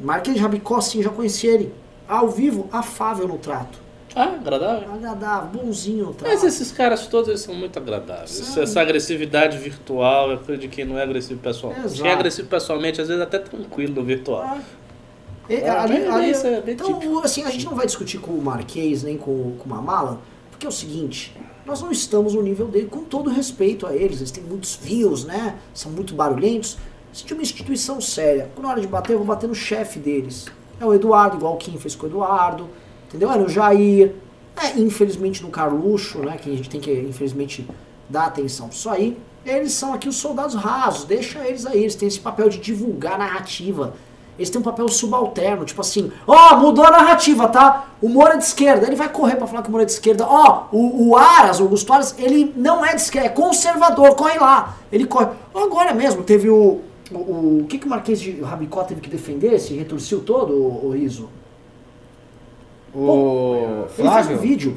[0.00, 1.74] Marquês de Rabicó, sim, já conheci ele.
[2.08, 3.78] Ao vivo, afável no trato.
[4.14, 4.92] Ah, agradável.
[4.92, 6.32] Agradável, bonzinho trato.
[6.32, 8.30] Mas esses caras todos eles são muito agradáveis.
[8.30, 8.62] São.
[8.62, 11.86] Essa agressividade virtual é coisa de quem não é agressivo pessoalmente.
[11.86, 12.02] Exato.
[12.02, 14.40] Quem é agressivo pessoalmente, às vezes até tranquilo no virtual.
[14.42, 14.58] Ah,
[15.48, 17.18] é, É, ali- bem- ali- isso é bem então, típico.
[17.20, 20.20] assim, a gente não vai discutir com o Marquês nem com, com o Mamala,
[20.50, 24.18] porque é o seguinte, nós não estamos no nível dele, com todo respeito a eles,
[24.18, 25.56] eles têm muitos views, né?
[25.72, 26.76] São muito barulhentos.
[27.12, 30.46] Se de uma instituição séria, na hora de bater, eu vou bater no chefe deles.
[30.80, 32.68] É o Eduardo, igual o Kim fez com o Eduardo,
[33.10, 33.30] entendeu?
[33.30, 34.14] É no Jair,
[34.56, 36.38] é infelizmente no Carluxo, né?
[36.38, 37.66] Que a gente tem que, infelizmente,
[38.08, 39.18] dar atenção pra isso aí.
[39.44, 43.18] Eles são aqui os soldados rasos, deixa eles aí, eles têm esse papel de divulgar
[43.18, 43.94] narrativa.
[44.38, 47.90] Eles têm um papel subalterno, tipo assim, ó, mudou a narrativa, tá?
[48.00, 49.92] O Moura é de esquerda, ele vai correr pra falar que o Moura é de
[49.92, 50.26] esquerda.
[50.26, 54.38] Ó, o, o Aras, o Augusto Aras, ele não é de esquerda, é conservador, corre
[54.38, 54.76] lá.
[54.90, 55.28] Ele corre.
[55.54, 56.80] Agora mesmo, teve o.
[57.12, 59.58] O, o, o que, que o Marquês de Rabicó teve que defender?
[59.58, 61.28] Se retorceu todo, o, o Iso?
[62.94, 64.38] O Ele fez um Flávio?
[64.38, 64.76] vídeo.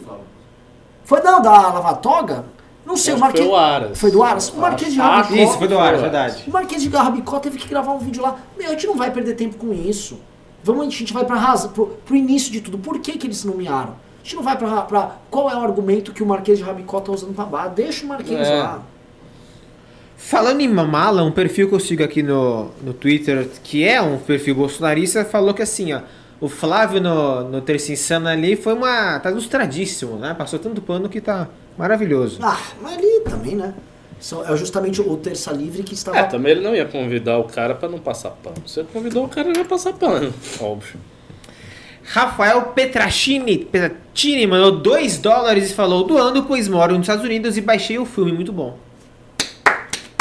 [1.03, 2.45] Foi não, da Lavatoga?
[2.85, 3.45] Não sei, o Marquês.
[3.45, 3.99] foi o Aras.
[3.99, 4.49] Foi do Aras?
[4.49, 5.35] O Marquês de Rabicó.
[5.35, 6.43] Isso, foi do ar, verdade.
[6.47, 8.37] O Marquês de Garrabicó teve que gravar um vídeo lá.
[8.57, 10.19] Meu, a gente não vai perder tempo com isso.
[10.63, 12.77] Vamos, a gente vai pra rasa, pro, pro início de tudo.
[12.77, 13.91] Por que, que eles nomearam?
[14.19, 15.15] A gente não vai pra, pra.
[15.29, 17.67] Qual é o argumento que o Marquês de Rabicó tá usando pra bar?
[17.69, 18.53] Deixa o Marquês É.
[18.61, 18.81] lá.
[20.17, 24.17] Falando em Mamala, um perfil que eu sigo aqui no, no Twitter, que é um
[24.17, 25.99] perfil bolsonarista, falou que assim, ó,
[26.43, 29.17] o Flávio no, no Terça Insana ali foi uma.
[29.19, 30.33] tá ilustradíssimo, né?
[30.33, 31.47] Passou tanto pano que tá
[31.77, 32.39] maravilhoso.
[32.41, 33.73] Ah, mas ali também, né?
[34.19, 36.17] São- é justamente o Terça Livre que estava.
[36.17, 38.57] É, também ele não ia convidar o cara pra não passar pano.
[38.65, 40.99] Você convidou o cara já passar pano, óbvio.
[42.05, 47.61] Rafael Petrachini, Petrachini mandou 2 dólares e falou: doando, pois moro nos Estados Unidos e
[47.61, 48.77] baixei o filme, muito bom.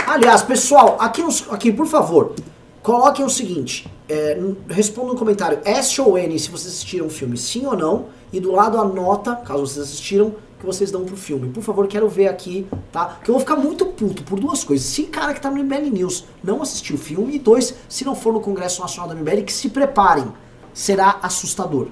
[0.06, 2.34] Aliás, pessoal, aqui, nos- aqui por favor,
[2.82, 4.38] coloquem o seguinte: é,
[4.68, 8.40] respondam no comentário S ou N se vocês assistiram o filme, sim ou não, e
[8.40, 11.48] do lado a nota, caso vocês assistiram, que vocês dão pro filme.
[11.48, 13.18] Por favor, quero ver aqui, tá?
[13.22, 14.86] Que eu vou ficar muito puto por duas coisas.
[14.86, 18.14] Se cara que tá no MBL News não assistiu o filme, e dois, se não
[18.14, 20.26] for no Congresso Nacional da MBL, que se preparem.
[20.72, 21.88] Será assustador.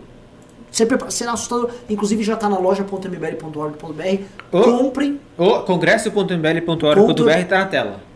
[0.70, 1.70] Será assustador.
[1.88, 4.22] Inclusive já tá na loja.mbl.org.br.
[4.52, 4.62] Ô.
[4.62, 8.10] Comprem O congresso.mbl.org.br tá na tela.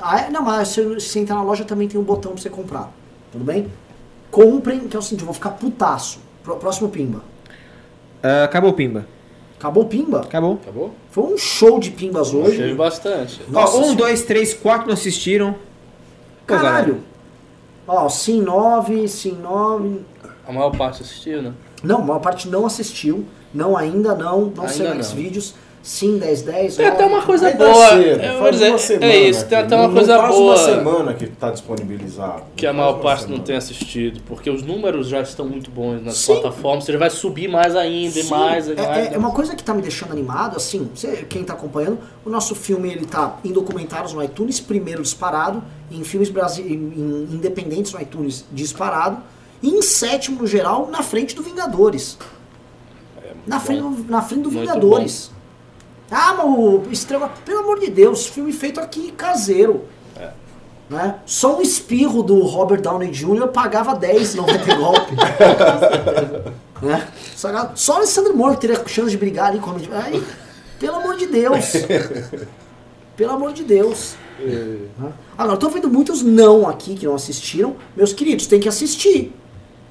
[0.00, 0.30] Ah, é?
[0.30, 2.92] Não, mas se se entrar na loja também tem um botão pra você comprar.
[3.32, 3.70] Tudo bem?
[4.30, 6.18] Comprem, que é o seguinte, eu vou ficar putaço.
[6.42, 7.22] Pró- Próximo Pimba.
[8.22, 9.06] Ah, acabou o Pimba.
[9.58, 10.20] Acabou o Pimba?
[10.20, 10.54] Acabou.
[10.62, 10.94] Acabou?
[11.10, 12.74] Foi um show de Pimbas Teve hoje.
[12.74, 13.40] bastante.
[13.48, 15.52] Nossa Ó, um, dois, três, quatro não assistiram.
[16.46, 16.70] Pô, galera.
[16.74, 17.00] Caralho.
[17.88, 20.00] Ó, Sim 9, Sim 9.
[20.46, 21.52] A maior parte assistiu, né?
[21.82, 23.24] Não, a maior parte não assistiu.
[23.54, 24.42] Não, ainda não.
[24.54, 24.94] Não Ainda sei não.
[24.94, 25.54] mais vídeos.
[25.86, 26.76] Sim 10, 10.
[26.78, 27.14] Tem até 9.
[27.14, 27.88] uma coisa boa.
[27.90, 30.34] cedo, eu faz dizer, uma semana é isso, tem até uma Não- coisa não faz
[30.34, 30.44] boa.
[30.46, 32.42] uma semana que está disponibilizado.
[32.56, 33.44] Que a Não maior faz parte não semana.
[33.44, 36.32] tem assistido, porque os números já estão muito bons nas Sim.
[36.40, 39.12] plataformas, você vai subir mais ainda e Sim, mais e é, mais.
[39.12, 42.30] é- é uma coisa que tá me deixando animado, assim, você, quem tá acompanhando, o
[42.30, 47.28] nosso filme ele tá em documentários no iTunes, primeiro disparado, em filmes brasi em, em
[47.32, 49.18] independentes no iTunes disparado,
[49.62, 52.18] e em sétimo no geral, na frente do Vingadores.
[53.46, 55.30] na, frente, do- na frente do Muito Vingadores.
[56.10, 59.84] Ah, mas o Estrela, pelo amor de Deus, filme feito aqui caseiro.
[60.16, 60.30] É.
[60.88, 61.16] Né?
[61.26, 63.48] Só um espirro do Robert Downey Jr.
[63.48, 65.14] pagava 10 não vai ter golpe.
[66.80, 67.08] né?
[67.34, 70.22] Só, o Alessandro Moro teria chance de brigar ali com o Homem de- Ai,
[70.78, 71.72] Pelo amor de Deus.
[73.16, 74.14] Pelo amor de Deus.
[74.38, 75.12] Né?
[75.36, 77.76] Agora, eu tô vendo muitos não aqui que não assistiram.
[77.96, 79.34] Meus queridos, tem que assistir.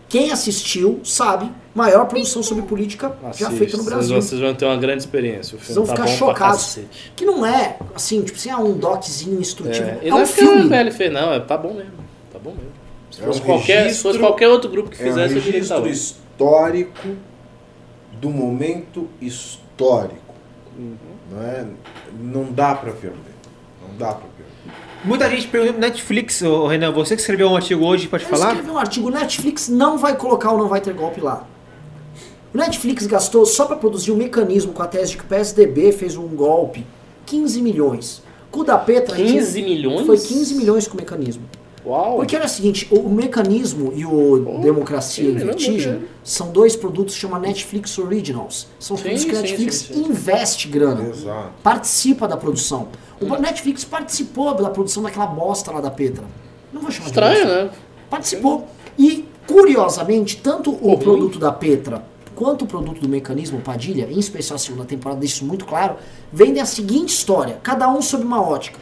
[0.07, 4.21] Quem assistiu sabe, maior produção sobre política já Assiste, feita no vocês- Brasil.
[4.21, 5.55] Vocês vão ter uma grande experiência.
[5.57, 6.79] O Vocês filme vão tá ficar chocados.
[7.15, 9.85] Que não é, assim, tipo assim, ah, um doczinho instrutivo.
[9.87, 10.63] É, É, não um é porque o filme.
[10.65, 11.91] MBL fez, não, é, tá bom mesmo.
[12.31, 12.71] Tá bom mesmo.
[13.11, 15.35] Se É fosse, um qualquer, se registro- fosse qualquer outro grupo que É um fizesse,
[15.35, 16.35] eu diria que tá registro bom.
[16.35, 17.07] histórico
[18.21, 20.35] do momento histórico.
[20.77, 20.95] Uhum.
[21.31, 21.65] Não, é,
[22.21, 23.17] não dá para perder.
[23.81, 24.34] Não dá para perder.
[25.05, 28.47] Muita gente pergunta Netflix, ô, Renan, você que escreveu um artigo hoje, pode Eu falar?
[28.49, 31.45] escrevi um artigo, o Netflix não vai colocar ou não vai ter golpe lá.
[32.53, 35.91] O Netflix gastou só para produzir um mecanismo com a tese de que o PSDB
[35.91, 36.85] fez um golpe,
[37.25, 38.23] 15 milhões.
[38.49, 40.05] Com o da Petra, a gente- 15 milhões?
[40.07, 41.43] Foi 15 milhões com o mecanismo.
[41.85, 42.15] Uau!
[42.17, 46.51] Porque era o seguinte, o, mecanismo e o Oh, Democracia em sim, não, Vertigem são
[46.51, 48.67] dois produtos que chama Netflix Originals.
[48.79, 50.03] São Sim, produtos que a Netflix sim, sim.
[50.05, 51.51] investe grana Exato.
[51.61, 52.87] participa da produção.
[53.21, 56.23] O Netflix participou da produção daquela bosta lá da Petra.
[56.73, 57.63] Não vou chamar de Estranho, bosta.
[57.65, 57.71] né?
[58.09, 58.67] Participou.
[58.97, 62.03] E, curiosamente, tanto o Ficou produto da Petra
[62.35, 65.95] quanto o produto do Mecanismo Padilha, em especial a segunda temporada, deixa isso muito claro,
[66.31, 68.77] vendem a seguinte história, cada um sob uma ótica.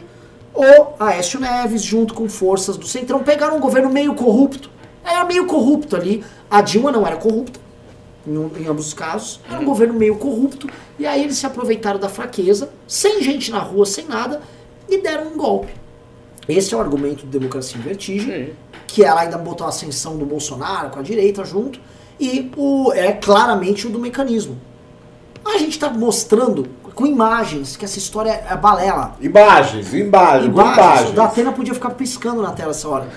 [0.54, 4.70] O Aécio Neves, junto com forças do Centrão, pegaram um governo meio corrupto
[5.04, 6.24] Era meio corrupto ali.
[6.48, 7.58] A Dilma não era corrupta,
[8.24, 9.40] em, em ambos os casos.
[9.50, 10.68] Era um governo meio corrupto.
[10.96, 14.40] E aí eles se aproveitaram da fraqueza, sem gente na rua, sem nada,
[14.88, 15.72] e deram um golpe.
[16.48, 18.52] Esse é o argumento do Democracia em Vertigem Sim.
[18.86, 21.80] que ela ainda botou a ascensão do Bolsonaro com a direita junto,
[22.20, 24.56] e o, é claramente o do mecanismo.
[25.44, 29.14] A gente está mostrando com imagens que essa história é balela.
[29.20, 31.10] Imagens, imagens, Imagens, imagens.
[31.10, 33.08] o da Atena podia ficar piscando na tela essa hora.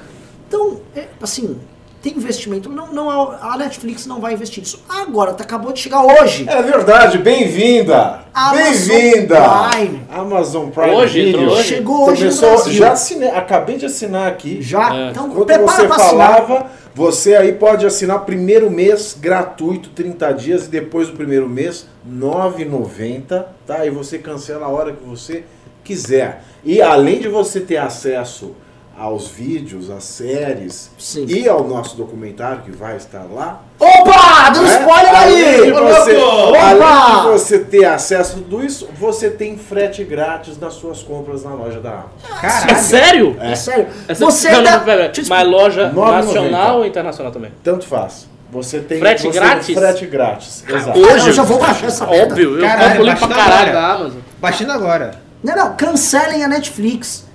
[0.48, 1.58] Então, é, assim,
[2.02, 2.70] tem investimento.
[2.70, 4.84] Não, não, a Netflix não vai investir nisso.
[4.90, 6.46] Agora, tá, acabou de chegar hoje.
[6.50, 8.22] É verdade, bem-vinda!
[8.34, 9.42] Amazon Bem-vinda!
[9.72, 10.02] Prime.
[10.12, 11.42] Amazon Prime Hoje, Video.
[11.42, 11.68] entrou hoje?
[11.70, 14.62] Chegou hoje no Começou, já assinei, acabei de assinar aqui.
[14.62, 15.10] Já, É.
[15.12, 16.72] então Enquanto prepara você pra assinar.
[16.98, 22.12] Você aí pode assinar primeiro mês gratuito, 30 dias, e depois do primeiro mês, R$
[22.12, 23.86] 9,90, tá?
[23.86, 25.44] E você cancela a hora que você
[25.84, 26.44] quiser.
[26.66, 28.56] E além de você ter acesso
[28.98, 31.26] aos vídeos, às séries Sim.
[31.28, 33.62] e ao nosso documentário que vai estar lá.
[33.80, 34.50] Opa!
[34.50, 34.80] Dando né?
[34.80, 35.66] spoiler além aí!
[35.66, 36.60] de, você, Opa!
[36.60, 41.44] além de você ter acesso a tudo isso, você tem frete grátis nas suas compras
[41.44, 42.10] na loja da Amazon.
[42.26, 42.80] É Caralho.
[42.80, 43.38] sério?
[43.40, 43.88] É sério.
[44.08, 44.80] Essa- Você não, ainda...
[44.80, 46.12] não, mas loja 9,90.
[46.12, 47.52] nacional ou internacional também?
[47.64, 48.28] Tanto faz.
[48.50, 49.76] Você tem Frete você grátis?
[49.76, 50.64] Frete grátis.
[50.68, 50.98] Exato.
[50.98, 51.28] Ah, Hoje?
[51.28, 52.06] eu já vou baixar essa.
[52.10, 54.20] Óbvio, eu Caralho, compro livro pra caralho da Amazon.
[54.40, 55.12] Baixando agora.
[55.44, 57.27] Não, não, cancelem a Netflix.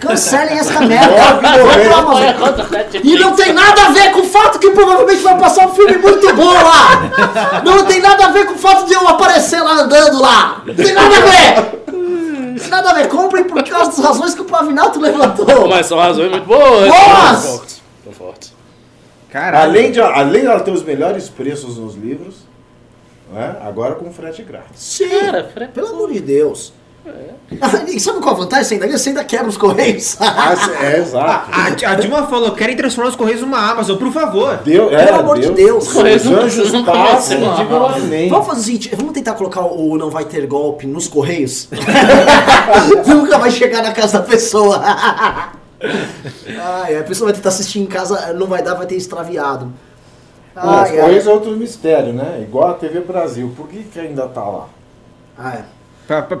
[0.00, 1.22] Cancelem essa merda.
[1.22, 3.00] Amazon.
[3.02, 5.96] E não tem nada a ver com o fato que provavelmente vai passar um filme
[5.98, 7.62] muito bom lá.
[7.64, 10.62] Não tem nada a ver com o fato de eu aparecer lá andando lá.
[10.66, 11.82] Não tem nada a ver.
[11.92, 13.08] Não tem nada a ver.
[13.08, 15.68] Comprem por causa das razões que o Pavinato levantou.
[15.68, 16.88] Mas são razões muito boas.
[16.88, 17.62] Boas!
[18.04, 18.52] São fortes.
[19.30, 19.70] Caralho.
[19.70, 22.34] Além de, além de ela ter os melhores preços nos livros,
[23.32, 23.56] né?
[23.62, 24.82] agora com frete grátis.
[24.82, 25.08] Sim.
[25.08, 26.72] Cara, fre- Pelo amor de Deus.
[27.88, 28.64] E sabe qual a vantagem?
[28.64, 30.16] Você ainda, você ainda quebra os correios.
[30.20, 31.50] Ah, é, exato.
[31.50, 34.58] A, a Dilma falou, querem transformar os Correios numa Amazon, por favor.
[34.58, 35.88] Deus, é, Pelo amor de Deus.
[35.88, 37.38] Os Correios não- anjos passam.
[38.28, 41.68] Vamos fazer o seguinte, vamos tentar colocar o não vai ter golpe nos correios?
[43.06, 44.80] Nunca vai chegar na casa da pessoa.
[45.82, 49.72] Ai, a pessoa vai tentar assistir em casa, não vai dar, vai ter extraviado.
[50.54, 51.00] Os Ai, ai.
[51.00, 52.40] Correios é outro mistério, né?
[52.42, 53.52] Igual a TV Brasil.
[53.56, 54.66] Por que, que ainda tá lá?
[55.36, 55.79] Ah, é.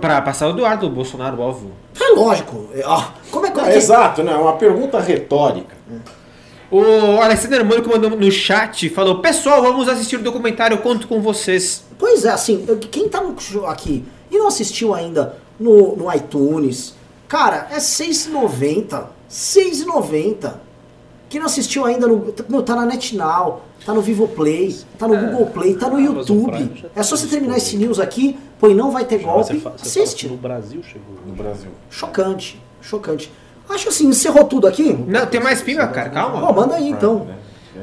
[0.00, 1.70] Pra, passar o Eduardo Bolsonaro, óbvio.
[2.00, 2.68] É lógico.
[2.74, 3.78] É, ó, como é, como é que...
[3.78, 4.32] exato, né?
[4.32, 5.76] É uma pergunta retórica.
[6.68, 11.20] O Alexander Mônico mandou no chat, falou, pessoal, vamos assistir o documentário, eu conto com
[11.20, 11.84] vocês.
[11.96, 13.22] Pois é, assim, quem tá
[13.68, 16.94] aqui e não assistiu ainda no, no iTunes,
[17.28, 19.04] cara, é R$ 6,90.
[21.30, 21.30] R$ 6,90.
[21.30, 22.34] Quem não assistiu ainda no.
[22.48, 26.50] Meu, tá na NetNow, tá no Vivoplay, tá no Google Play, tá no Amazon YouTube.
[26.50, 29.60] Prime É só você terminar esse news aqui, põe não vai ter Você golpe, você
[29.60, 30.28] fala assiste.
[30.28, 31.14] No Brasil chegou.
[31.24, 31.70] No Brasil.
[31.88, 33.32] Chocante, chocante.
[33.68, 34.92] Acho assim, encerrou tudo aqui.
[34.92, 36.48] Não, tem mais pimba, cara, calma.
[36.48, 37.20] Ó, manda aí então.
[37.24, 37.36] Né?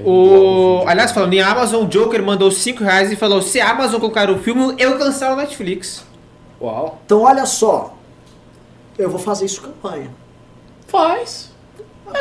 [0.05, 3.99] O, aliás, falando em Amazon, o Joker mandou 5 reais e falou: se a Amazon
[3.99, 6.03] colocar o filme, eu cancelo a Netflix.
[6.61, 6.99] Uau.
[7.05, 7.95] Então olha só.
[8.97, 10.11] Eu vou fazer isso campanha.
[10.87, 11.51] Faz.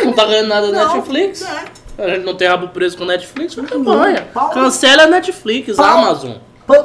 [0.05, 1.43] Não tá ganhando nada da Não, Netflix.
[1.43, 1.65] é.
[2.05, 4.27] A gente não tem rabo preso com Netflix, campanha.
[4.35, 6.33] pau- Cancela a Netflix, Pau- Amazon.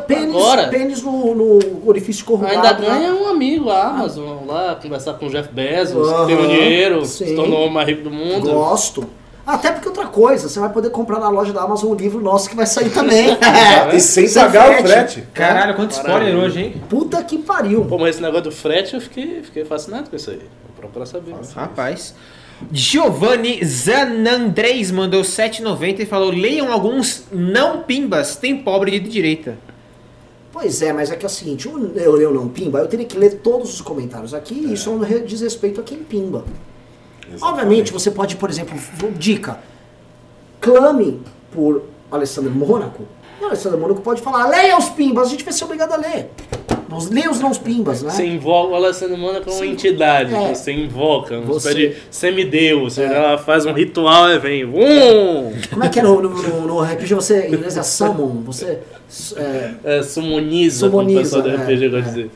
[0.07, 0.68] Pênis, Agora?
[0.68, 2.53] pênis no, no orifício corrugado.
[2.56, 2.86] Ainda né?
[2.88, 7.03] ganha um amigo, a Amazon, lá, conversar com o Jeff Bezos, que tem o dinheiro,
[7.06, 7.26] sim.
[7.26, 8.52] se tornou o homem mais rico do mundo.
[8.52, 9.03] Gosto.
[9.45, 12.48] Até porque outra coisa, você vai poder comprar na loja da Amazon um livro nosso
[12.48, 13.36] que vai sair também.
[13.91, 14.88] E sem Sem pagar o frete.
[15.15, 15.28] frete.
[15.34, 16.44] Caralho, quanto spoiler Maravilha.
[16.45, 16.82] hoje, hein?
[16.88, 17.84] Puta que pariu.
[17.86, 20.38] Pô, mas esse negócio do frete, eu fiquei, fiquei fascinado com isso aí.
[20.38, 21.34] Vou procurar saber.
[21.56, 22.14] Rapaz.
[22.71, 29.57] Giovanni Zanandrés mandou 7,90 e falou: leiam alguns não pimbas, tem pobre de direita.
[30.51, 33.17] Pois é, mas é que é o seguinte, eu, eu não pimba, eu teria que
[33.17, 34.91] ler todos os comentários aqui e isso
[35.25, 36.43] diz respeito a quem pimba.
[37.41, 38.77] Obviamente, você pode, por exemplo,
[39.17, 39.59] dica,
[40.59, 41.21] clame
[41.51, 43.03] por Alessandro Mônaco.
[43.39, 46.29] E Alessandro Mônaco pode falar, leia os pimbas, a gente vai ser obrigado a ler.
[46.91, 48.11] Nós leia os não pimbas, né?
[48.11, 50.53] Você invoca o Alessandro Mônaco como uma entidade, É.
[50.53, 52.93] você invoca, uma Você- espécie de semideus.
[52.95, 54.65] Você ela faz um ritual e vem.
[54.65, 55.53] Vum!
[55.69, 57.13] Como é que é no, no, no, no RPG?
[57.15, 58.80] Você, em inglês é summon, você...
[59.38, 62.01] É, É, sumoniza, como o pessoal do é, RPG gosta é.
[62.01, 62.31] de dizer.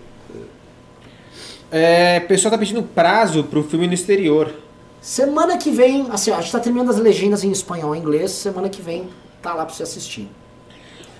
[1.71, 4.53] É, o pessoal tá pedindo prazo pro filme no exterior.
[5.01, 8.31] semana que vem, assim, ó, a gente tá terminando as legendas em espanhol e inglês,
[8.31, 9.09] semana que vem
[9.41, 10.27] tá lá pra você assistir.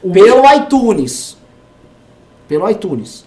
[0.02, 1.38] Pelo iTunes.
[2.48, 3.26] Pelo iTunes.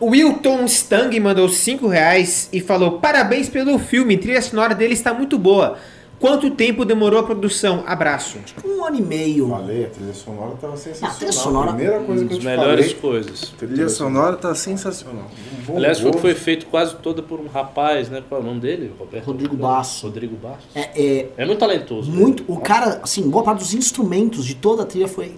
[0.00, 5.14] O Wilton Stang mandou 5 reais e falou: Parabéns pelo filme, trilha sonora dele está
[5.14, 5.76] muito boa.
[6.18, 7.82] Quanto tempo demorou a produção?
[7.86, 8.38] Abraço.
[8.64, 9.48] Um ano e meio.
[9.50, 11.10] Falei, a trilha sonora tava sensacional.
[11.14, 13.00] A trilha sonora- Primeira coisa que eu te melhores falei.
[13.00, 13.52] coisas.
[13.52, 15.26] A trilha sonora tá sensacional.
[15.60, 16.22] Um bom Aliás, foi, gosto.
[16.22, 18.22] foi feito quase toda por um rapaz, né?
[18.26, 18.92] Qual é o nome dele?
[18.98, 19.26] Roberto?
[19.26, 20.06] Rodrigo Basso.
[20.06, 20.66] Rodrigo Basso.
[20.74, 22.10] É, é, É muito talentoso.
[22.10, 22.16] né?
[22.16, 22.42] muito.
[22.48, 25.34] O cara, assim, boa parte dos instrumentos de toda a trilha foi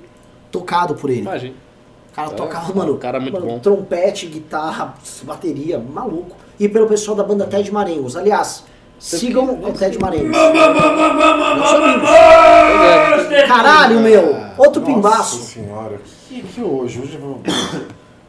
[0.53, 1.21] tocado por ele.
[1.23, 1.55] Imagina.
[2.17, 3.59] O cara É, tocava, mano, o cara é muito mano, bom.
[3.59, 4.95] trompete, guitarra,
[5.25, 6.35] bateria, maluco.
[6.59, 8.17] E pelo pessoal da banda Ted Marengos.
[8.17, 8.65] Aliás,
[8.99, 10.35] sigam o Ted Marengos.
[13.31, 13.47] É.
[13.47, 14.35] Caralho, meu!
[14.57, 15.43] Outro Nossa pimbaço.
[15.43, 17.01] senhora, que, que hoje?
[17.01, 17.41] Hoje vamos...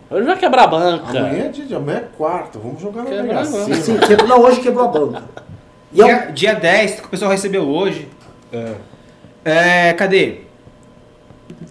[0.09, 1.09] Hoje vai quebrar a banca.
[1.19, 3.45] Amanhã é dia, amanhã é quarta, vamos jogar na Quebra, Mega.
[3.45, 3.75] Sena.
[3.75, 5.23] Sim, quebrou, não, hoje quebrou a banca.
[5.93, 8.07] E é Dia, dia 10, que o pessoal recebeu hoje.
[9.43, 10.46] É, cadê?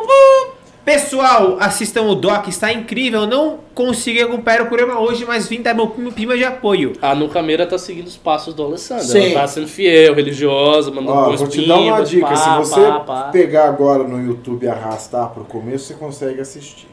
[0.85, 3.27] Pessoal, assistam o Doc, está incrível.
[3.27, 6.95] Não consegui acompanhar o programa hoje, mas vim dar meu pima de apoio.
[7.03, 9.05] A Nucameira tá seguindo os passos do Alessandro.
[9.05, 9.33] Sim.
[9.33, 12.27] Ela tá sendo fiel, religiosa, mandando Ó, bons vou te dar uma dica.
[12.27, 13.23] pá, Se você pá, pá.
[13.31, 16.89] pegar agora no YouTube e arrastar pro começo, você consegue assistir.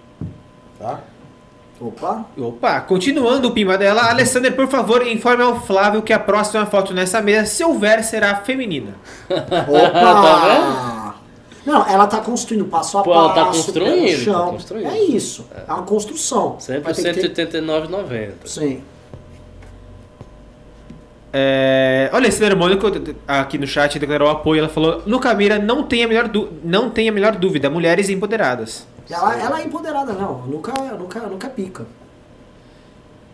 [0.78, 1.00] Tá?
[1.80, 2.26] Opa.
[2.38, 6.94] Opa, continuando o pimba dela, Alessandra, por favor, informe ao Flávio que a próxima foto
[6.94, 8.96] nessa mesa, se houver, será feminina.
[9.30, 11.16] Opa!
[11.66, 14.46] Não, ela tá construindo passo a Pô, passo, ela tá construindo, chão.
[14.46, 14.88] tá construindo.
[14.88, 15.46] É isso.
[15.68, 16.56] É uma construção.
[16.60, 18.32] Sempre Vai ter que ter- 189,90.
[18.46, 18.82] Sim.
[21.40, 22.88] É, olha, esse Mônico
[23.28, 24.60] aqui no chat declarou apoio.
[24.60, 26.32] Ela falou: Nuca Meira não tem a melhor,
[26.64, 28.88] não tem a melhor dúvida, mulheres empoderadas.
[29.08, 30.42] Ela, ela é empoderada, não.
[30.48, 31.86] Nunca, nunca, nunca pica.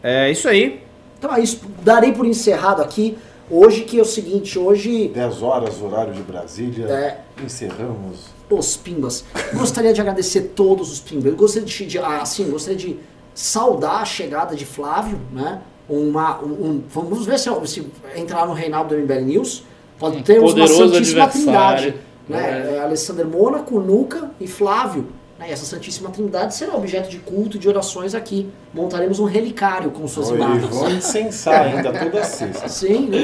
[0.04, 0.84] É isso aí.
[1.18, 1.62] Então é isso.
[1.82, 3.18] Darei por encerrado aqui.
[3.50, 6.88] Hoje que é o seguinte, hoje 10 horas, horário de Brasília.
[6.88, 7.20] É.
[7.42, 8.28] Encerramos.
[8.50, 9.24] os pimbas.
[9.54, 11.26] Gostaria de agradecer todos os pimbas.
[11.26, 13.00] Eu gostaria de, de assim, gostaria de
[13.34, 15.62] saudar a chegada de Flávio, né?
[15.90, 17.86] Uma, um, um- vamos ver se, se
[18.16, 19.64] entrar no Reinaldo do MBL News.
[20.00, 21.96] Pode Um ter uma Santíssima Trindade.
[22.28, 22.68] Né?
[22.72, 22.76] é.
[22.76, 25.08] É, Alessandro Mônaco, Nuca e Flávio.
[25.38, 25.48] Né?
[25.50, 28.48] E essa Santíssima Trindade será objeto de culto e de orações aqui.
[28.74, 30.70] Montaremos um relicário com suas Oi, imagens.
[30.70, 32.68] vamos incensar ainda toda sexta.
[32.70, 33.18] Sim, né?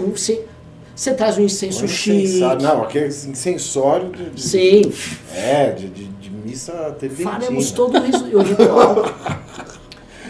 [0.00, 0.12] Um
[0.94, 2.40] você traz um incenso chique.
[2.60, 4.92] Não, aquele incensório de, de- Sim,
[5.32, 7.30] É, de, de, de missa tridentina.
[7.38, 8.24] faremos todo isso.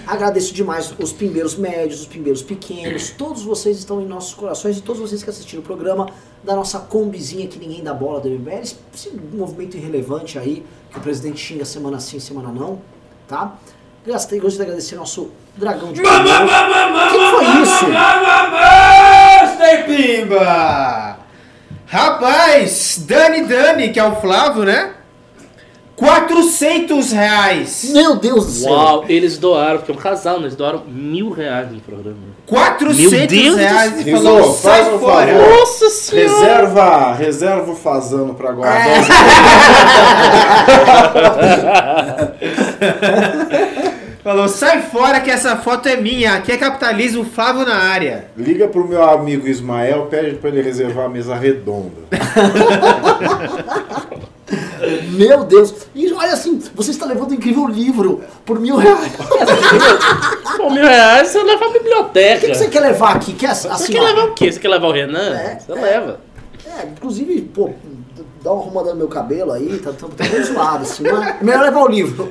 [0.09, 4.80] Agradeço demais os pimbeiros médios, os pimbeiros pequenos, todos vocês estão em nossos corações e
[4.80, 6.09] todos vocês que assistiram o programa
[6.43, 8.78] da nossa combizinha que ninguém dá bola do MBL, esse,
[9.35, 12.80] movimento irrelevante aí, que o presidente xinga semana sim, semana não,
[13.26, 13.59] tá?
[14.06, 16.24] Gostei, gostaria de agradecer nosso dragão de Komodo.
[17.10, 17.85] Quem foi isso?
[19.43, 19.82] Gostei,
[20.22, 21.18] Pimba!
[21.85, 24.94] Rapaz, Dani Dani, que é o Flávio, né?
[25.99, 27.91] 400 reais!
[27.93, 28.73] Meu Deus do céu!
[28.73, 30.45] Uau, eles doaram, porque é um casal, né?
[30.45, 32.19] Eles doaram mil reais no programa.
[32.47, 35.33] 400 Meu Deus do reais e falou, sai faz um fora!
[35.33, 35.51] favor.
[35.59, 36.29] Nossa senhora!
[36.29, 38.87] Reserva, reserva o fazano pra guardar.
[44.23, 48.27] Falou, sai fora que essa foto é minha, aqui é capitalismo Flávio na área.
[48.37, 52.03] Liga pro meu amigo Ismael, pede pra ele reservar a mesa redonda.
[55.11, 55.75] Meu Deus!
[55.95, 59.12] E olha assim, você está levando um incrível livro por mil reais.
[60.57, 62.39] Pô, mil reais você leva a biblioteca.
[62.39, 63.33] O que, que você quer levar aqui?
[63.35, 64.51] Quer, Você assim, quer ó, levar o quê?
[64.51, 65.35] Você quer levar o Renan?
[65.35, 65.75] É, você é.
[65.75, 66.20] leva.
[66.66, 67.70] É, inclusive, pô,
[68.43, 71.03] dá uma arrumada no meu cabelo aí, tá, tá, tá bem zoado, assim.
[71.03, 72.31] Mas é melhor levar o livro.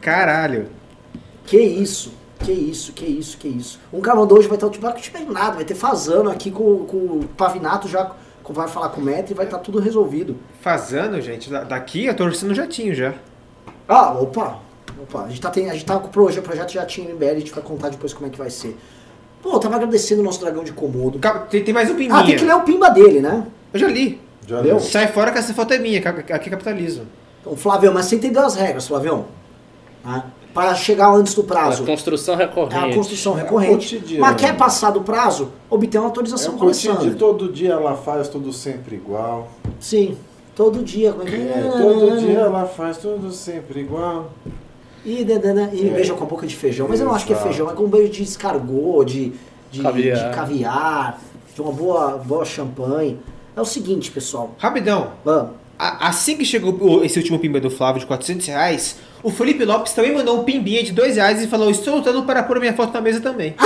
[0.00, 0.68] Caralho.
[1.44, 3.78] Que isso, que isso, que isso, que isso.
[3.92, 6.84] Um cara mandou hoje vai estar, tipo, não tiver nada, vai ter fazano aqui com,
[6.86, 8.12] com o Pavinato já
[8.52, 10.36] vai falar com o Metro e vai estar tudo resolvido.
[10.60, 13.14] Fazendo, gente, da- daqui eu tô torcendo um jatinho já.
[13.88, 14.58] Ah, opa,
[15.02, 17.24] opa, a gente tá, tem, a gente tá com o projeto, projeto já tinha MBL,
[17.30, 18.76] a gente vai contar depois como é que vai ser.
[19.42, 21.20] Pô, eu tava agradecendo o nosso dragão de Komodo.
[21.50, 22.16] Tem, tem mais um pimbinha.
[22.20, 23.46] Ah, tem que ler o pimba dele, né?
[23.72, 24.20] Eu já li.
[24.46, 24.80] Já leu?
[24.80, 27.06] Sai fora que essa foto é minha, que aqui é capitalismo.
[27.40, 29.26] Então, Flavião, mas você entendeu as regras, Flavião?
[30.04, 30.22] Né?
[30.56, 31.84] Para chegar antes do A prazo.
[31.84, 32.96] construção É a recorrente.
[32.96, 33.94] construção É recorrente.
[33.96, 34.20] cotidiano.
[34.24, 37.18] mas quer passar do prazo, obter uma É autorização o com o cotidiano, Alessandro.
[37.18, 39.48] todo dia ela faz tudo sempre igual.
[39.78, 40.16] Sim,
[40.54, 41.14] todo dia.
[41.26, 44.30] É É, todo dia ela faz tudo sempre igual.
[45.04, 45.92] E, dedana, e me É.
[45.92, 46.86] beija com a boca de feijão.
[46.88, 49.32] Mas eu não acho que é feijão, é com um beijo de escargot, de,
[49.70, 50.30] de, Caviar.
[50.30, 51.20] de caviar,
[51.54, 53.18] de uma boa, boa champanhe.
[53.54, 54.52] É o seguinte, pessoal.
[54.58, 55.08] Rapidão.
[55.22, 55.50] Vamos.
[55.78, 59.92] A- Assim que chegou esse último pimba do Flávio de 400 reais, o Felipe Lopes
[59.92, 62.92] também mandou um pimbinha de 2 reais e falou: Estou lutando para pôr minha foto
[62.94, 63.54] na mesa também.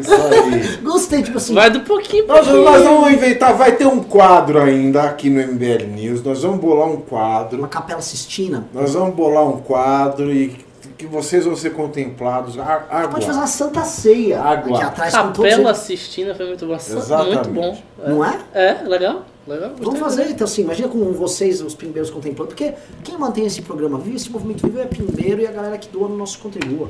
[0.00, 0.76] Isso aí.
[0.82, 1.54] Gostei, tipo assim.
[1.54, 2.64] Vai do pouquinho Nós, pouquinho.
[2.64, 6.22] nós vamos inventar, vai ter um quadro ainda aqui no MBL News.
[6.22, 7.66] Nós vamos bolar um Uma quadro.
[7.68, 8.66] capela sistina.
[8.72, 10.56] Nós vamos bolar um quadro e
[10.96, 12.58] que vocês vão ser contemplados.
[12.58, 13.08] á- Água.
[13.10, 14.76] Pode fazer uma santa ceia Água.
[14.78, 15.82] aqui atrás com todos Capela eles.
[15.82, 16.74] Sistina foi muito bom.
[16.74, 17.34] Exatamente.
[17.34, 17.82] Muito bom.
[18.06, 18.38] Não é?
[18.54, 19.24] É, legal.
[19.46, 22.72] legal Vamos fazer, então assim, imagina com vocês, os pimbeiros contemplando, porque
[23.04, 26.08] quem mantém esse programa vivo, esse movimento vivo é pimbeiro e a galera que doa
[26.08, 26.88] no nosso contribua.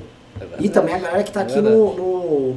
[0.60, 1.74] E também a galera que tá É aqui verdade.
[1.76, 2.56] no, no-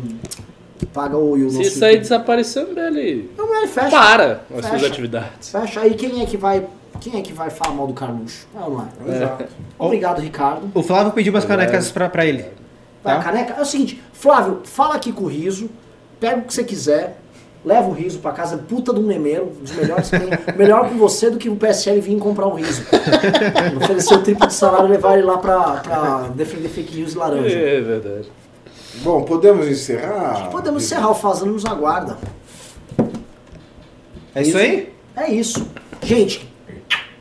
[0.93, 3.89] Paga o, o Se nosso isso aí desaparecer, ele Não, mas fecha.
[3.89, 5.49] para as suas atividades.
[5.49, 6.65] Fecha aí quem é que vai.
[6.99, 8.47] Quem é que vai falar mal do Carluxo?
[8.55, 9.15] É ou não é?
[9.15, 9.45] Exato.
[9.77, 10.69] Obrigado, Ricardo.
[10.73, 11.47] O Flávio pediu umas É.
[11.47, 12.45] canecas pra, pra ele.
[13.03, 13.19] Tá?
[13.19, 13.53] caneca.
[13.53, 15.69] É o seguinte, Flávio, fala aqui com o riso,
[16.19, 17.17] pega o que você quiser,
[17.63, 20.30] leva o riso pra casa, puta de um memeiro, um dos melhores que tem.
[20.57, 22.84] Melhor com você do que o PSL vir comprar o riso.
[23.81, 27.17] Oferecer o triplo de salário e levar ele lá pra, pra defender fake news e
[27.17, 27.57] laranja.
[27.57, 28.31] É verdade.
[28.95, 30.49] Bom, podemos encerrar?
[30.49, 32.17] Podemos encerrar, o Fazano nos aguarda.
[34.35, 34.93] É isso aí?
[35.15, 35.65] É isso.
[36.01, 36.48] Gente,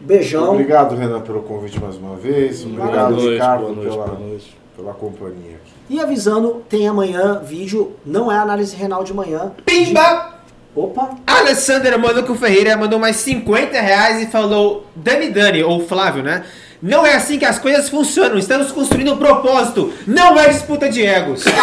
[0.08, 0.52] beijão.
[0.52, 2.64] Obrigado, Renan, pelo convite mais uma vez.
[2.64, 4.56] Obrigado, Boa noite, Ricardo, boa noite, pela, boa noite.
[4.76, 5.56] pela companhia.
[5.56, 5.72] aqui.
[5.90, 9.52] E avisando, tem amanhã vídeo, não é análise renal de manhã.
[9.64, 10.38] Pimba!
[10.74, 11.10] Opa!
[11.26, 16.44] Alessandra Manuco Ferreira mandou mais 50 reais e falou: Dani Dani, ou Flávio, né?
[16.80, 18.38] Não é assim que as coisas funcionam.
[18.38, 19.92] Estamos construindo um propósito.
[20.06, 21.44] Não é disputa de egos.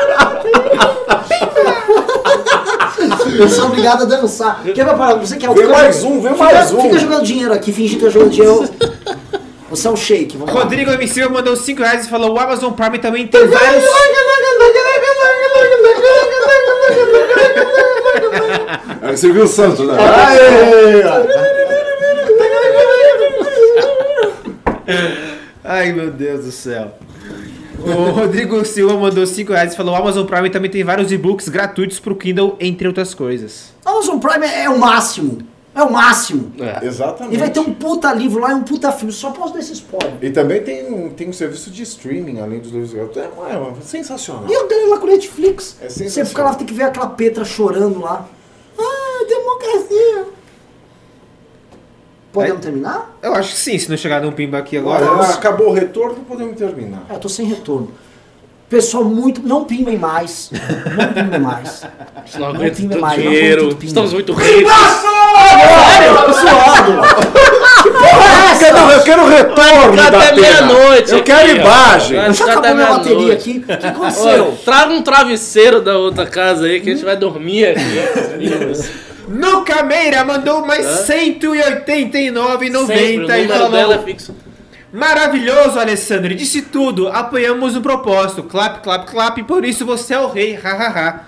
[3.40, 4.62] Eu sou obrigado a dançar.
[4.62, 5.16] Quer preparar?
[5.18, 6.80] Você quer o Vem fica- mais um, vem fica- mais um.
[6.82, 8.68] Fica jogando dinheiro aqui, fingindo que tá jogando dinheiro.
[9.70, 10.62] Você é um shake, vamos lá.
[10.62, 11.08] Rodrigo M.
[11.08, 13.84] Silva mandou 5 reais e falou: o Amazon Prime também tem vários.
[19.02, 19.94] Aí você viu o Santos, né?
[19.98, 21.02] Aê!
[25.64, 26.92] Ai meu Deus do céu.
[27.84, 31.48] O Rodrigo Silva mandou 5 reais e falou: o Amazon Prime também tem vários e-books
[31.48, 33.72] gratuitos pro Kindle, entre outras coisas.
[33.84, 35.38] Amazon Prime é, é o máximo.
[35.74, 36.52] É o máximo.
[36.58, 36.84] É.
[36.84, 37.34] Exatamente.
[37.36, 39.12] E vai ter um puta livro lá e um puta filme.
[39.12, 40.14] Só posso dar esse spoiler.
[40.20, 43.32] E também tem, tem um serviço de streaming, além dos livros gratuitos.
[43.48, 44.46] É, é sensacional.
[44.48, 45.76] E eu tenho lá com o Netflix.
[45.80, 46.28] É Você sensacional.
[46.28, 48.28] fica lá, tem que ver aquela Petra chorando lá.
[48.76, 50.26] Ah, democracia.
[52.32, 53.16] Podemos terminar?
[53.22, 55.30] Eu acho que sim, se não chegar num pimba aqui Olha, agora.
[55.30, 57.02] acabou o retorno, podemos terminar.
[57.10, 57.90] É, eu tô sem retorno.
[58.68, 59.42] Pessoal, muito.
[59.42, 60.48] Não pimbem mais.
[60.52, 61.82] Não pimbem mais.
[62.38, 63.60] Não Não tanto mais, não dinheiro.
[63.62, 63.86] aguenta pinga.
[63.88, 64.72] Estamos muito ricos.
[66.26, 67.40] Tô suado.
[67.82, 68.72] Que porra é essa?
[68.74, 70.40] Não, eu quero retorno da até pena.
[70.42, 71.12] meia-noite.
[71.12, 71.62] Eu aqui, quero ó.
[71.62, 72.18] imagem.
[72.18, 73.64] Acabou até minha bateria aqui.
[73.66, 74.58] O que aconteceu?
[74.64, 77.80] traga um travesseiro da outra casa aí que a gente vai dormir aqui.
[79.30, 81.04] Nuca Meira mandou mais Hã?
[81.06, 84.34] 189,90 Sempre, e falou: dela é fixo.
[84.92, 86.34] Maravilhoso, Alessandro.
[86.34, 87.08] Disse tudo.
[87.08, 88.42] Apoiamos o propósito.
[88.42, 89.38] Clap, clap, clap.
[89.44, 90.54] Por isso você é o rei.
[90.54, 91.26] Hahaha.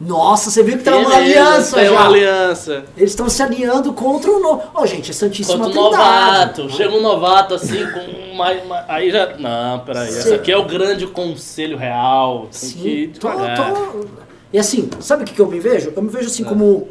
[0.00, 2.06] Nossa, você viu que tem uma Beleza, aliança Tem uma já.
[2.06, 2.84] aliança.
[2.96, 4.62] Eles estão se alinhando contra o novo.
[4.74, 5.96] Ô, gente, é Santíssima Quanto Trindade.
[5.96, 6.70] novato.
[6.70, 8.66] Chega um novato assim com mais.
[8.66, 9.36] mais- aí já.
[9.38, 10.08] Não, peraí.
[10.08, 12.48] Esse aqui é o grande conselho real.
[12.50, 13.72] Tem que Sim, tô, devagar.
[13.74, 14.06] tô-
[14.52, 15.92] E assim, sabe o que, que eu me vejo?
[15.94, 16.28] Eu me vejo É.
[16.28, 16.88] assim como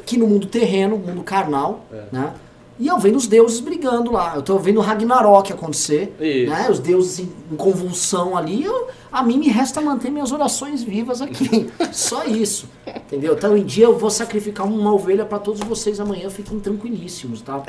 [0.00, 2.04] aqui no mundo terreno, mundo carnal, É.
[2.10, 2.32] né?
[2.78, 4.32] E eu vendo os deuses brigando lá.
[4.36, 6.50] Eu tô vendo o Ragnarok acontecer, Isso.
[6.50, 6.66] né?
[6.70, 8.64] Os deuses em, em convulsão ali.
[8.64, 11.70] Eu, a mim me resta manter minhas orações vivas aqui.
[11.92, 12.66] Só isso.
[12.86, 13.34] Entendeu?
[13.34, 16.30] Então, em dia eu vou sacrificar uma ovelha pra todos vocês amanhã.
[16.30, 17.62] Fiquem tranquilíssimos, tá?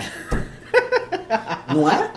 [1.67, 2.11] Não é?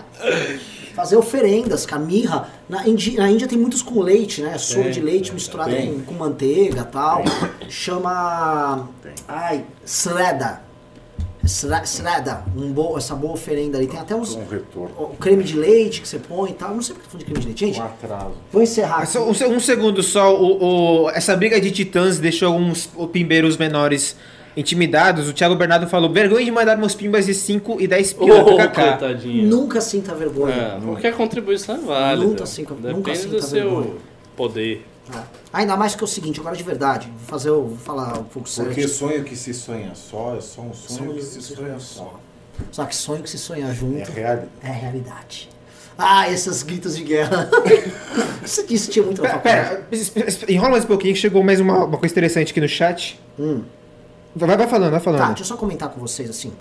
[0.95, 2.47] Fazer oferendas, camirra.
[2.69, 4.57] Na Índia, na Índia tem muitos com leite, né?
[4.57, 5.93] Soro de leite misturado tem.
[5.99, 7.23] com, com manteiga e tal.
[7.69, 8.87] Chama.
[9.27, 10.61] Ai, sreda.
[11.43, 12.43] Sra- Sreda.
[12.57, 13.85] Um bo, essa boa oferenda ali.
[13.85, 14.33] Tem até uns.
[14.35, 14.95] Um retorno.
[14.97, 16.69] O creme de leite que você põe e tal.
[16.69, 17.59] Eu não sei porque tô falando de creme de leite.
[17.65, 18.31] Gente, Um atraso.
[18.51, 19.03] vou encerrar.
[19.03, 19.17] Aqui.
[19.19, 20.35] um, um segundo só.
[20.35, 24.15] O, o- essa briga de titãs deixou alguns pimbeiros menores
[24.55, 25.27] intimidados.
[25.29, 28.43] O Thiago Bernardo falou: vergonha de mandar meus pimbas de 5 e 10 pila.
[28.43, 29.47] Ô, kkk." coitadinho.
[29.47, 30.53] Nunca sinta vergonha.
[30.53, 32.27] É, porque a contribuição é válida.
[32.27, 33.95] Nunca sinta- nunca Depende sinta do seu vergonha.
[34.35, 34.85] poder.
[35.13, 35.19] É.
[35.53, 37.07] Ainda mais que é o seguinte, agora de verdade.
[37.07, 38.71] Vou fazer, eu vou falar um pouco sério.
[38.71, 42.19] Porque sonho que se sonha só é só um sonho, Sonho que se sonha só.
[42.71, 44.47] Só que sonho que se sonha junto É realidade.
[44.63, 45.49] é realidade.
[45.97, 47.49] Ah, esses gritos de guerra.
[48.43, 49.85] Isso disse tinha muito Pera, pera,
[50.49, 53.19] enrola mais um pouquinho que chegou mais uma, uma coisa interessante aqui no chat.
[53.39, 53.61] Hum.
[54.35, 55.19] Vai, vai falando, vai falando.
[55.21, 56.51] Tá, deixa eu só comentar com vocês assim.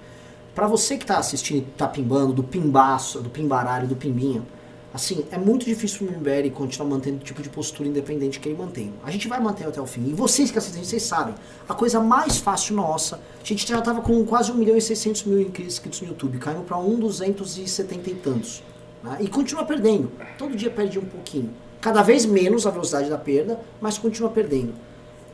[0.54, 4.46] Pra você que tá assistindo tá pimbando, do pimbaço, do pimbaralho, do pimbinho,
[4.92, 8.56] assim, é muito difícil o Mimberi continuar mantendo o tipo de postura independente que ele
[8.56, 8.92] mantém.
[9.02, 10.06] A gente vai manter até o fim.
[10.08, 11.34] E vocês que assistem, vocês sabem,
[11.68, 15.24] a coisa mais fácil nossa, a gente já tava com quase 1 milhão e 600
[15.24, 18.62] mil inscritos no YouTube, caímos pra 1 270 e tantos.
[19.02, 19.16] né?
[19.18, 20.12] E continua perdendo.
[20.38, 21.50] Todo dia perde um pouquinho.
[21.80, 24.72] Cada vez menos a velocidade da perda, mas continua perdendo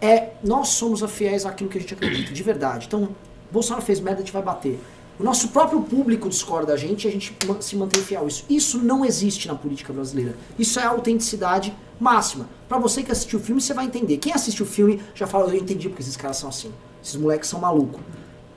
[0.01, 2.87] é nós somos a fiéis àquilo que a gente acredita, de verdade.
[2.87, 3.09] Então,
[3.51, 4.79] Bolsonaro fez merda, a gente vai bater.
[5.19, 8.45] O nosso próprio público discorda da gente e a gente se mantém fiel a isso.
[8.49, 10.35] Isso não existe na política brasileira.
[10.59, 12.49] Isso é autenticidade máxima.
[12.67, 14.17] Pra você que assistiu o filme, você vai entender.
[14.17, 16.73] Quem assistiu o filme já fala, eu entendi porque esses caras são assim.
[17.05, 18.01] Esses moleques são malucos.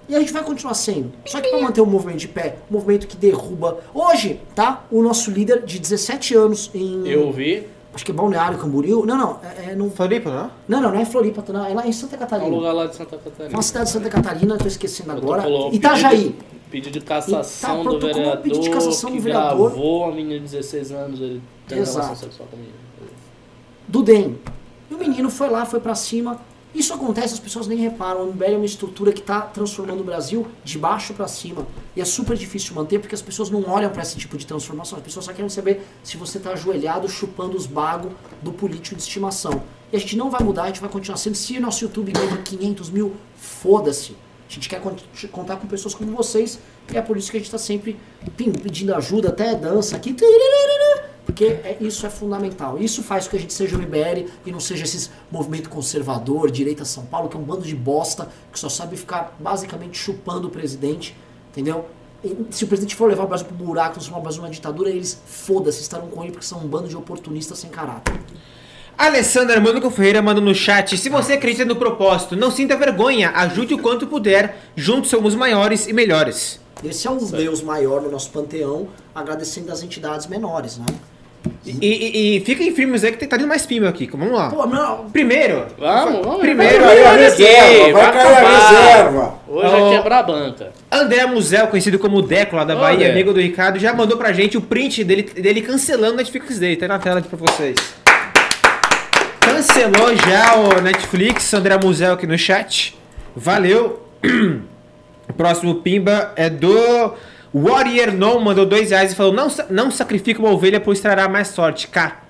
[0.07, 1.11] E a gente vai continuar sendo.
[1.25, 3.79] Só que pra manter o movimento de pé, um movimento que derruba.
[3.93, 4.85] Hoje, tá?
[4.89, 7.07] O nosso líder de 17 anos em.
[7.07, 7.67] Eu vi.
[7.93, 9.05] Acho que é Balneário Camboriú.
[9.05, 9.39] Não, não.
[9.43, 10.51] É, é no, Floripa, não?
[10.67, 11.65] não, não, não é Floripa, não.
[11.65, 12.55] É lá em Santa É um Catarina.
[12.55, 13.55] lugar lá de Santa É Catarina.
[13.55, 15.43] uma cidade de Santa Catarina, tô esquecendo agora.
[15.71, 16.17] Itajaí.
[16.31, 19.69] Pedido, pedido de cassação tá, do vereador pedido de cassação que do vereador.
[19.69, 21.99] gravou a menina de 16 anos, ele tem Exato.
[22.07, 22.77] relação sexual com a menina.
[23.87, 24.37] do DEM.
[24.89, 26.39] E o menino foi lá, foi pra cima.
[26.73, 28.23] Isso acontece, as pessoas nem reparam.
[28.23, 31.67] O MBL é uma estrutura que tá transformando o Brasil de baixo pra cima.
[31.95, 34.97] E é super difícil manter porque as pessoas não olham pra esse tipo de transformação.
[34.97, 39.03] As pessoas só querem saber se você tá ajoelhado chupando os bagos do político de
[39.03, 39.61] estimação.
[39.91, 41.35] E a gente não vai mudar, a gente vai continuar sendo.
[41.35, 44.15] Se o nosso YouTube ganha 500 mil, foda-se.
[44.49, 44.95] A gente quer con-
[45.31, 46.59] contar com pessoas como vocês.
[46.91, 47.97] E é por isso que a gente tá sempre
[48.35, 50.15] pedindo ajuda, até dança aqui.
[51.25, 52.77] Porque é- isso é fundamental.
[52.77, 56.51] Isso faz com que a gente seja o MBL e não seja esses movimento conservador,
[56.51, 60.47] direita São Paulo, que é um bando de bosta que só sabe ficar basicamente chupando
[60.47, 61.15] o presidente,
[61.51, 61.85] entendeu?
[62.51, 65.21] Se o presidente for levar o Brasil pro buraco, transformar o Brasil numa ditadura, eles
[65.25, 68.13] foda-se, estarão com ele porque são um bando de oportunistas sem caráter.
[68.97, 70.97] Alessandra Mônica Ferreira manda no chat.
[70.97, 73.31] Se você acredita no propósito, não sinta vergonha.
[73.31, 74.57] Ajude o quanto puder.
[74.75, 76.62] Juntos somos maiores e melhores.
[76.83, 80.85] Esse é um Deus maior no nosso panteão, agradecendo as entidades menores, né?
[81.65, 84.09] E, e, e fiquem firmes aí que tem- tá vindo mais pimba aqui.
[84.11, 84.49] Vamos lá.
[84.49, 85.65] Pô, não, Primeiro.
[85.77, 86.39] Vamos, vamos.
[86.39, 89.33] Primeiro, Vai cair a aqui, reserva, vai cair a reserva.
[89.47, 89.91] Hoje Ó.
[89.93, 90.71] é quebrar a banca.
[90.91, 94.57] André Musel, conhecido como Deco lá da Bahia, amigo do Ricardo, já mandou pra gente
[94.57, 96.77] o print dele, dele cancelando o Netflix dele.
[96.77, 97.75] Tá na tela aqui pra vocês.
[99.39, 102.97] Cancelou já o Netflix, André Musel aqui no chat.
[103.35, 104.01] Valeu.
[105.33, 107.15] O próximo Pimba é do
[107.51, 111.47] Warrior Non, mandou dois reais e falou: não, não sacrifica uma ovelha, pois trará mais
[111.47, 111.87] sorte.
[111.87, 112.21] K.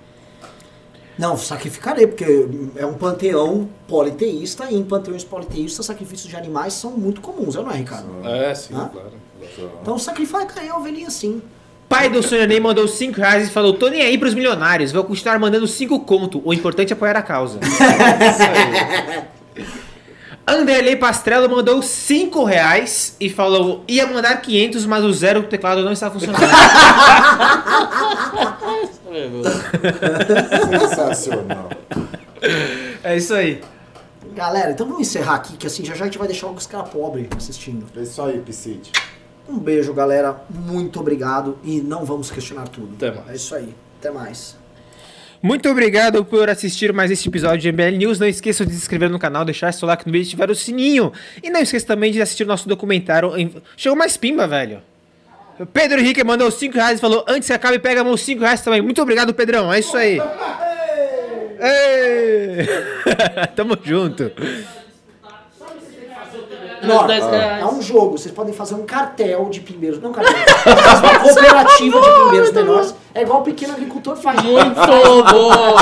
[1.20, 2.48] não, sacrificarei, porque
[2.78, 7.70] é um panteão politeísta e em panteões politeístas sacrifícios de animais são muito comuns, não
[7.70, 8.08] é, Ricardo?
[8.26, 8.90] É, sim, Hã?
[8.90, 9.12] claro.
[9.82, 11.42] Então sacrificarei a ovelhinha sim.
[11.90, 15.04] Pai do Sonho Ney mandou 5 reais e falou: tô nem aí pros milionários, vou
[15.04, 16.42] continuar mandando 5 conto.
[16.46, 17.60] O importante é apoiar a causa.
[20.46, 25.84] Anderley Pastrello mandou 5 reais e falou: ia mandar 500, mas o zero do teclado
[25.84, 26.44] não está funcionando.
[30.70, 31.70] Sensacional.
[33.04, 33.62] é isso aí.
[34.36, 36.90] Galera, então vamos encerrar aqui, que assim já já a gente vai deixar os caras
[36.90, 37.86] pobres assistindo.
[37.96, 38.92] É isso aí, Piscite.
[39.48, 40.42] Um beijo, galera.
[40.50, 42.96] Muito obrigado e não vamos questionar tudo.
[42.96, 43.30] Até mais.
[43.30, 43.76] É isso aí.
[44.00, 44.58] Até mais.
[45.44, 48.18] Muito obrigado por assistir mais este episódio de MBL News.
[48.18, 50.56] Não esqueça de se inscrever no canal, deixar seu like no vídeo e ativar o
[50.56, 51.12] sininho.
[51.44, 53.36] E não esqueça também de assistir o nosso documentário.
[53.38, 53.54] Em...
[53.76, 54.82] Chegou mais pimba, velho.
[55.74, 58.82] Pedro Henrique mandou 5 reais e falou: Antes que acabe, pega meus 5 reais também.
[58.82, 59.72] Muito obrigado, Pedrão.
[59.72, 60.18] É isso aí.
[61.60, 62.66] Ei!
[63.54, 64.32] Tamo junto.
[66.88, 67.62] Reais.
[67.62, 68.18] é um jogo.
[68.18, 70.02] Vocês podem fazer um cartel de pimbeiros.
[70.02, 70.34] Não cartel.
[71.04, 72.96] Uma cooperativa de pimbeiros menores.
[73.14, 74.42] É igual o pequeno agricultor faz.
[74.42, 75.76] Muito bom.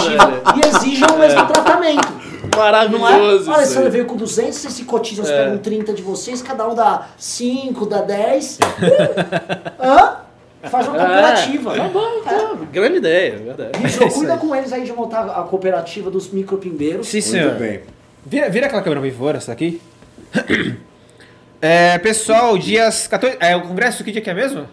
[0.57, 2.07] E exijam o mesmo tratamento.
[2.11, 2.71] Não é?
[2.71, 3.51] Maravilhoso.
[3.51, 3.85] Olha, isso se aí.
[3.85, 5.43] eu veio com 200, vocês se cotizam, vocês É.
[5.45, 8.59] pegam 30 de vocês, cada um dá 5, dá 10.
[9.79, 10.17] Hã?
[10.63, 11.75] Faz uma cooperativa.
[11.75, 12.57] Tá bom, tá.
[12.71, 13.79] Grande ideia, é verdade.
[13.79, 17.07] Bicho, cuida com eles aí de montar a cooperativa dos micropimbeiros.
[17.07, 17.49] Sim, senhor.
[17.51, 17.79] Muito bem.
[18.25, 19.81] Vira, vira aquela câmera fora, essa aqui.
[21.61, 23.37] É, pessoal, dias 14.
[23.39, 24.67] É, o congresso que dia que é mesmo?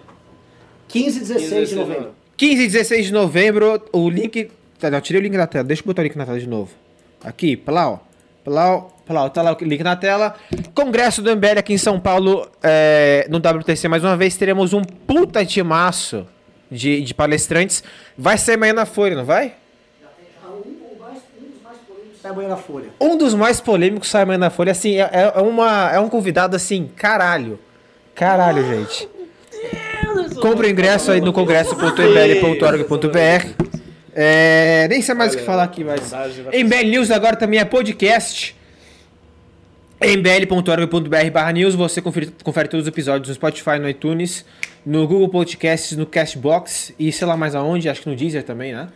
[0.88, 2.14] 15 e 16 de novembro.
[2.34, 4.50] 15 e 16 de novembro, o link.
[4.78, 5.64] Tá, não, tirei o link da tela.
[5.64, 6.70] Deixa eu botar o link na tela de novo.
[7.22, 8.08] Aqui, plau.
[8.42, 9.28] Plau, plau.
[9.28, 10.34] Tá lá o link na tela.
[10.74, 14.82] Congresso do MBL aqui em São Paulo, é, no WTC, mais uma vez, teremos um
[14.82, 16.26] puta timaço
[16.70, 17.84] de, de palestrantes.
[18.16, 19.52] Vai sair amanhã na Folha, não vai?
[22.28, 22.88] Sai amanhã na folha.
[23.00, 24.72] Um dos mais polêmicos sai amanhã na Folha.
[24.72, 27.58] Assim, é, é, uma, é um convidado assim, caralho.
[28.14, 29.08] Caralho, gente.
[30.40, 33.64] Compre o ingresso aí no congresso.mbl.org.br.
[34.14, 36.12] É, nem sei mais o que falar aqui, mas.
[36.52, 38.54] MBL News agora também é podcast.
[39.98, 41.74] mbl.org.br barra news.
[41.74, 44.44] Você confere, confere todos os episódios no Spotify, no iTunes,
[44.84, 47.88] no Google Podcasts, no Castbox e sei lá mais aonde.
[47.88, 48.88] Acho que no Deezer também, né?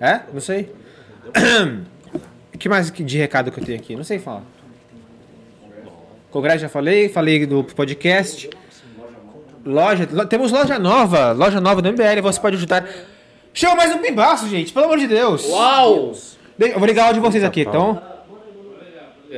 [0.00, 0.20] É?
[0.32, 0.70] Não sei.
[2.54, 3.96] O que mais de recado que eu tenho aqui?
[3.96, 4.42] Não sei falar.
[6.30, 8.48] Congresso já falei, falei do podcast.
[9.64, 12.86] Loja, lo- temos loja nova, loja nova do MBL, você pode ajudar.
[13.54, 15.46] Chama mais um pimbaço, gente, pelo amor de Deus.
[15.48, 16.12] Uau!
[16.58, 18.00] De- Eu vou ligar o de vocês aqui, então.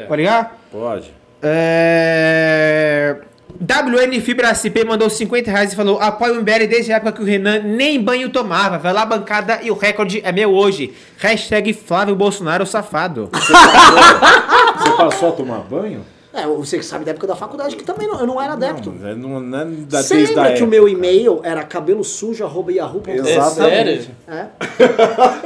[0.06, 0.58] Pode ligar?
[0.70, 1.12] Pode.
[1.42, 3.16] É...
[3.60, 7.22] WN Fibra SP mandou 50 reais e falou: apoio o MBL desde a época que
[7.22, 8.78] o Renan nem banho tomava.
[8.78, 10.92] Vai lá, bancada, e o recorde é meu hoje.
[11.18, 13.30] Hashtag Flávio Bolsonaro safado.
[14.78, 16.04] Você passou a tomar banho?
[16.34, 18.90] É, você que sabe da época da faculdade que também não, eu não era adepto.
[18.90, 20.70] Não, é, não, não é da, Você desde a lembra que o época.
[20.70, 23.10] meu e-mail era cabelosujo.yahoo.com?
[23.12, 24.06] É sério?
[24.26, 24.46] É.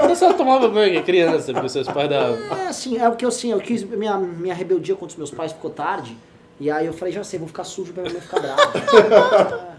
[0.09, 2.39] Você só tomava banho que criança, porque seus pais davam.
[2.57, 3.85] É, assim, é o que eu assim, eu quis.
[3.85, 6.17] Minha, minha rebeldia contra os meus pais ficou tarde.
[6.61, 9.79] E aí eu falei, já sei, vou ficar sujo pra minha mãe ficar brava.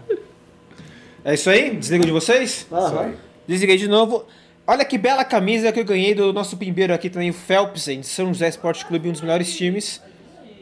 [1.22, 1.76] É isso aí?
[1.76, 2.66] Desligo de vocês?
[2.72, 3.12] Aham.
[3.46, 4.24] Desliguei de novo.
[4.66, 8.06] Olha que bela camisa que eu ganhei do nosso pimbeiro aqui também, o Phelpsen, de
[8.06, 10.00] São José Esporte Clube, um dos melhores times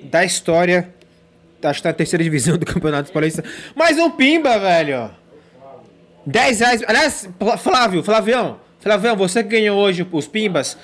[0.03, 0.93] da história.
[1.63, 3.45] Acho que tá na terceira divisão do Campeonato Paulista.
[3.77, 5.11] Mais um pimba, velho!
[6.27, 6.83] 10 reais.
[6.87, 7.29] Aliás,
[7.59, 10.77] Flávio, Flavião, Flavião, você que ganhou hoje os pimbas.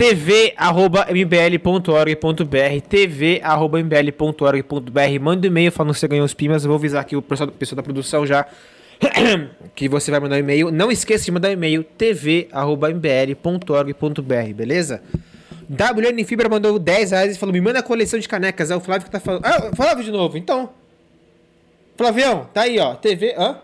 [0.00, 0.56] tv.mbl.org.br
[2.88, 4.20] tv.mbl.org.br
[5.20, 6.64] Manda um e-mail falando que você ganhou os pimbas.
[6.64, 8.46] Eu vou avisar aqui o pessoal, pessoal da produção já
[9.76, 10.70] que você vai mandar um e-mail.
[10.70, 12.54] Não esqueça de mandar um e-mail tv.mbl.org.br,
[14.54, 15.02] beleza?
[15.68, 18.70] WN Fibra mandou 10 reais e falou: Me manda a coleção de canecas.
[18.70, 19.44] É o Flávio que tá falando.
[19.44, 20.70] Ah, Flávio de novo, então.
[21.94, 22.94] Flavião, tá aí, ó.
[22.94, 23.34] TV.
[23.36, 23.58] Hã?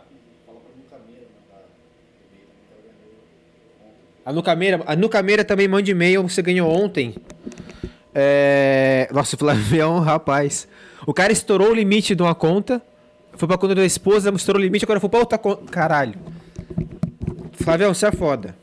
[4.27, 7.15] A Nucameira, a Nucameira também manda e-mail, você ganhou ontem.
[8.13, 9.09] É...
[9.13, 10.67] Nossa, o Flavião, rapaz.
[11.07, 12.83] O cara estourou o limite de uma conta,
[13.35, 15.71] foi pra conta da esposa, estourou o limite, agora foi pra outra conta.
[15.71, 16.15] Caralho.
[17.53, 18.57] Flavião, você é foda.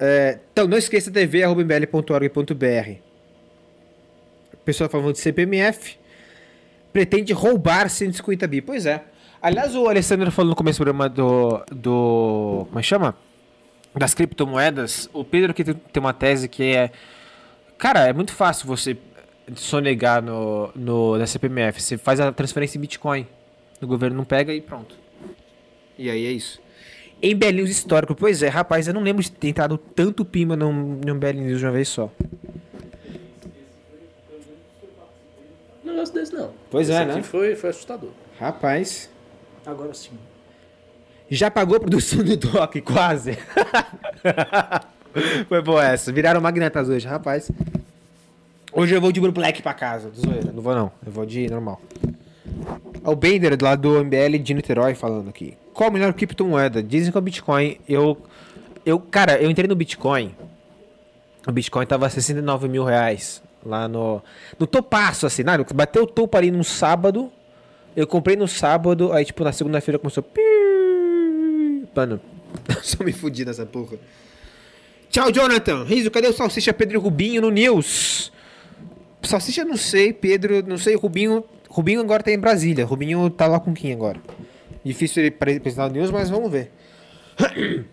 [0.00, 2.90] É, então, não esqueça tv.mbl.org.br.
[4.64, 5.96] Pessoal falando de CPMF.
[6.92, 8.60] Pretende roubar 150 bi.
[8.60, 9.04] Pois é.
[9.40, 11.62] Aliás, o Alessandro falou no começo do programa do.
[11.70, 13.25] do como é que chama?
[13.96, 15.08] Das criptomoedas.
[15.12, 16.90] O Pedro que tem uma tese que é.
[17.78, 18.96] Cara, é muito fácil você
[19.54, 21.80] sonegar no, no, na CPMF.
[21.80, 23.26] Você faz a transferência em Bitcoin.
[23.80, 24.94] O governo não pega e pronto.
[25.98, 26.60] E aí é isso.
[27.22, 30.54] Em BL News histórico, pois é, rapaz, eu não lembro de ter entrado tanto pima
[30.54, 32.10] num, num BL News de uma vez só.
[35.82, 36.52] Um negócio desse não.
[36.70, 37.22] Pois Esse é, aqui né?
[37.22, 38.10] Foi, foi assustador.
[38.38, 39.08] Rapaz.
[39.64, 40.18] Agora sim.
[41.28, 43.36] Já pagou a produção do Doc, quase.
[45.48, 46.12] Foi boa essa.
[46.12, 47.50] Viraram magnetas hoje, rapaz.
[48.72, 50.10] Hoje eu vou de Blue Black pra casa.
[50.14, 50.52] Zoeira.
[50.52, 50.92] Não vou não.
[51.04, 51.80] Eu vou de normal.
[53.02, 55.56] O Bender lá do MBL de Niterói falando aqui.
[55.72, 56.82] Qual a melhor criptomoeda?
[56.82, 57.78] Dizem que é o Bitcoin.
[57.88, 58.16] Eu.
[58.84, 60.34] Eu, cara, eu entrei no Bitcoin.
[61.46, 63.42] O Bitcoin tava 69 mil reais.
[63.64, 64.22] Lá no.
[64.60, 65.64] No topaço, assim, nada.
[65.74, 67.32] Bateu o topo ali num sábado.
[67.96, 70.22] Eu comprei no sábado, aí tipo na segunda-feira começou.
[70.22, 70.40] pi-
[71.96, 72.20] Mano,
[72.84, 73.96] só me fudi nessa porra.
[75.08, 75.82] Tchau, Jonathan.
[75.84, 78.30] Riso, cadê o Salsicha Pedro e Rubinho no News?
[79.22, 81.42] Salsicha não sei, Pedro, não sei, Rubinho.
[81.70, 82.84] Rubinho agora tá em Brasília.
[82.84, 84.20] Rubinho tá lá com quem agora?
[84.84, 86.70] Difícil ele pre- apresentar no News, mas vamos ver.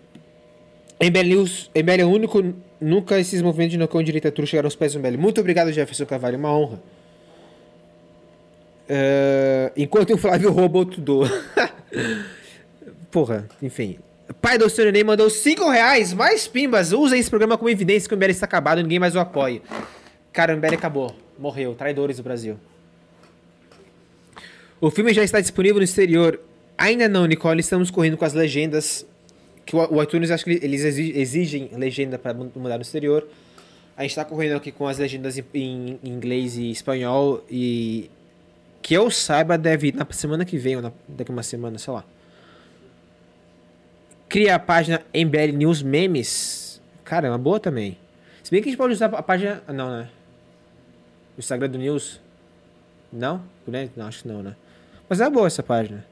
[0.99, 2.41] MBL News, é o único.
[2.79, 5.17] Nunca esses movimentos de Nocão direita true chegaram aos pés do MBL.
[5.17, 6.83] Muito obrigado, Jefferson Carvalho, uma honra.
[8.87, 11.29] É, enquanto o Flávio rouba outro doa.
[13.13, 13.99] Porra, enfim.
[14.41, 16.91] Pai do Senhor Neném mandou 5 reais, mais pimbas.
[16.91, 19.61] Usa esse programa como evidência que o MBL está acabado e ninguém mais o apoia.
[20.33, 21.15] Cara, o MBL acabou.
[21.37, 21.75] Morreu.
[21.75, 22.57] Traidores do Brasil.
[24.81, 26.39] O filme já está disponível no exterior.
[26.77, 27.59] Ainda não, Nicole.
[27.59, 29.05] Estamos correndo com as legendas.
[29.65, 33.27] Que o, iTunes, acho que eles exi- exigem legenda para mudar no exterior.
[33.95, 37.43] A gente está correndo aqui com as legendas em, em inglês e espanhol.
[37.49, 38.09] E
[38.81, 41.93] que eu saiba, deve ir na semana que vem, ou na, daqui uma semana, sei
[41.93, 42.03] lá.
[44.33, 46.81] Cria a página MBL News Memes.
[47.03, 47.99] Cara, é uma boa também.
[48.41, 49.61] Se bem que a gente pode usar a página.
[49.67, 50.09] ah, Não, né?
[51.37, 52.19] O Instagram do News.
[53.11, 53.43] Não?
[53.67, 53.91] Né?
[53.95, 54.55] Não, acho que não, né?
[55.07, 56.03] Mas é boa essa página.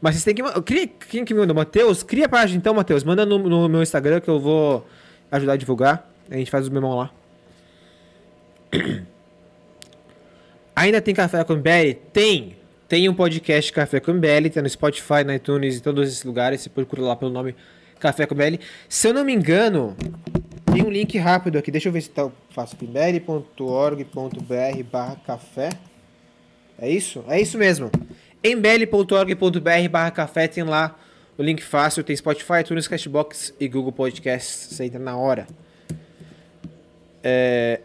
[0.00, 0.62] Mas vocês têm que.
[0.62, 1.56] Cria, quem que me mandou?
[1.56, 2.04] Matheus?
[2.04, 3.02] Cria a página então, Matheus.
[3.02, 4.86] Manda no, no meu Instagram que eu vou
[5.28, 6.08] ajudar a divulgar.
[6.30, 7.10] A gente faz o memão lá.
[10.76, 11.98] Ainda tem Café com MBL?
[12.12, 12.56] Tem!
[12.88, 16.60] Tem um podcast Café com MBL, tem no Spotify, no iTunes e todos esses lugares.
[16.60, 17.54] Você procura lá pelo nome
[17.98, 18.60] Café com MBL.
[18.88, 19.96] Se eu não me engano,
[20.72, 21.72] tem um link rápido aqui.
[21.72, 22.78] Deixa eu ver se tá fácil.
[22.80, 24.12] mbl.org.br
[24.90, 25.70] barra café.
[26.78, 27.24] É isso?
[27.26, 27.90] É isso mesmo.
[28.44, 30.96] mbl.org.br barra café tem lá
[31.36, 32.04] o link fácil.
[32.04, 34.76] Tem Spotify, iTunes, Cashbox e Google Podcasts.
[34.76, 35.48] Você entra na hora.
[37.20, 37.80] É...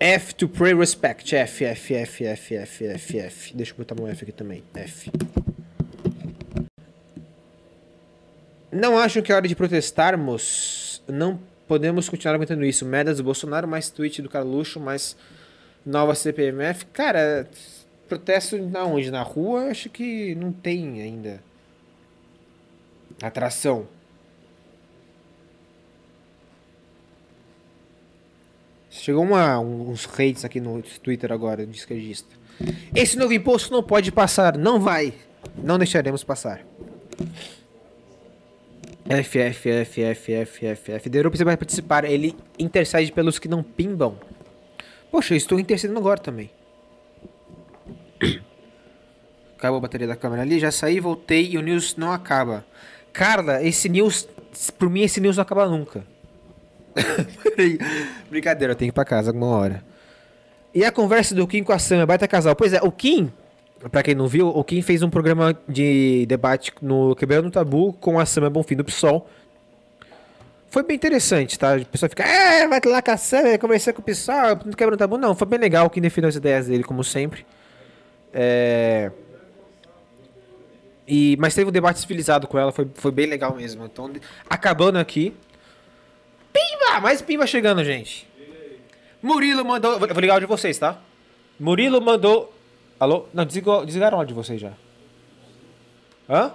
[0.00, 1.34] F to pray respect.
[1.34, 3.56] F, F, F, F, F, F, F.
[3.56, 4.62] Deixa eu botar um F aqui também.
[4.74, 5.10] F.
[8.70, 11.02] Não acham que é hora de protestarmos?
[11.08, 12.84] Não podemos continuar aguentando isso.
[12.84, 15.16] Merdas do Bolsonaro, mais tweet do Carluxo, mais
[15.84, 16.86] Nova CPMF.
[16.86, 17.48] Cara,
[18.08, 19.10] protesto na onde?
[19.10, 21.42] Na rua, acho que não tem ainda
[23.20, 23.88] atração.
[28.98, 32.28] Chegou uma, uns hates aqui no Twitter agora, de esquerdista.
[32.94, 34.58] Esse novo imposto não pode passar.
[34.58, 35.14] Não vai.
[35.56, 36.64] Não deixaremos passar.
[39.08, 41.10] F, F, F, F, F, F, F.
[41.10, 42.04] The Europe vai participar.
[42.04, 44.18] Ele intercede pelos que não pimbam.
[45.10, 46.50] Poxa, eu estou intercedendo agora também.
[49.56, 52.64] Acabou a bateria da câmera ali, já saí, voltei e o news não acaba.
[53.12, 54.28] Carla, esse news,
[54.78, 56.04] por mim esse news não acaba nunca.
[58.30, 59.82] Brincadeira, eu tenho que ir pra casa alguma hora.
[60.74, 62.54] E a conversa do Kim com a Sam, é baita casal.
[62.54, 63.32] Pois é, o Kim,
[63.90, 67.92] pra quem não viu, o Kim fez um programa de debate no Quebrando no Tabu
[67.94, 69.28] com a Sam é Bonfim do PSOL.
[70.70, 71.76] Foi bem interessante, tá?
[71.76, 74.92] A pessoa fica, é, vai lá com a Sam, conversar com o PSOL, no Quebrando
[74.92, 75.16] no Tabu.
[75.16, 77.46] Não, foi bem legal, o Kim defendeu as ideias dele, como sempre.
[78.32, 79.10] É...
[81.06, 83.86] E, mas teve um debate civilizado com ela, foi, foi bem legal mesmo.
[83.86, 84.12] Então,
[84.48, 85.34] acabando aqui.
[86.58, 87.00] Pimba!
[87.00, 88.26] Mais pimba chegando, gente.
[89.22, 89.98] Murilo mandou.
[89.98, 91.00] Vou ligar o de vocês, tá?
[91.58, 92.52] Murilo mandou.
[92.98, 93.26] Alô?
[93.32, 94.72] Não, desligou, desligaram o de vocês já.
[96.28, 96.52] Hã?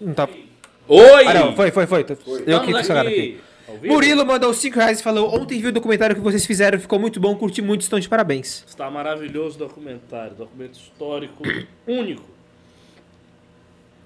[0.00, 0.28] Não tá.
[0.88, 1.26] Oi!
[1.26, 2.06] Ah, não, foi, foi, foi.
[2.46, 3.40] Eu aqui, tô aqui.
[3.84, 7.20] Murilo mandou 5 reais e falou: Ontem vi o documentário que vocês fizeram, ficou muito
[7.20, 8.64] bom, curti muito, estão de parabéns.
[8.66, 11.42] Está maravilhoso o documentário, documento histórico
[11.86, 12.28] único.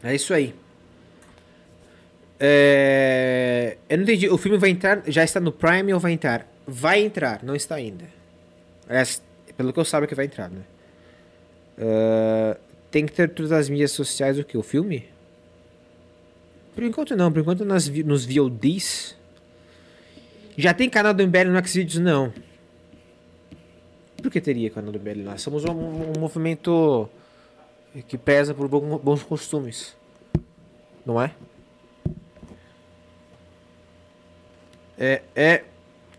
[0.02, 0.54] É isso aí.
[2.38, 3.76] É...
[3.88, 4.28] Eu não entendi.
[4.28, 5.02] O filme vai entrar.
[5.06, 6.46] Já está no Prime ou vai entrar?
[6.66, 8.04] Vai entrar, não está ainda.
[8.88, 9.02] É,
[9.56, 10.62] pelo que eu saiba que vai entrar, né?
[11.78, 12.56] Ah,
[12.90, 14.56] tem que ter todas as mídias sociais o que?
[14.56, 15.04] O filme?
[16.74, 19.16] Por enquanto não, por enquanto nas, nos VODs.
[20.56, 21.98] Já tem canal do MBL no Xvideos?
[21.98, 22.32] Não.
[24.22, 25.38] Por que teria canal do MBL lá?
[25.38, 27.08] Somos um, um movimento
[28.08, 29.94] que preza por bons costumes.
[31.04, 31.32] Não é?
[34.98, 35.64] É, é.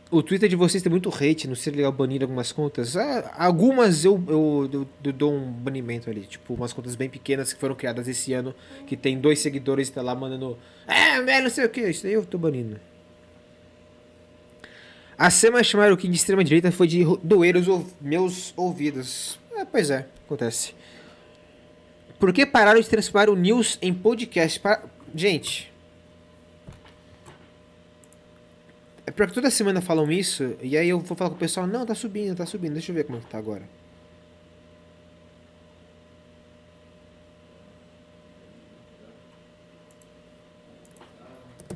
[0.10, 2.96] O Twitter de vocês tem muito hate, não sei legal banir algumas contas.
[2.96, 7.52] Ah, algumas eu, eu, eu- eu dou um banimento ali, tipo umas contas bem pequenas
[7.52, 10.58] que foram criadas esse ano, que tem dois seguidores tá lá mandando.
[10.88, 12.80] É, é, não sei o que, isso aí eu tô banindo.
[15.18, 19.38] A Sema chamar o Kim de extrema direita foi de doer os ouv- meus ouvidos.
[19.58, 20.74] É, pois é, acontece.
[22.20, 24.60] Por que pararam de transformar o news em podcast?
[24.60, 24.84] Pa-
[25.14, 25.70] Gente.
[29.08, 31.86] É porque toda semana falam isso, e aí eu vou falar com o pessoal, não,
[31.86, 33.64] tá subindo, tá subindo, deixa eu ver como é que tá agora.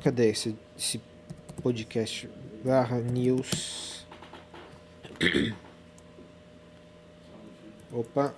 [0.04, 1.00] Cadê esse, esse
[1.62, 2.28] podcast?
[2.62, 4.04] Barra news.
[7.90, 8.34] Opa.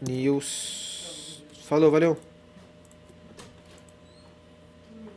[0.00, 1.42] News.
[1.64, 2.18] Falou, valeu.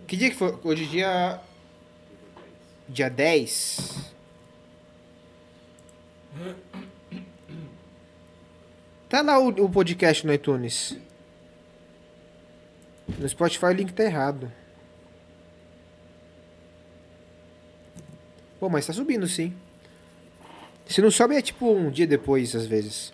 [0.08, 0.58] Que dia que foi?
[0.64, 1.51] Hoje é dia.
[2.92, 4.12] Dia 10.
[9.08, 10.98] Tá lá o, o podcast no iTunes.
[13.18, 14.52] No Spotify o link tá errado.
[18.60, 19.56] Pô, mas tá subindo sim.
[20.86, 23.14] Se não sobe é tipo um dia depois, às vezes.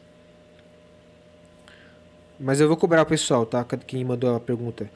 [2.39, 3.63] Mas eu vou cobrar o pessoal, tá?
[3.85, 4.89] Quem mandou a pergunta.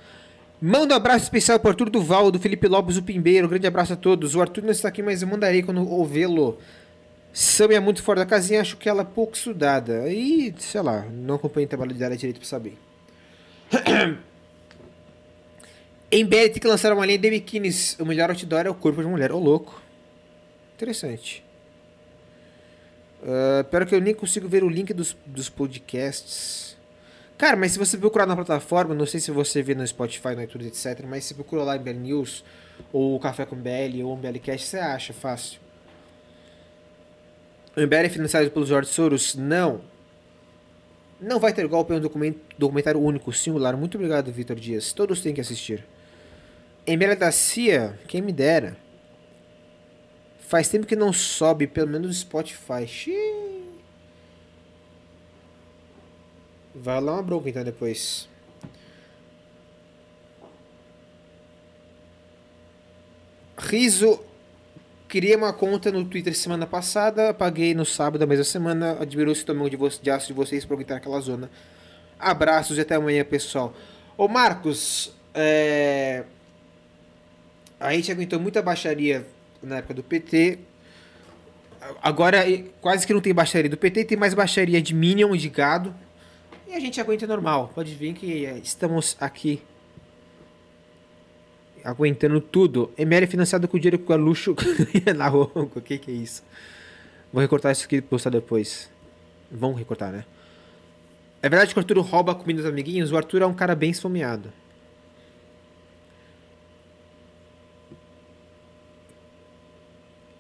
[0.61, 3.49] Manda um abraço especial pro Arthur Duval, do Felipe Lopes, o Pimbeiro.
[3.49, 4.35] Grande abraço a todos.
[4.35, 6.59] O Arthur não está aqui, mas eu mandarei quando ouvi-lo.
[7.33, 10.07] Sam é muito fora da casinha, acho que ela é pouco estudada.
[10.07, 12.77] E, sei lá, não acompanho o trabalho dela direito pra saber.
[16.11, 17.97] em BL tem que lançar uma linha de biquínis.
[17.99, 19.31] O melhor outdoor é o corpo de mulher.
[19.31, 19.81] Ô, louco.
[20.75, 21.43] Interessante.
[23.23, 26.70] Uh, pior que eu nem consigo ver o link dos, dos podcasts.
[27.41, 30.43] Cara, mas se você procurar na plataforma, não sei se você vê no Spotify, no
[30.43, 31.03] iTunes, etc.
[31.07, 32.45] Mas se procura lá em BL News,
[32.93, 35.59] ou Café com BL, ou BLcast, você acha fácil.
[37.75, 39.33] O MBL é financiado pelos George Soros?
[39.33, 39.81] Não.
[41.19, 41.99] Não vai ter golpe, é um
[42.59, 43.75] documentário único, singular.
[43.75, 44.93] Muito obrigado, Vitor Dias.
[44.93, 45.83] Todos têm que assistir.
[46.87, 48.77] MBL da CIA, quem me dera.
[50.41, 52.85] Faz tempo que não sobe, pelo menos no Spotify.
[52.85, 53.50] Xiii.
[56.73, 58.29] Vai lá uma bronca então depois.
[63.57, 64.19] Riso.
[65.07, 69.37] Criei uma conta no Twitter semana passada, paguei no sábado da mesma semana, admirou o
[69.37, 71.51] estômago de, de aço de vocês por entrar naquela zona.
[72.17, 73.73] Abraços e até amanhã, pessoal.
[74.17, 76.23] Ô Marcos, é...
[77.77, 79.27] a gente aguentou muita baixaria
[79.61, 80.59] na época do PT.
[82.01, 82.45] Agora
[82.79, 85.93] quase que não tem baixaria do PT, tem mais baixaria de Minion de gado.
[86.71, 87.69] E a gente aguenta normal.
[87.75, 89.61] Pode vir que eh, estamos aqui.
[91.83, 92.89] Aguentando tudo.
[92.97, 94.55] ML é financiado com dinheiro que o luxo
[95.13, 95.79] na ronco.
[95.79, 96.41] O que, que é isso?
[97.33, 98.89] Vou recortar isso aqui e postar depois.
[99.51, 100.23] Vão recortar, né?
[101.41, 103.11] É verdade que o Arthur rouba a comida dos amiguinhos?
[103.11, 104.53] O Arthur é um cara bem esfomeado.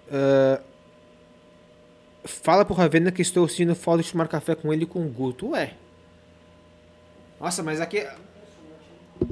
[0.09, 0.61] Ah,
[2.23, 5.09] fala pro Ravena que estou sentindo falta de tomar café com ele e com o
[5.09, 5.49] Guto.
[5.49, 5.75] Ué.
[7.41, 8.07] Nossa, mas aqui.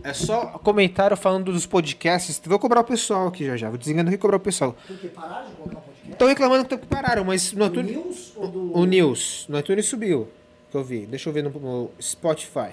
[0.03, 2.41] É só comentário falando dos podcasts.
[2.43, 3.69] Vou cobrar o pessoal aqui já já.
[3.69, 4.75] Vou desligando aqui e cobrar o pessoal.
[4.87, 6.11] Porque pararam de colocar podcast?
[6.11, 7.95] Estão reclamando que pararam, mas no Do iTunes.
[7.95, 8.77] News ou do...
[8.77, 9.45] O News.
[9.47, 10.27] No iTunes subiu.
[10.71, 11.05] Que eu vi.
[11.05, 12.71] Deixa eu ver no, no Spotify.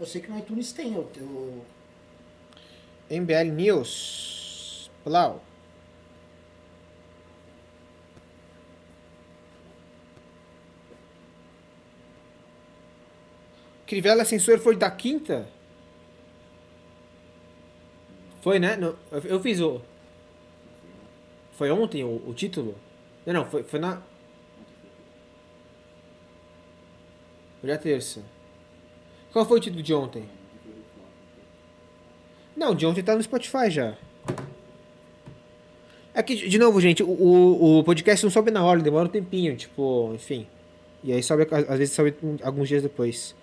[0.00, 0.94] Eu sei que no iTunes tem.
[0.94, 1.64] Eu, eu...
[3.20, 4.90] MBL News.
[5.04, 5.42] Plau.
[13.88, 15.48] Crivella Sensor foi da quinta?
[18.42, 18.76] Foi, né?
[18.76, 19.80] No- eu, eu fiz o.
[21.52, 22.74] Foi ontem o, o título?
[23.26, 24.02] Não, não, foi, foi na.
[27.60, 28.22] Foi na terça.
[29.32, 30.28] Qual foi o título de ontem?
[32.54, 33.96] Não, de ontem tá no Spotify já.
[36.12, 39.10] É que, de novo, gente, o, o, o podcast não sobe na hora, demora um
[39.10, 40.46] tempinho, tipo, enfim.
[41.02, 43.34] E aí sobe, às vezes sobe alguns dias depois.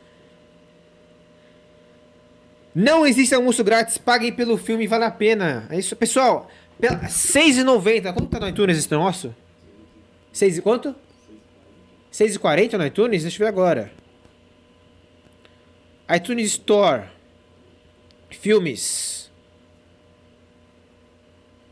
[2.76, 5.66] Não existe almoço grátis, paguem pelo filme, vale a pena.
[5.70, 6.52] É isso, pessoal.
[6.78, 8.12] pela- R$ 6,90.
[8.12, 9.34] Quanto tá no iTunes esse nosso?
[10.34, 10.94] 6 e quanto?
[12.12, 13.22] 6,40 no iTunes?
[13.24, 13.94] Deixa eu ver agora.
[16.14, 17.04] iTunes Store.
[18.30, 19.32] Filmes.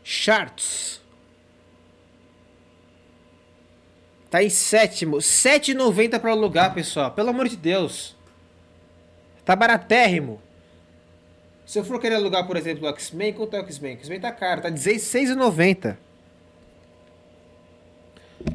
[0.02, 1.02] Charts.
[4.30, 5.18] Tá em sétimo.
[5.18, 7.10] 7,90 para alugar, pessoal.
[7.12, 8.16] Pelo amor de Deus.
[9.44, 10.40] Tá baratérrimo.
[11.66, 13.94] Se eu for querer alugar, por exemplo, o X-Men, quanto é o X-Men?
[13.94, 15.96] O X-Men tá caro, tá R$16,90.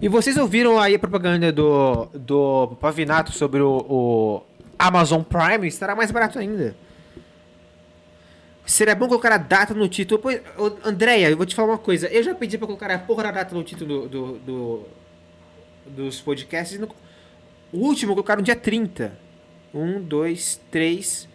[0.02, 4.42] E vocês ouviram aí a propaganda do, do Pavinato sobre o, o
[4.78, 5.68] Amazon Prime?
[5.68, 6.76] Estará mais barato ainda.
[8.66, 10.22] Seria bom colocar a data no título.
[10.22, 10.42] Pois,
[10.86, 12.08] Andréia, eu vou te falar uma coisa.
[12.10, 14.86] Eu já pedi pra colocar a porra da data no título do, do- do-
[15.88, 16.78] dos podcasts.
[16.80, 16.88] não-
[17.74, 19.18] O último colocaram dia 30.
[19.74, 21.28] Um, dois, três.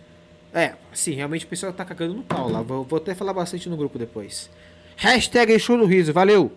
[0.54, 2.62] É, sim, realmente o pessoal tá cagando no pau lá.
[2.62, 4.48] Vou, vou até falar bastante no grupo depois.
[4.96, 6.52] Hashtag show do riso, valeu!